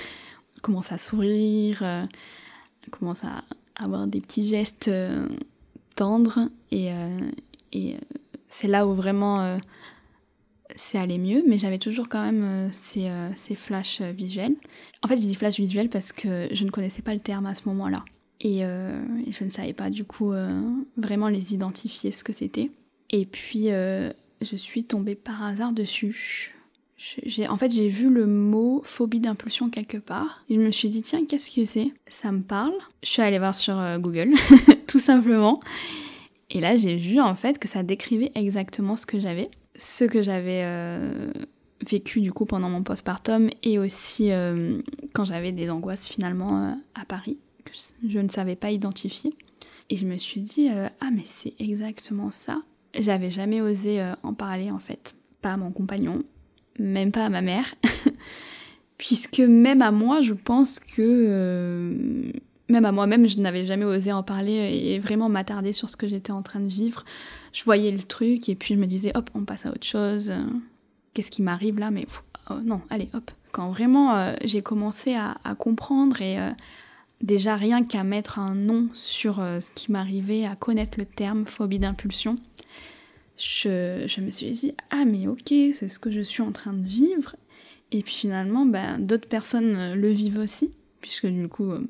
Commence 0.62 0.92
à 0.92 0.98
sourire, 0.98 1.84
commence 2.92 3.24
à 3.24 3.44
avoir 3.76 4.06
des 4.06 4.22
petits 4.22 4.48
gestes 4.48 4.92
tendres. 5.96 6.50
Et, 6.72 6.90
et 7.74 7.98
c'est 8.50 8.68
là 8.68 8.88
où 8.88 8.94
vraiment 8.94 9.60
c'est 10.76 10.98
allé 10.98 11.18
mieux, 11.18 11.44
mais 11.48 11.58
j'avais 11.58 11.78
toujours 11.78 12.10
quand 12.10 12.24
même 12.24 12.44
euh, 12.44 12.70
ces, 12.72 13.08
euh, 13.08 13.30
ces, 13.36 13.56
flashs 13.56 14.02
euh, 14.02 14.12
visuels. 14.12 14.56
En 15.04 15.08
fait, 15.08 15.16
je 15.16 15.22
dis 15.22 15.36
flash 15.36 15.58
visuels 15.58 15.90
parce 15.90 16.12
que 16.12 16.48
je 16.52 16.64
ne 16.64 16.70
connaissais 16.70 17.02
pas 17.02 17.14
le 17.14 17.20
terme 17.20 17.46
à 17.46 17.56
ce 17.56 17.68
moment-là. 17.70 18.04
Et, 18.44 18.62
je 18.62 19.44
ne 19.44 19.50
savais 19.50 19.74
pas 19.74 19.92
du 19.92 20.04
coup 20.04 20.34
vraiment 20.98 21.28
les 21.28 21.54
identifier 21.54 22.12
ce 22.12 22.24
que 22.24 22.34
c'était. 22.34 22.72
Et 23.12 23.28
puis, 23.28 23.68
je 23.68 24.56
suis 24.56 24.84
tombée 24.84 25.14
par 25.14 25.44
hasard 25.44 25.74
dessus. 25.74 26.56
en 27.48 27.58
fait, 27.58 27.70
j'ai 27.70 27.88
vu 27.88 28.10
le 28.10 28.26
mot 28.26 28.82
phobie 28.84 29.20
d'impulsion 29.20 29.70
quelque 29.70 29.98
part. 29.98 30.44
Et 30.50 30.56
je 30.56 30.60
me 30.60 30.72
suis 30.72 30.90
dit, 30.90 31.04
tiens, 31.04 31.24
qu'est-ce 31.26 31.52
que 31.52 31.66
c'est? 31.66 31.92
Ça 32.08 32.32
me 32.32 32.42
parle. 32.42 32.74
Je 33.04 33.10
suis 33.10 33.22
allée 33.22 33.38
voir 33.38 33.54
sur 33.54 33.78
euh, 33.78 34.00
Google, 34.00 34.32
tout 34.92 35.00
simplement. 35.00 35.62
Et 36.50 36.60
là, 36.60 36.76
j'ai 36.76 36.98
vu 36.98 37.22
en 37.22 37.36
fait 37.36 37.58
que 37.58 37.68
ça 37.68 37.82
décrivait 37.82 38.32
exactement 38.36 38.96
ce 38.96 39.06
que 39.06 39.20
j'avais. 39.20 39.50
Ce 39.76 40.04
que 40.04 40.22
j'avais 40.22 40.64
euh, 40.66 41.32
vécu 41.90 42.20
du 42.20 42.34
coup 42.34 42.46
pendant 42.46 42.70
mon 42.70 42.84
postpartum 42.84 43.50
et 43.64 43.80
aussi 43.80 44.32
euh, 44.32 44.82
quand 45.14 45.24
j'avais 45.24 45.54
des 45.54 45.70
angoisses 45.70 46.10
finalement 46.10 46.78
à 46.94 47.06
Paris, 47.06 47.38
que 47.64 47.72
je 48.06 48.20
ne 48.20 48.28
savais 48.28 48.58
pas 48.58 48.72
identifier. 48.72 49.34
Et 49.90 49.96
je 49.96 50.06
me 50.06 50.18
suis 50.18 50.42
dit, 50.42 50.70
ah 50.70 51.10
mais 51.12 51.24
c'est 51.26 51.54
exactement 51.60 52.32
ça. 52.32 52.62
J'avais 52.98 53.30
jamais 53.30 53.62
osé 53.62 54.02
en 54.24 54.34
parler 54.34 54.72
en 54.72 54.80
fait. 54.80 55.16
Pas 55.42 55.54
à 55.54 55.58
mon 55.58 55.72
compagnon, 55.72 56.24
même 56.80 57.12
pas 57.12 57.26
à 57.26 57.30
ma 57.30 57.42
mère, 57.42 57.76
puisque 58.98 59.40
même 59.40 59.82
à 59.82 59.92
moi, 59.92 60.22
je 60.22 60.34
pense 60.34 60.80
que, 60.80 61.02
euh, 61.02 62.32
même 62.72 62.86
à 62.86 62.92
moi-même, 62.92 63.28
je 63.28 63.40
n'avais 63.40 63.66
jamais 63.66 63.86
osé 63.86 64.12
en 64.12 64.24
parler 64.24 64.54
et 64.54 65.00
vraiment 65.00 65.30
m'attarder 65.30 65.74
sur 65.74 65.90
ce 65.90 65.98
que 65.98 66.08
j'étais 66.08 66.32
en 66.32 66.42
train 66.42 66.60
de 66.60 66.68
vivre. 66.68 67.04
Je 67.54 67.64
voyais 67.64 67.92
le 67.92 68.02
truc 68.02 68.50
et 68.50 68.56
puis 68.56 68.76
je 68.76 68.80
me 68.80 68.88
disais, 68.88 69.12
hop, 69.16 69.30
on 69.36 69.46
passe 69.46 69.66
à 69.66 69.70
autre 69.70 69.86
chose. 69.86 70.32
Qu'est-ce 71.14 71.32
qui 71.32 71.42
m'arrive 71.42 71.80
là? 71.80 71.92
Mais 71.92 72.06
oh, 72.50 72.56
non, 72.64 72.82
allez, 72.90 73.10
hop. 73.14 73.32
Quand 73.52 73.70
vraiment 73.70 74.16
euh, 74.16 74.34
j'ai 74.44 74.62
commencé 74.62 75.14
à, 75.14 75.36
comprendre 75.60 76.22
et 76.22 76.40
euh, 76.40 76.52
déjà 77.22 77.56
rien 77.56 77.84
qu'à 77.84 78.04
mettre 78.04 78.40
un 78.40 78.56
nom 78.56 78.88
sur 78.94 79.36
ce 79.38 79.72
qui 79.74 79.92
m'arrivait, 79.92 80.46
à 80.46 80.56
connaître 80.56 80.98
le 80.98 81.06
terme 81.06 81.46
phobie 81.46 81.80
d'impulsion, 81.80 82.38
je, 83.42 84.22
me 84.22 84.30
suis 84.30 84.52
dit, 84.52 84.74
ah 84.90 85.04
mais 85.06 85.28
ok, 85.28 85.48
c'est 85.48 85.90
ce 85.90 86.00
que 86.00 86.12
je 86.12 86.22
suis 86.22 86.42
en 86.42 86.52
train 86.52 86.74
de 86.74 86.86
vivre. 86.86 87.36
Et 87.92 88.04
puis 88.04 88.14
finalement, 88.14 88.66
ben, 88.66 89.00
d'autres 89.00 89.28
personnes 89.28 89.76
euh, 89.76 89.96
le 89.96 90.10
vivent 90.10 90.40
aussi, 90.40 90.72
puisque 91.02 91.28
du 91.28 91.48
coup, 91.48 91.72
euh, 91.72 91.84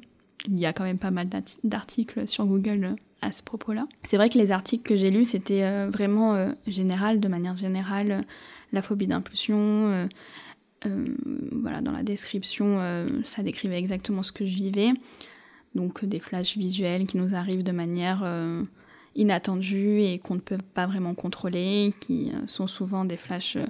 il 0.47 0.59
y 0.59 0.65
a 0.65 0.73
quand 0.73 0.83
même 0.83 0.97
pas 0.97 1.11
mal 1.11 1.29
d'articles 1.63 2.27
sur 2.27 2.45
Google 2.45 2.83
euh, 2.83 2.95
à 3.21 3.31
ce 3.31 3.43
propos-là. 3.43 3.87
C'est 4.07 4.17
vrai 4.17 4.29
que 4.29 4.37
les 4.37 4.51
articles 4.51 4.83
que 4.83 4.95
j'ai 4.95 5.11
lus, 5.11 5.25
c'était 5.25 5.85
vraiment 5.89 6.51
général, 6.65 7.19
de 7.19 7.27
manière 7.27 7.55
générale, 7.55 8.25
la 8.73 8.81
phobie 8.81 9.05
d'impulsion. 9.05 10.09
voilà, 10.83 11.81
dans 11.81 11.91
la 11.91 12.01
description, 12.01 12.79
ça 13.23 13.43
décrivait 13.43 13.77
exactement 13.77 14.23
ce 14.23 14.31
que 14.31 14.43
je 14.47 14.55
vivais. 14.55 14.89
Donc 15.75 16.03
des 16.03 16.19
flashs 16.19 16.57
visuels 16.57 17.05
qui 17.05 17.17
nous 17.17 17.35
arrivent 17.35 17.63
de 17.63 17.71
manière 17.71 18.23
inattendus 19.15 20.01
et 20.01 20.19
qu'on 20.19 20.35
ne 20.35 20.39
peut 20.39 20.57
pas 20.73 20.85
vraiment 20.85 21.13
contrôler, 21.13 21.93
qui 21.99 22.31
euh, 22.31 22.47
sont 22.47 22.67
souvent 22.67 23.05
des 23.05 23.17
flashs 23.17 23.57
euh, 23.57 23.65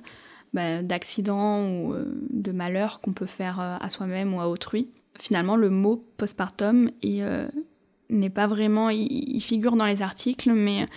bah, 0.54 0.82
d'accidents 0.82 1.68
ou 1.68 1.94
euh, 1.94 2.06
de 2.30 2.52
malheurs 2.52 3.02
qu'on 3.02 3.14
peut 3.14 3.26
faire 3.26 3.60
à 3.60 3.90
soi-même 3.90 4.34
ou 4.34 4.42
à 4.42 4.50
autrui. 4.50 4.90
Finalement, 5.20 5.56
le 5.56 5.70
mot 5.70 6.04
postpartum 6.18 6.90
n'est 7.04 8.30
pas 8.30 8.48
vraiment, 8.48 8.90
il, 8.90 9.42
figure 9.42 9.76
dans 9.76 9.86
les 9.86 10.02
articles, 10.02 10.52
mais 10.52 10.88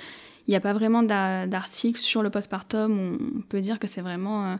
il 0.47 0.51
n'y 0.51 0.57
a 0.57 0.61
pas 0.61 0.73
vraiment 0.73 1.03
d'article 1.03 1.99
sur 1.99 2.23
le 2.23 2.31
postpartum 2.31 3.19
on 3.37 3.41
peut 3.43 3.61
dire 3.61 3.79
que 3.79 3.87
c'est 3.87 4.01
vraiment 4.01 4.59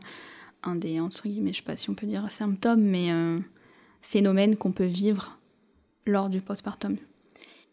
un 0.63 0.75
des, 0.75 0.99
entre 0.99 1.27
guillemets, 1.27 1.53
je 1.53 1.57
sais 1.57 1.63
pas 1.63 1.75
si 1.75 1.89
on 1.89 1.93
peut 1.93 2.07
dire 2.07 2.29
symptômes, 2.31 2.81
mais 2.81 3.09
un 3.09 3.41
phénomène 4.01 4.55
qu'on 4.55 4.71
peut 4.71 4.85
vivre 4.85 5.37
lors 6.05 6.29
du 6.29 6.41
postpartum. 6.41 6.97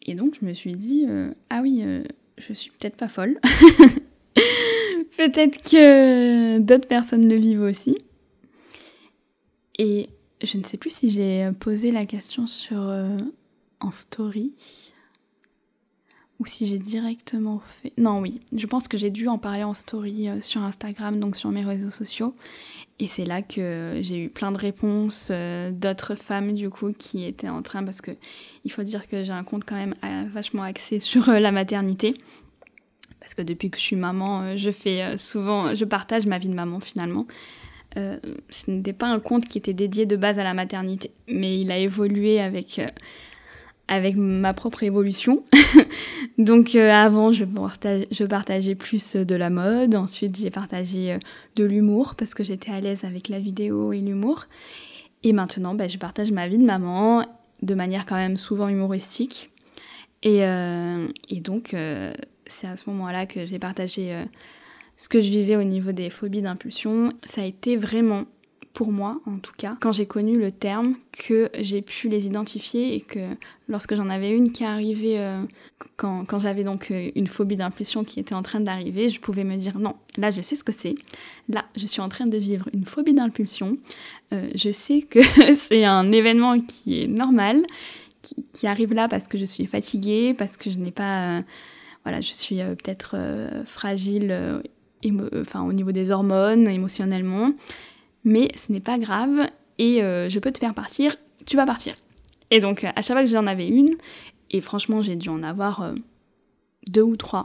Et 0.05 0.15
donc 0.15 0.37
je 0.39 0.45
me 0.45 0.53
suis 0.53 0.75
dit, 0.75 1.05
euh, 1.07 1.31
ah 1.49 1.61
oui, 1.61 1.81
euh, 1.83 2.03
je 2.37 2.53
suis 2.53 2.71
peut-être 2.71 2.97
pas 2.97 3.07
folle. 3.07 3.39
peut-être 5.17 5.61
que 5.69 6.59
d'autres 6.59 6.87
personnes 6.87 7.29
le 7.29 7.35
vivent 7.35 7.61
aussi. 7.61 7.97
Et 9.79 10.09
je 10.43 10.57
ne 10.57 10.63
sais 10.63 10.77
plus 10.77 10.93
si 10.93 11.09
j'ai 11.09 11.49
posé 11.59 11.91
la 11.91 12.05
question 12.05 12.47
sur 12.47 12.79
euh, 12.79 13.17
en 13.79 13.91
story 13.91 14.53
ou 16.39 16.45
si 16.45 16.65
j'ai 16.65 16.79
directement 16.79 17.59
fait. 17.59 17.93
Non, 17.97 18.19
oui, 18.19 18.41
je 18.53 18.65
pense 18.65 18.87
que 18.87 18.97
j'ai 18.97 19.11
dû 19.11 19.27
en 19.27 19.37
parler 19.37 19.63
en 19.63 19.73
story 19.73 20.27
sur 20.41 20.61
Instagram, 20.61 21.19
donc 21.19 21.35
sur 21.35 21.51
mes 21.51 21.63
réseaux 21.63 21.91
sociaux. 21.91 22.35
Et 22.99 23.07
c'est 23.07 23.25
là 23.25 23.41
que 23.41 23.97
j'ai 24.01 24.17
eu 24.17 24.29
plein 24.29 24.51
de 24.51 24.57
réponses 24.57 25.29
euh, 25.31 25.71
d'autres 25.71 26.15
femmes 26.15 26.53
du 26.53 26.69
coup 26.69 26.93
qui 26.97 27.25
étaient 27.25 27.49
en 27.49 27.61
train 27.61 27.83
parce 27.83 28.01
que 28.01 28.11
il 28.65 28.71
faut 28.71 28.83
dire 28.83 29.07
que 29.07 29.23
j'ai 29.23 29.33
un 29.33 29.43
compte 29.43 29.65
quand 29.65 29.75
même 29.75 29.95
euh, 30.03 30.25
vachement 30.31 30.63
axé 30.63 30.99
sur 30.99 31.27
euh, 31.29 31.39
la 31.39 31.51
maternité 31.51 32.13
parce 33.19 33.33
que 33.33 33.41
depuis 33.41 33.69
que 33.71 33.77
je 33.77 33.83
suis 33.83 33.95
maman, 33.95 34.57
je 34.57 34.69
fais 34.69 35.17
souvent, 35.17 35.73
je 35.73 35.85
partage 35.85 36.25
ma 36.25 36.37
vie 36.39 36.49
de 36.49 36.53
maman 36.53 36.81
finalement. 36.81 37.25
Ce 37.95 38.71
n'était 38.71 38.93
pas 38.93 39.07
un 39.07 39.19
compte 39.19 39.45
qui 39.45 39.57
était 39.57 39.73
dédié 39.73 40.05
de 40.05 40.15
base 40.15 40.39
à 40.39 40.43
la 40.43 40.53
maternité, 40.53 41.11
mais 41.27 41.59
il 41.59 41.71
a 41.71 41.77
évolué 41.77 42.39
avec 42.39 42.79
avec 43.87 44.15
ma 44.15 44.53
propre 44.53 44.83
évolution. 44.83 45.43
Donc 46.37 46.75
euh, 46.75 46.89
avant, 46.91 47.31
je, 47.31 47.43
je, 48.11 48.23
partageais 48.23 48.75
plus 48.75 49.15
de 49.15 49.35
la 49.35 49.49
mode, 49.49 49.95
ensuite 49.95 50.37
j'ai 50.37 50.49
partagé 50.49 51.13
euh, 51.13 51.19
de 51.55 51.63
l'humour 51.63 52.15
parce 52.15 52.33
que 52.33 52.43
j'étais 52.43 52.71
à 52.71 52.79
l'aise 52.79 53.03
avec 53.03 53.27
la 53.27 53.39
vidéo 53.39 53.93
et 53.93 53.99
l'humour. 53.99 54.45
Et 55.23 55.33
maintenant, 55.33 55.73
bah, 55.73 55.87
je 55.87 55.97
partage 55.97 56.31
ma 56.31 56.47
vie 56.47 56.57
de 56.57 56.65
maman 56.65 57.25
de 57.61 57.75
manière 57.75 58.05
quand 58.05 58.15
même 58.15 58.35
souvent 58.37 58.67
humoristique. 58.67 59.51
Et, 60.21 60.43
euh, 60.43 61.07
et 61.29 61.39
donc, 61.39 61.75
c'est 62.45 62.67
à 62.67 62.75
ce 62.75 62.89
moment-là 62.89 63.25
que 63.25 63.45
j'ai 63.45 63.59
partagé 63.59 64.21
ce 65.03 65.09
que 65.09 65.19
je 65.19 65.29
vivais 65.29 65.57
au 65.57 65.63
niveau 65.63 65.91
des 65.91 66.09
phobies 66.09 66.41
d'impulsion. 66.41 67.11
Ça 67.25 67.41
a 67.41 67.43
été 67.43 67.75
vraiment 67.75 68.23
pour 68.71 68.93
moi 68.93 69.19
en 69.25 69.37
tout 69.37 69.51
cas, 69.57 69.75
quand 69.81 69.91
j'ai 69.91 70.05
connu 70.05 70.39
le 70.39 70.49
terme, 70.49 70.95
que 71.11 71.49
j'ai 71.59 71.81
pu 71.81 72.07
les 72.07 72.25
identifier 72.25 72.95
et 72.95 73.01
que 73.01 73.35
lorsque 73.67 73.95
j'en 73.95 74.09
avais 74.09 74.31
une 74.31 74.53
qui 74.53 74.63
arrivait, 74.63 75.19
euh, 75.19 75.43
quand, 75.97 76.23
quand 76.23 76.39
j'avais 76.39 76.63
donc 76.63 76.89
euh, 76.89 77.11
une 77.15 77.27
phobie 77.27 77.57
d'impulsion 77.57 78.05
qui 78.05 78.21
était 78.21 78.33
en 78.33 78.43
train 78.43 78.61
d'arriver, 78.61 79.09
je 79.09 79.19
pouvais 79.19 79.43
me 79.43 79.57
dire 79.57 79.77
non, 79.77 79.95
là 80.15 80.31
je 80.31 80.41
sais 80.41 80.55
ce 80.55 80.63
que 80.63 80.71
c'est, 80.71 80.95
là 81.49 81.65
je 81.75 81.85
suis 81.85 82.01
en 82.01 82.07
train 82.07 82.25
de 82.25 82.37
vivre 82.37 82.69
une 82.73 82.85
phobie 82.85 83.13
d'impulsion, 83.13 83.77
euh, 84.31 84.49
je 84.55 84.71
sais 84.71 85.01
que 85.01 85.19
c'est 85.53 85.83
un 85.83 86.13
événement 86.13 86.57
qui 86.61 87.03
est 87.03 87.07
normal, 87.07 87.61
qui, 88.21 88.45
qui, 88.53 88.67
arrive 88.67 88.93
là 88.93 89.09
parce 89.09 89.27
que 89.27 89.37
je 89.37 89.43
suis 89.43 89.65
fatiguée, 89.65 90.33
parce 90.33 90.55
que 90.55 90.71
je 90.71 90.79
n'ai 90.79 90.91
pas... 90.91 91.43
voilà, 92.05 92.21
je 92.21 92.31
suis 92.31 92.55
peut-être 92.55 93.17
fragile 93.65 94.63
enfin, 95.35 95.63
au 95.63 95.73
niveau 95.73 95.91
des 95.91 96.11
hormones, 96.11 96.67
émotionnellement 96.67 97.53
mais 98.23 98.49
ce 98.55 98.71
n'est 98.71 98.79
pas 98.79 98.97
grave 98.97 99.49
et 99.77 100.01
euh, 100.01 100.29
je 100.29 100.39
peux 100.39 100.51
te 100.51 100.59
faire 100.59 100.73
partir, 100.73 101.15
tu 101.45 101.57
vas 101.57 101.65
partir. 101.65 101.93
Et 102.51 102.59
donc 102.59 102.83
à 102.83 103.01
chaque 103.01 103.15
fois 103.15 103.23
que 103.23 103.29
j'en 103.29 103.47
avais 103.47 103.67
une, 103.67 103.95
et 104.51 104.61
franchement 104.61 105.01
j'ai 105.01 105.15
dû 105.15 105.29
en 105.29 105.43
avoir 105.43 105.81
euh, 105.81 105.93
deux 106.87 107.01
ou 107.01 107.15
trois 107.15 107.43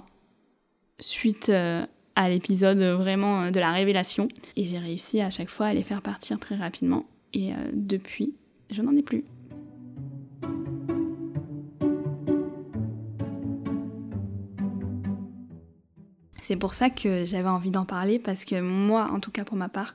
suite 1.01 1.49
euh, 1.49 1.87
à 2.17 2.29
l'épisode 2.29 2.79
vraiment 2.79 3.51
de 3.51 3.61
la 3.61 3.73
révélation, 3.73 4.29
et 4.57 4.65
j'ai 4.65 4.79
réussi 4.79 5.21
à 5.21 5.31
chaque 5.31 5.51
fois 5.51 5.67
à 5.67 5.75
les 5.75 5.83
faire 5.83 6.03
partir 6.03 6.39
très 6.39 6.57
rapidement, 6.57 7.07
et 7.33 7.53
depuis 7.73 8.35
je 8.71 8.83
n'en 8.83 8.97
ai 8.97 9.03
plus. 9.03 9.25
C'est 16.49 16.57
pour 16.57 16.73
ça 16.73 16.89
que 16.89 17.27
j'avais 17.27 17.51
envie 17.51 17.71
d'en 17.71 17.85
parler 17.85 18.19
parce 18.19 18.47
que 18.47 18.59
moi, 18.59 19.11
en 19.13 19.21
tout 19.21 19.31
cas 19.31 19.45
pour 19.45 19.59
ma 19.59 19.69
part, 19.69 19.95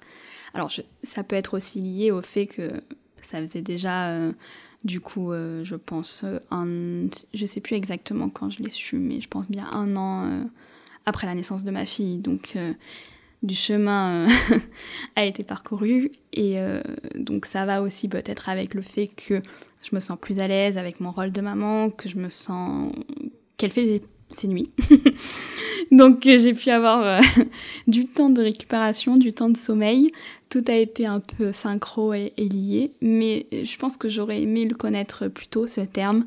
alors, 0.54 0.72
ça 1.02 1.24
peut 1.24 1.36
être 1.36 1.56
aussi 1.56 1.82
lié 1.82 2.12
au 2.12 2.22
fait 2.22 2.46
que 2.46 2.74
ça 3.24 3.42
faisait 3.42 3.64
déjà, 3.64 4.10
euh, 4.10 4.32
du 4.84 5.00
coup, 5.00 5.32
euh, 5.32 5.64
je 5.64 5.76
pense, 5.76 6.24
un, 6.52 7.08
je 7.34 7.46
sais 7.48 7.60
plus 7.60 7.76
exactement 7.76 8.30
quand 8.30 8.52
je 8.52 8.62
l'ai 8.62 8.70
su, 8.70 8.98
mais 8.98 9.20
je 9.20 9.28
pense 9.28 9.50
bien 9.50 9.68
un 9.72 9.96
an 9.96 10.28
euh, 10.28 10.44
après 11.08 11.26
la 11.26 11.34
naissance 11.34 11.64
de 11.64 11.72
ma 11.72 11.88
fille. 11.88 12.20
Donc, 12.20 12.56
du 13.42 13.56
chemin 13.56 14.28
a 15.16 15.26
été 15.26 15.44
parcouru. 15.44 16.12
Et 16.34 16.58
donc, 17.16 17.48
ça 17.48 17.66
va 17.66 17.82
aussi 17.82 18.08
peut-être 18.08 18.48
avec 18.48 18.76
le 18.76 18.84
fait 18.84 19.08
que 19.08 19.42
je 19.82 19.96
me 19.96 20.00
sens 20.00 20.20
plus 20.22 20.38
à 20.38 20.48
l'aise 20.48 20.78
avec 20.78 21.00
mon 21.00 21.10
rôle 21.10 21.32
de 21.32 21.42
maman, 21.42 21.90
que 21.90 22.10
je 22.10 22.18
me 22.18 22.30
sens 22.30 22.94
qu'elle 23.58 23.72
fait 23.72 24.04
ses 24.30 24.48
nuits. 24.48 24.72
Donc 25.92 26.26
euh, 26.26 26.38
j'ai 26.38 26.54
pu 26.54 26.70
avoir 26.70 27.04
euh, 27.04 27.44
du 27.88 28.06
temps 28.08 28.30
de 28.30 28.42
récupération, 28.42 29.18
du 29.18 29.34
temps 29.34 29.50
de 29.50 29.58
sommeil. 29.58 30.12
Tout 30.50 30.64
a 30.68 30.76
été 30.76 31.06
un 31.06 31.20
peu 31.20 31.52
synchro 31.52 32.14
et, 32.14 32.34
lié, 32.38 32.92
mais 33.02 33.48
je 33.52 33.78
pense 33.78 33.98
que 33.98 34.10
j'aurais 34.10 34.42
aimé 34.42 34.66
le 34.66 34.76
connaître 34.76 35.28
plus 35.28 35.48
tôt, 35.48 35.66
ce 35.66 35.82
terme, 35.82 36.26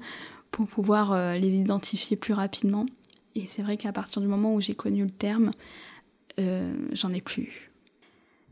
pour 0.50 0.66
pouvoir 0.66 1.12
euh, 1.12 1.34
les 1.36 1.54
identifier 1.54 2.16
plus 2.16 2.34
rapidement. 2.34 2.86
Et 3.34 3.46
c'est 3.46 3.62
vrai 3.62 3.76
qu'à 3.76 3.92
partir 3.92 4.22
du 4.22 4.28
moment 4.28 4.54
où 4.54 4.60
j'ai 4.60 4.74
connu 4.74 5.04
le 5.04 5.10
terme, 5.10 5.52
j'en 6.92 7.12
ai 7.14 7.20
plus. 7.22 7.70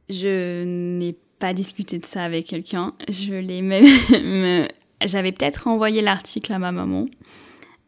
Je 0.08 0.64
n'ai 0.64 1.16
pas 1.38 1.52
discuté 1.52 1.98
de 1.98 2.06
ça 2.06 2.22
avec 2.22 2.46
quelqu'un. 2.46 2.94
Je 3.08 3.34
l'ai 3.34 3.62
même. 3.62 3.84
J'avais 5.04 5.32
peut-être 5.32 5.68
envoyé 5.68 6.00
l'article 6.00 6.52
à 6.52 6.58
ma 6.58 6.72
maman 6.72 7.06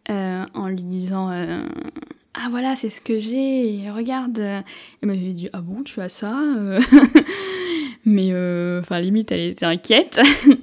en 0.09 0.68
lui 0.68 0.82
disant 0.82 1.30
ah 2.34 2.48
voilà, 2.50 2.76
c'est 2.76 2.90
ce 2.90 3.00
que 3.00 3.18
j'ai, 3.18 3.90
regarde. 3.90 4.38
Elle 4.38 4.64
m'avait 5.09 5.32
dit, 5.32 5.48
ah 5.52 5.61
bon, 5.62 5.82
tu 5.82 6.00
as 6.00 6.09
ça 6.09 6.34
Mais 8.04 8.30
enfin, 8.80 9.00
limite, 9.00 9.32
elle 9.32 9.40
était 9.40 9.66
inquiète. 9.66 10.20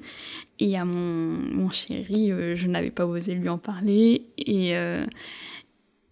Et 0.59 0.77
à 0.77 0.85
mon, 0.85 0.95
mon 0.95 1.71
chéri, 1.71 2.31
je 2.53 2.67
n'avais 2.67 2.91
pas 2.91 3.05
osé 3.05 3.33
lui 3.33 3.49
en 3.49 3.57
parler. 3.57 4.27
Et, 4.37 4.75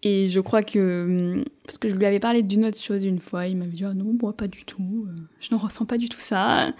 et 0.02 0.28
je 0.28 0.40
crois 0.40 0.62
que. 0.62 1.44
Parce 1.64 1.78
que 1.78 1.88
je 1.88 1.94
lui 1.94 2.06
avais 2.06 2.18
parlé 2.18 2.42
d'une 2.42 2.64
autre 2.64 2.80
chose 2.80 3.04
une 3.04 3.20
fois, 3.20 3.46
il 3.46 3.56
m'avait 3.56 3.70
dit 3.70 3.84
Ah 3.84 3.94
non, 3.94 4.16
moi 4.20 4.36
pas 4.36 4.48
du 4.48 4.64
tout, 4.64 5.06
je 5.40 5.54
ne 5.54 5.60
ressens 5.60 5.86
pas 5.86 5.96
du 5.96 6.08
tout 6.08 6.20
ça. 6.20 6.72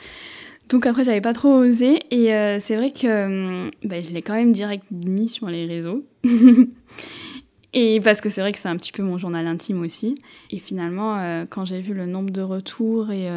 Donc 0.73 0.87
après, 0.87 1.05
j'avais 1.05 1.21
pas 1.21 1.35
trop 1.35 1.51
osé. 1.51 2.01
Et 2.11 2.35
euh, 2.35 2.59
c'est 2.59 2.77
vrai 2.77 2.93
que 2.93 3.07
euh, 3.07 3.71
bah, 3.85 4.01
je 4.01 4.11
l'ai 4.11 4.23
quand 4.23 4.33
même 4.33 4.53
direct 4.53 4.87
mis 4.91 5.29
sur 5.29 5.49
les 5.49 5.67
réseaux. 5.67 6.07
et 7.75 8.01
parce 8.01 8.23
que 8.23 8.31
c'est 8.31 8.41
vrai 8.41 8.53
que 8.53 8.59
c'est 8.59 8.71
un 8.71 8.79
petit 8.79 8.91
peu 8.91 9.03
mon 9.03 9.19
journal 9.19 9.47
intime 9.47 9.83
aussi. 9.83 10.19
Et 10.51 10.59
finalement, 10.59 11.19
euh, 11.19 11.45
quand 11.49 11.67
j'ai 11.67 11.83
vu 11.83 11.93
le 11.93 12.07
nombre 12.07 12.31
de 12.31 12.41
retours 12.41 13.13
et 13.13 13.29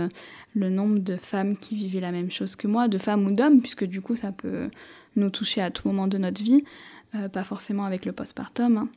le 0.53 0.69
nombre 0.69 0.99
de 0.99 1.17
femmes 1.17 1.57
qui 1.57 1.75
vivaient 1.75 1.99
la 1.99 2.13
même 2.13 2.31
chose 2.31 2.55
que 2.55 2.67
moi, 2.67 2.87
de 2.87 2.97
femmes 2.97 3.25
ou 3.25 3.35
d'hommes, 3.35 3.59
puisque 3.59 3.83
du 3.83 3.99
coup, 3.99 4.15
ça 4.15 4.31
peut 4.31 4.69
nous 5.17 5.29
toucher 5.29 5.61
à 5.61 5.71
tout 5.71 5.85
moment 5.89 6.07
de 6.07 6.17
notre 6.17 6.41
vie, 6.41 6.63
pas 7.33 7.43
forcément 7.43 7.83
avec 7.83 8.05
le 8.05 8.13
postpartum. 8.13 8.77
Hein. 8.77 8.89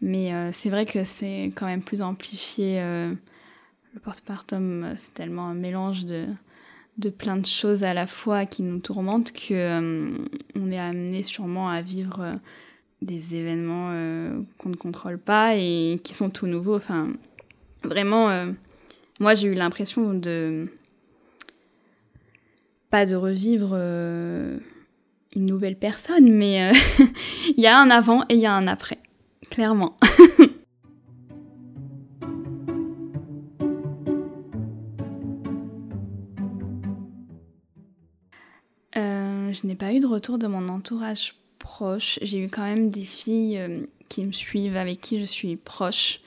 Mais 0.00 0.32
c'est 0.50 0.70
vrai 0.70 0.86
que 0.86 1.04
c'est 1.04 1.52
quand 1.54 1.66
même 1.66 1.82
plus 1.82 2.02
amplifié. 2.02 2.80
le 2.80 4.00
postpartum, 4.02 4.94
c'est 4.96 5.14
tellement 5.14 5.46
un 5.46 5.54
mélange 5.54 6.04
de 6.04 6.26
de 6.98 7.10
plein 7.10 7.36
de 7.36 7.46
choses 7.46 7.84
à 7.84 7.94
la 7.94 8.06
fois 8.06 8.46
qui 8.46 8.62
nous 8.62 8.78
tourmentent 8.78 9.32
que 9.32 9.52
euh, 9.52 10.18
on 10.54 10.70
est 10.70 10.78
amené 10.78 11.22
sûrement 11.22 11.68
à 11.68 11.82
vivre 11.82 12.20
euh, 12.20 12.34
des 13.02 13.34
événements 13.34 13.90
euh, 13.92 14.40
qu'on 14.58 14.70
ne 14.70 14.76
contrôle 14.76 15.18
pas 15.18 15.56
et 15.56 16.00
qui 16.02 16.14
sont 16.14 16.30
tout 16.30 16.46
nouveaux. 16.46 16.76
Enfin, 16.76 17.10
vraiment, 17.84 18.46
moi 19.20 19.34
j'ai 19.34 19.48
eu 19.48 19.54
l'impression 19.54 20.14
de 20.14 20.68
pas 22.90 23.04
de 23.04 23.14
revivre 23.14 23.74
une 23.74 25.46
nouvelle 25.46 25.76
personne, 25.76 26.32
mais 26.32 26.72
il 27.56 27.62
y 27.62 27.66
a 27.66 27.78
un 27.78 27.90
avant 27.90 28.22
et 28.30 28.34
il 28.34 28.40
y 28.40 28.46
a 28.46 28.54
un 28.54 28.66
après, 28.66 28.98
clairement. 29.50 29.96
je 39.56 39.66
n'ai 39.66 39.74
pas 39.74 39.92
eu 39.92 40.00
de 40.00 40.06
retour 40.06 40.38
de 40.38 40.46
mon 40.46 40.68
entourage 40.68 41.34
proche. 41.58 42.18
J'ai 42.22 42.38
eu 42.38 42.48
quand 42.48 42.62
même 42.62 42.90
des 42.90 43.04
filles 43.04 43.58
euh, 43.58 43.86
qui 44.08 44.24
me 44.24 44.32
suivent, 44.32 44.76
avec 44.76 45.00
qui 45.00 45.18
je 45.18 45.24
suis 45.24 45.56
proche, 45.56 46.20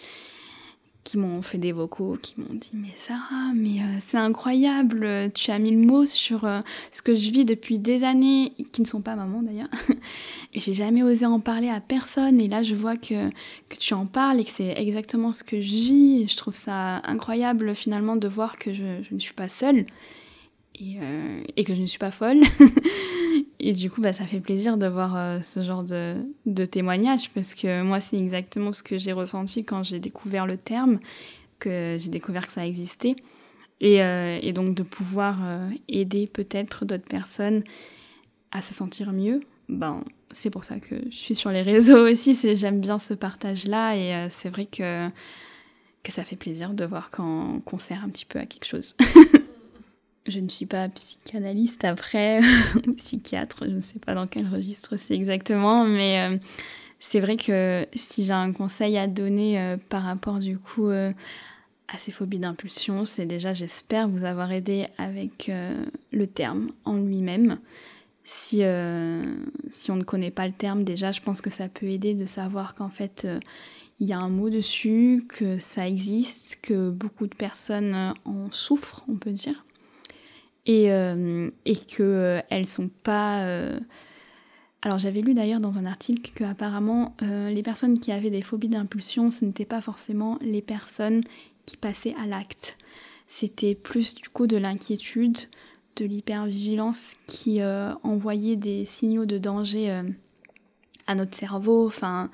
qui 1.04 1.18
m'ont 1.18 1.42
fait 1.42 1.58
des 1.58 1.72
vocaux, 1.72 2.18
qui 2.22 2.36
m'ont 2.38 2.54
dit 2.54 2.72
Mais 2.74 2.94
Sarah, 2.98 3.54
mais 3.54 3.80
euh, 3.80 3.98
c'est 4.00 4.18
incroyable, 4.18 5.32
tu 5.34 5.52
as 5.52 5.60
mis 5.60 5.72
le 5.72 5.86
mot 5.86 6.06
sur 6.06 6.46
euh, 6.46 6.62
ce 6.92 7.02
que 7.02 7.16
je 7.16 7.32
vis 7.32 7.46
depuis 7.46 7.80
des 7.80 8.04
années, 8.04 8.54
qui 8.72 8.82
ne 8.82 8.88
sont 8.88 9.02
pas 9.02 9.16
maman 9.16 9.42
d'ailleurs. 9.44 9.70
et 10.54 10.60
j'ai 10.60 10.74
jamais 10.74 11.04
osé 11.04 11.26
en 11.26 11.40
parler 11.40 11.70
à 11.70 11.80
personne. 11.80 12.40
Et 12.40 12.48
là, 12.48 12.64
je 12.64 12.76
vois 12.76 12.98
que, 12.98 13.30
que 13.70 13.78
tu 13.78 13.94
en 13.94 14.06
parles 14.06 14.40
et 14.40 14.44
que 14.44 14.52
c'est 14.52 14.74
exactement 14.78 15.32
ce 15.32 15.44
que 15.44 15.62
je 15.62 15.72
vis. 15.72 16.28
je 16.28 16.36
trouve 16.36 16.56
ça 16.56 17.02
incroyable 17.06 17.76
finalement 17.76 18.16
de 18.16 18.28
voir 18.28 18.58
que 18.58 18.74
je 18.74 19.02
ne 19.12 19.20
suis 19.20 19.34
pas 19.34 19.48
seule. 19.48 19.86
Et, 20.80 20.98
et, 21.58 21.64
que 21.64 21.76
je 21.76 21.82
ne 21.82 21.88
suis 21.88 22.00
pas 22.00 22.12
folle. 22.12 22.40
Et 23.60 23.74
du 23.74 23.92
coup, 23.92 24.02
bah, 24.02 24.14
ça 24.14 24.26
fait 24.26 24.40
plaisir 24.40 24.78
de 24.78 24.88
voir 24.88 25.16
euh, 25.18 25.42
ce 25.42 25.64
genre 25.64 25.84
de, 25.84 26.16
de 26.46 26.66
témoignage 26.66 27.30
parce 27.32 27.54
que 27.54 27.82
moi, 27.84 28.00
c'est 28.00 28.18
exactement 28.18 28.72
ce 28.72 28.82
que 28.82 28.98
j'ai 28.98 29.12
ressenti 29.12 29.66
quand 29.66 29.84
j'ai 29.84 30.00
découvert 30.00 30.48
le 30.48 30.58
terme, 30.58 31.00
que 31.60 31.98
j'ai 32.00 32.10
découvert 32.10 32.48
que 32.48 32.54
ça 32.54 32.66
existait. 32.66 33.18
Et, 33.82 34.02
euh, 34.02 34.52
donc 34.54 34.76
de 34.76 34.84
pouvoir 34.84 35.40
euh, 35.44 35.70
aider 35.90 36.28
peut-être 36.28 36.86
d'autres 36.86 37.08
personnes 37.08 37.64
à 38.52 38.62
se 38.62 38.74
sentir 38.74 39.12
mieux, 39.12 39.42
ben, 39.68 40.04
c'est 40.32 40.50
pour 40.50 40.64
ça 40.64 40.80
que 40.80 40.96
je 41.10 41.16
suis 41.16 41.36
sur 41.36 41.52
les 41.52 41.62
réseaux 41.62 42.08
aussi. 42.10 42.38
J'aime 42.56 42.80
bien 42.80 42.98
ce 42.98 43.14
partage-là 43.14 43.96
et 43.96 44.28
c'est 44.30 44.50
vrai 44.50 44.66
que, 44.66 45.10
que 46.02 46.12
ça 46.12 46.24
fait 46.24 46.36
plaisir 46.36 46.74
de 46.74 46.84
voir 46.86 47.12
qu'on 47.12 47.78
sert 47.78 48.04
un 48.04 48.10
petit 48.10 48.26
peu 48.26 48.40
à 48.40 48.46
quelque 48.46 48.66
chose. 48.66 48.96
Je 50.28 50.40
ne 50.40 50.50
suis 50.50 50.66
pas 50.66 50.90
psychanalyste 50.90 51.86
après, 51.86 52.42
ou 52.88 52.94
psychiatre, 52.94 53.66
je 53.66 53.76
ne 53.76 53.82
sais 53.82 54.00
pas 54.00 54.14
dans 54.14 54.28
quel 54.28 54.48
registre 54.48 54.98
c'est 54.98 55.16
exactement, 55.16 55.86
mais 55.86 56.20
euh, 56.20 56.38
c'est 57.00 57.20
vrai 57.20 57.38
que 57.38 57.88
si 57.96 58.26
j'ai 58.26 58.34
un 58.34 58.52
conseil 58.52 58.98
à 58.98 59.08
donner 59.08 59.60
euh, 59.60 59.78
par 59.78 60.04
rapport 60.04 60.40
du 60.40 60.58
coup 60.58 60.90
euh, 60.90 61.14
à 61.88 61.98
ces 61.98 62.12
phobies 62.12 62.40
d'impulsion, 62.40 63.06
c'est 63.06 63.26
déjà 63.26 63.54
j'espère 63.54 64.10
vous 64.10 64.26
avoir 64.26 64.52
aidé 64.52 64.88
avec 64.98 65.52
le 66.12 66.28
terme 66.28 66.72
en 66.86 66.98
lui-même. 66.98 67.58
Si, 68.24 68.62
si 69.70 69.90
on 69.90 69.96
ne 69.96 70.04
connaît 70.04 70.30
pas 70.30 70.46
le 70.46 70.54
terme, 70.54 70.84
déjà 70.84 71.12
je 71.12 71.20
pense 71.20 71.42
que 71.42 71.50
ça 71.50 71.68
peut 71.68 71.88
aider 71.88 72.14
de 72.14 72.28
savoir 72.28 72.76
qu'en 72.76 72.90
fait 72.90 73.26
il 74.00 74.08
y 74.08 74.14
a 74.14 74.20
un 74.20 74.30
mot 74.30 74.52
dessus, 74.52 75.26
que 75.28 75.58
ça 75.58 75.88
existe, 75.88 76.60
que 76.62 76.92
beaucoup 76.92 77.26
de 77.26 77.34
personnes 77.34 78.14
en 78.24 78.52
souffrent, 78.52 79.06
on 79.10 79.16
peut 79.16 79.32
dire 79.32 79.66
et, 80.66 80.92
euh, 80.92 81.50
et 81.66 81.76
qu'elles 81.76 82.02
euh, 82.02 82.64
sont 82.64 82.90
pas... 83.04 83.44
Euh, 83.44 83.80
alors 84.82 84.98
j'avais 84.98 85.22
lu 85.22 85.34
d'ailleurs 85.34 85.60
dans 85.60 85.78
un 85.78 85.86
article 85.86 86.32
que 86.34 86.46
apparemment 86.46 87.14
les 87.20 87.64
personnes 87.64 88.00
qui 88.00 88.14
avaient 88.14 88.30
des 88.30 88.42
phobies 88.42 88.70
d'impulsion, 88.70 89.30
ce 89.30 89.44
n'étaient 89.44 89.66
pas 89.66 89.82
forcément 89.82 90.38
les 90.40 90.62
personnes 90.62 91.26
qui 91.66 91.76
passaient 91.76 92.16
à 92.18 92.26
l'acte. 92.26 92.78
C'était 93.28 93.76
plus 93.76 94.16
du 94.16 94.30
coup 94.30 94.48
de 94.48 94.56
l'inquiétude, 94.56 95.38
de 95.98 96.06
l'hypervigilance 96.06 97.16
qui 97.28 97.60
envoyait 98.04 98.56
des 98.56 98.86
signaux 98.86 99.26
de 99.26 99.38
danger 99.38 100.02
à 101.08 101.16
notre 101.16 101.36
cerveau, 101.36 101.86
enfin 101.86 102.30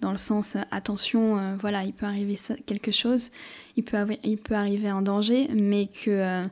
dans 0.00 0.12
le 0.12 0.16
sens 0.16 0.56
attention, 0.70 1.56
voilà, 1.56 1.82
il 1.82 1.92
peut 1.92 2.06
arriver 2.06 2.38
quelque 2.66 2.92
chose, 2.92 3.32
il 3.76 3.82
peut, 3.82 3.98
il 4.22 4.38
peut 4.38 4.54
arriver 4.54 4.88
un 4.88 5.02
danger, 5.02 5.48
mais 5.52 5.88
que 5.88 6.48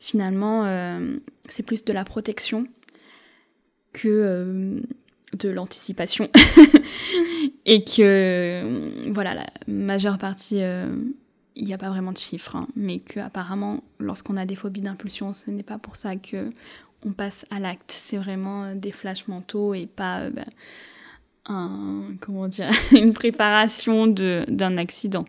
finalement, 0.00 0.64
euh, 0.64 1.16
c'est 1.48 1.62
plus 1.62 1.84
de 1.84 1.92
la 1.92 2.04
protection 2.04 2.66
que 3.92 4.08
euh, 4.08 4.80
de 5.38 5.48
l'anticipation. 5.48 6.28
et 7.66 7.84
que, 7.84 8.00
euh, 8.00 9.10
voilà, 9.12 9.34
la 9.34 9.46
majeure 9.68 10.18
partie, 10.18 10.60
il 11.54 11.64
n'y 11.64 11.74
a 11.74 11.78
pas 11.78 11.90
vraiment 11.90 12.12
de 12.12 12.18
chiffres, 12.18 12.56
hein, 12.56 12.66
mais 12.74 12.98
qu'apparemment, 12.98 13.84
lorsqu'on 13.98 14.36
a 14.36 14.46
des 14.46 14.56
phobies 14.56 14.80
d'impulsion, 14.80 15.32
ce 15.32 15.50
n'est 15.50 15.62
pas 15.62 15.78
pour 15.78 15.94
ça 15.94 16.16
que 16.16 16.50
on 17.06 17.12
passe 17.12 17.46
à 17.50 17.60
l'acte. 17.60 17.96
C'est 17.98 18.18
vraiment 18.18 18.74
des 18.74 18.92
flashs 18.92 19.26
mentaux 19.28 19.72
et 19.74 19.86
pas 19.86 20.28
un, 21.46 22.08
comment 22.20 22.48
dire, 22.48 22.70
une 22.92 23.12
préparation 23.12 24.06
d'un 24.06 24.76
accident. 24.76 25.24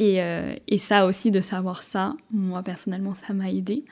Euh, 0.00 0.54
et, 0.66 0.78
ça 0.78 1.06
aussi, 1.06 1.30
de 1.30 1.40
savoir 1.40 1.82
ça, 1.82 2.14
moi 2.30 2.62
personnellement, 2.62 3.14
ça 3.14 3.32
m'a 3.34 3.50
aidé. 3.50 3.84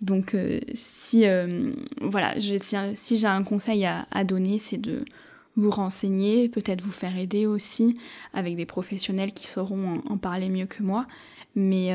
Donc, 0.00 0.34
euh, 0.34 0.60
si, 0.74 1.26
euh, 1.26 1.72
voilà, 2.00 2.34
si, 2.40 3.18
j'ai 3.18 3.26
un 3.26 3.42
conseil 3.42 3.86
à, 3.86 4.24
donner, 4.24 4.58
c'est 4.58 4.76
de 4.76 5.04
vous 5.56 5.70
renseigner, 5.70 6.48
peut-être 6.48 6.82
vous 6.82 6.92
faire 6.92 7.16
aider 7.18 7.46
aussi 7.46 7.96
avec 8.32 8.54
des 8.54 8.66
professionnels 8.66 9.32
qui 9.32 9.46
sauront 9.46 10.02
en, 10.08 10.16
parler 10.16 10.48
mieux 10.48 10.66
que 10.66 10.82
moi, 10.82 11.06
mais 11.56 11.92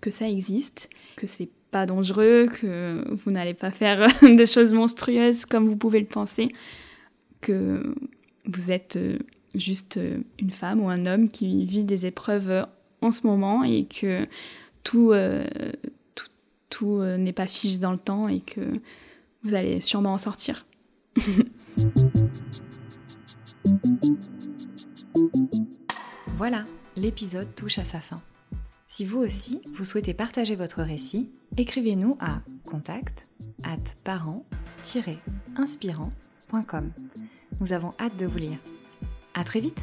que 0.00 0.10
ça 0.10 0.28
existe, 0.28 0.90
que 1.14 1.28
c'est 1.28 1.50
pas 1.70 1.86
dangereux, 1.86 2.48
que 2.60 3.04
vous 3.24 3.30
n'allez 3.30 3.54
pas 3.54 3.70
faire 3.70 4.08
des 4.22 4.46
choses 4.46 4.74
monstrueuses 4.74 5.44
comme 5.44 5.68
vous 5.68 5.76
pouvez 5.76 6.00
le 6.00 6.06
penser, 6.06 6.48
que 7.42 7.94
vous 8.46 8.72
êtes 8.72 8.98
juste 9.54 10.00
une 10.40 10.50
femme 10.50 10.80
ou 10.80 10.88
un 10.88 11.06
homme 11.06 11.30
qui 11.30 11.64
vit 11.64 11.84
des 11.84 12.06
épreuves 12.06 12.66
en 13.02 13.10
ce 13.10 13.26
moment 13.26 13.64
et 13.64 13.86
que 13.86 14.28
tout, 14.82 15.12
euh, 15.12 15.46
tout, 16.70 17.00
euh, 17.00 17.16
n'est 17.16 17.32
pas 17.32 17.46
fiche 17.46 17.78
dans 17.78 17.92
le 17.92 17.98
temps 17.98 18.28
et 18.28 18.40
que 18.40 18.60
vous 19.42 19.54
allez 19.54 19.80
sûrement 19.80 20.12
en 20.12 20.18
sortir. 20.18 20.66
voilà, 26.36 26.64
l'épisode 26.96 27.54
touche 27.54 27.78
à 27.78 27.84
sa 27.84 28.00
fin. 28.00 28.20
Si 28.86 29.04
vous 29.04 29.18
aussi, 29.18 29.60
vous 29.74 29.84
souhaitez 29.84 30.14
partager 30.14 30.56
votre 30.56 30.82
récit, 30.82 31.30
écrivez-nous 31.56 32.16
à 32.20 32.40
contact 32.64 33.28
at 33.64 33.78
parent-inspirant.com. 34.04 36.92
Nous 37.60 37.72
avons 37.72 37.92
hâte 37.98 38.16
de 38.16 38.26
vous 38.26 38.38
lire. 38.38 38.58
À 39.34 39.42
très 39.44 39.60
vite 39.60 39.80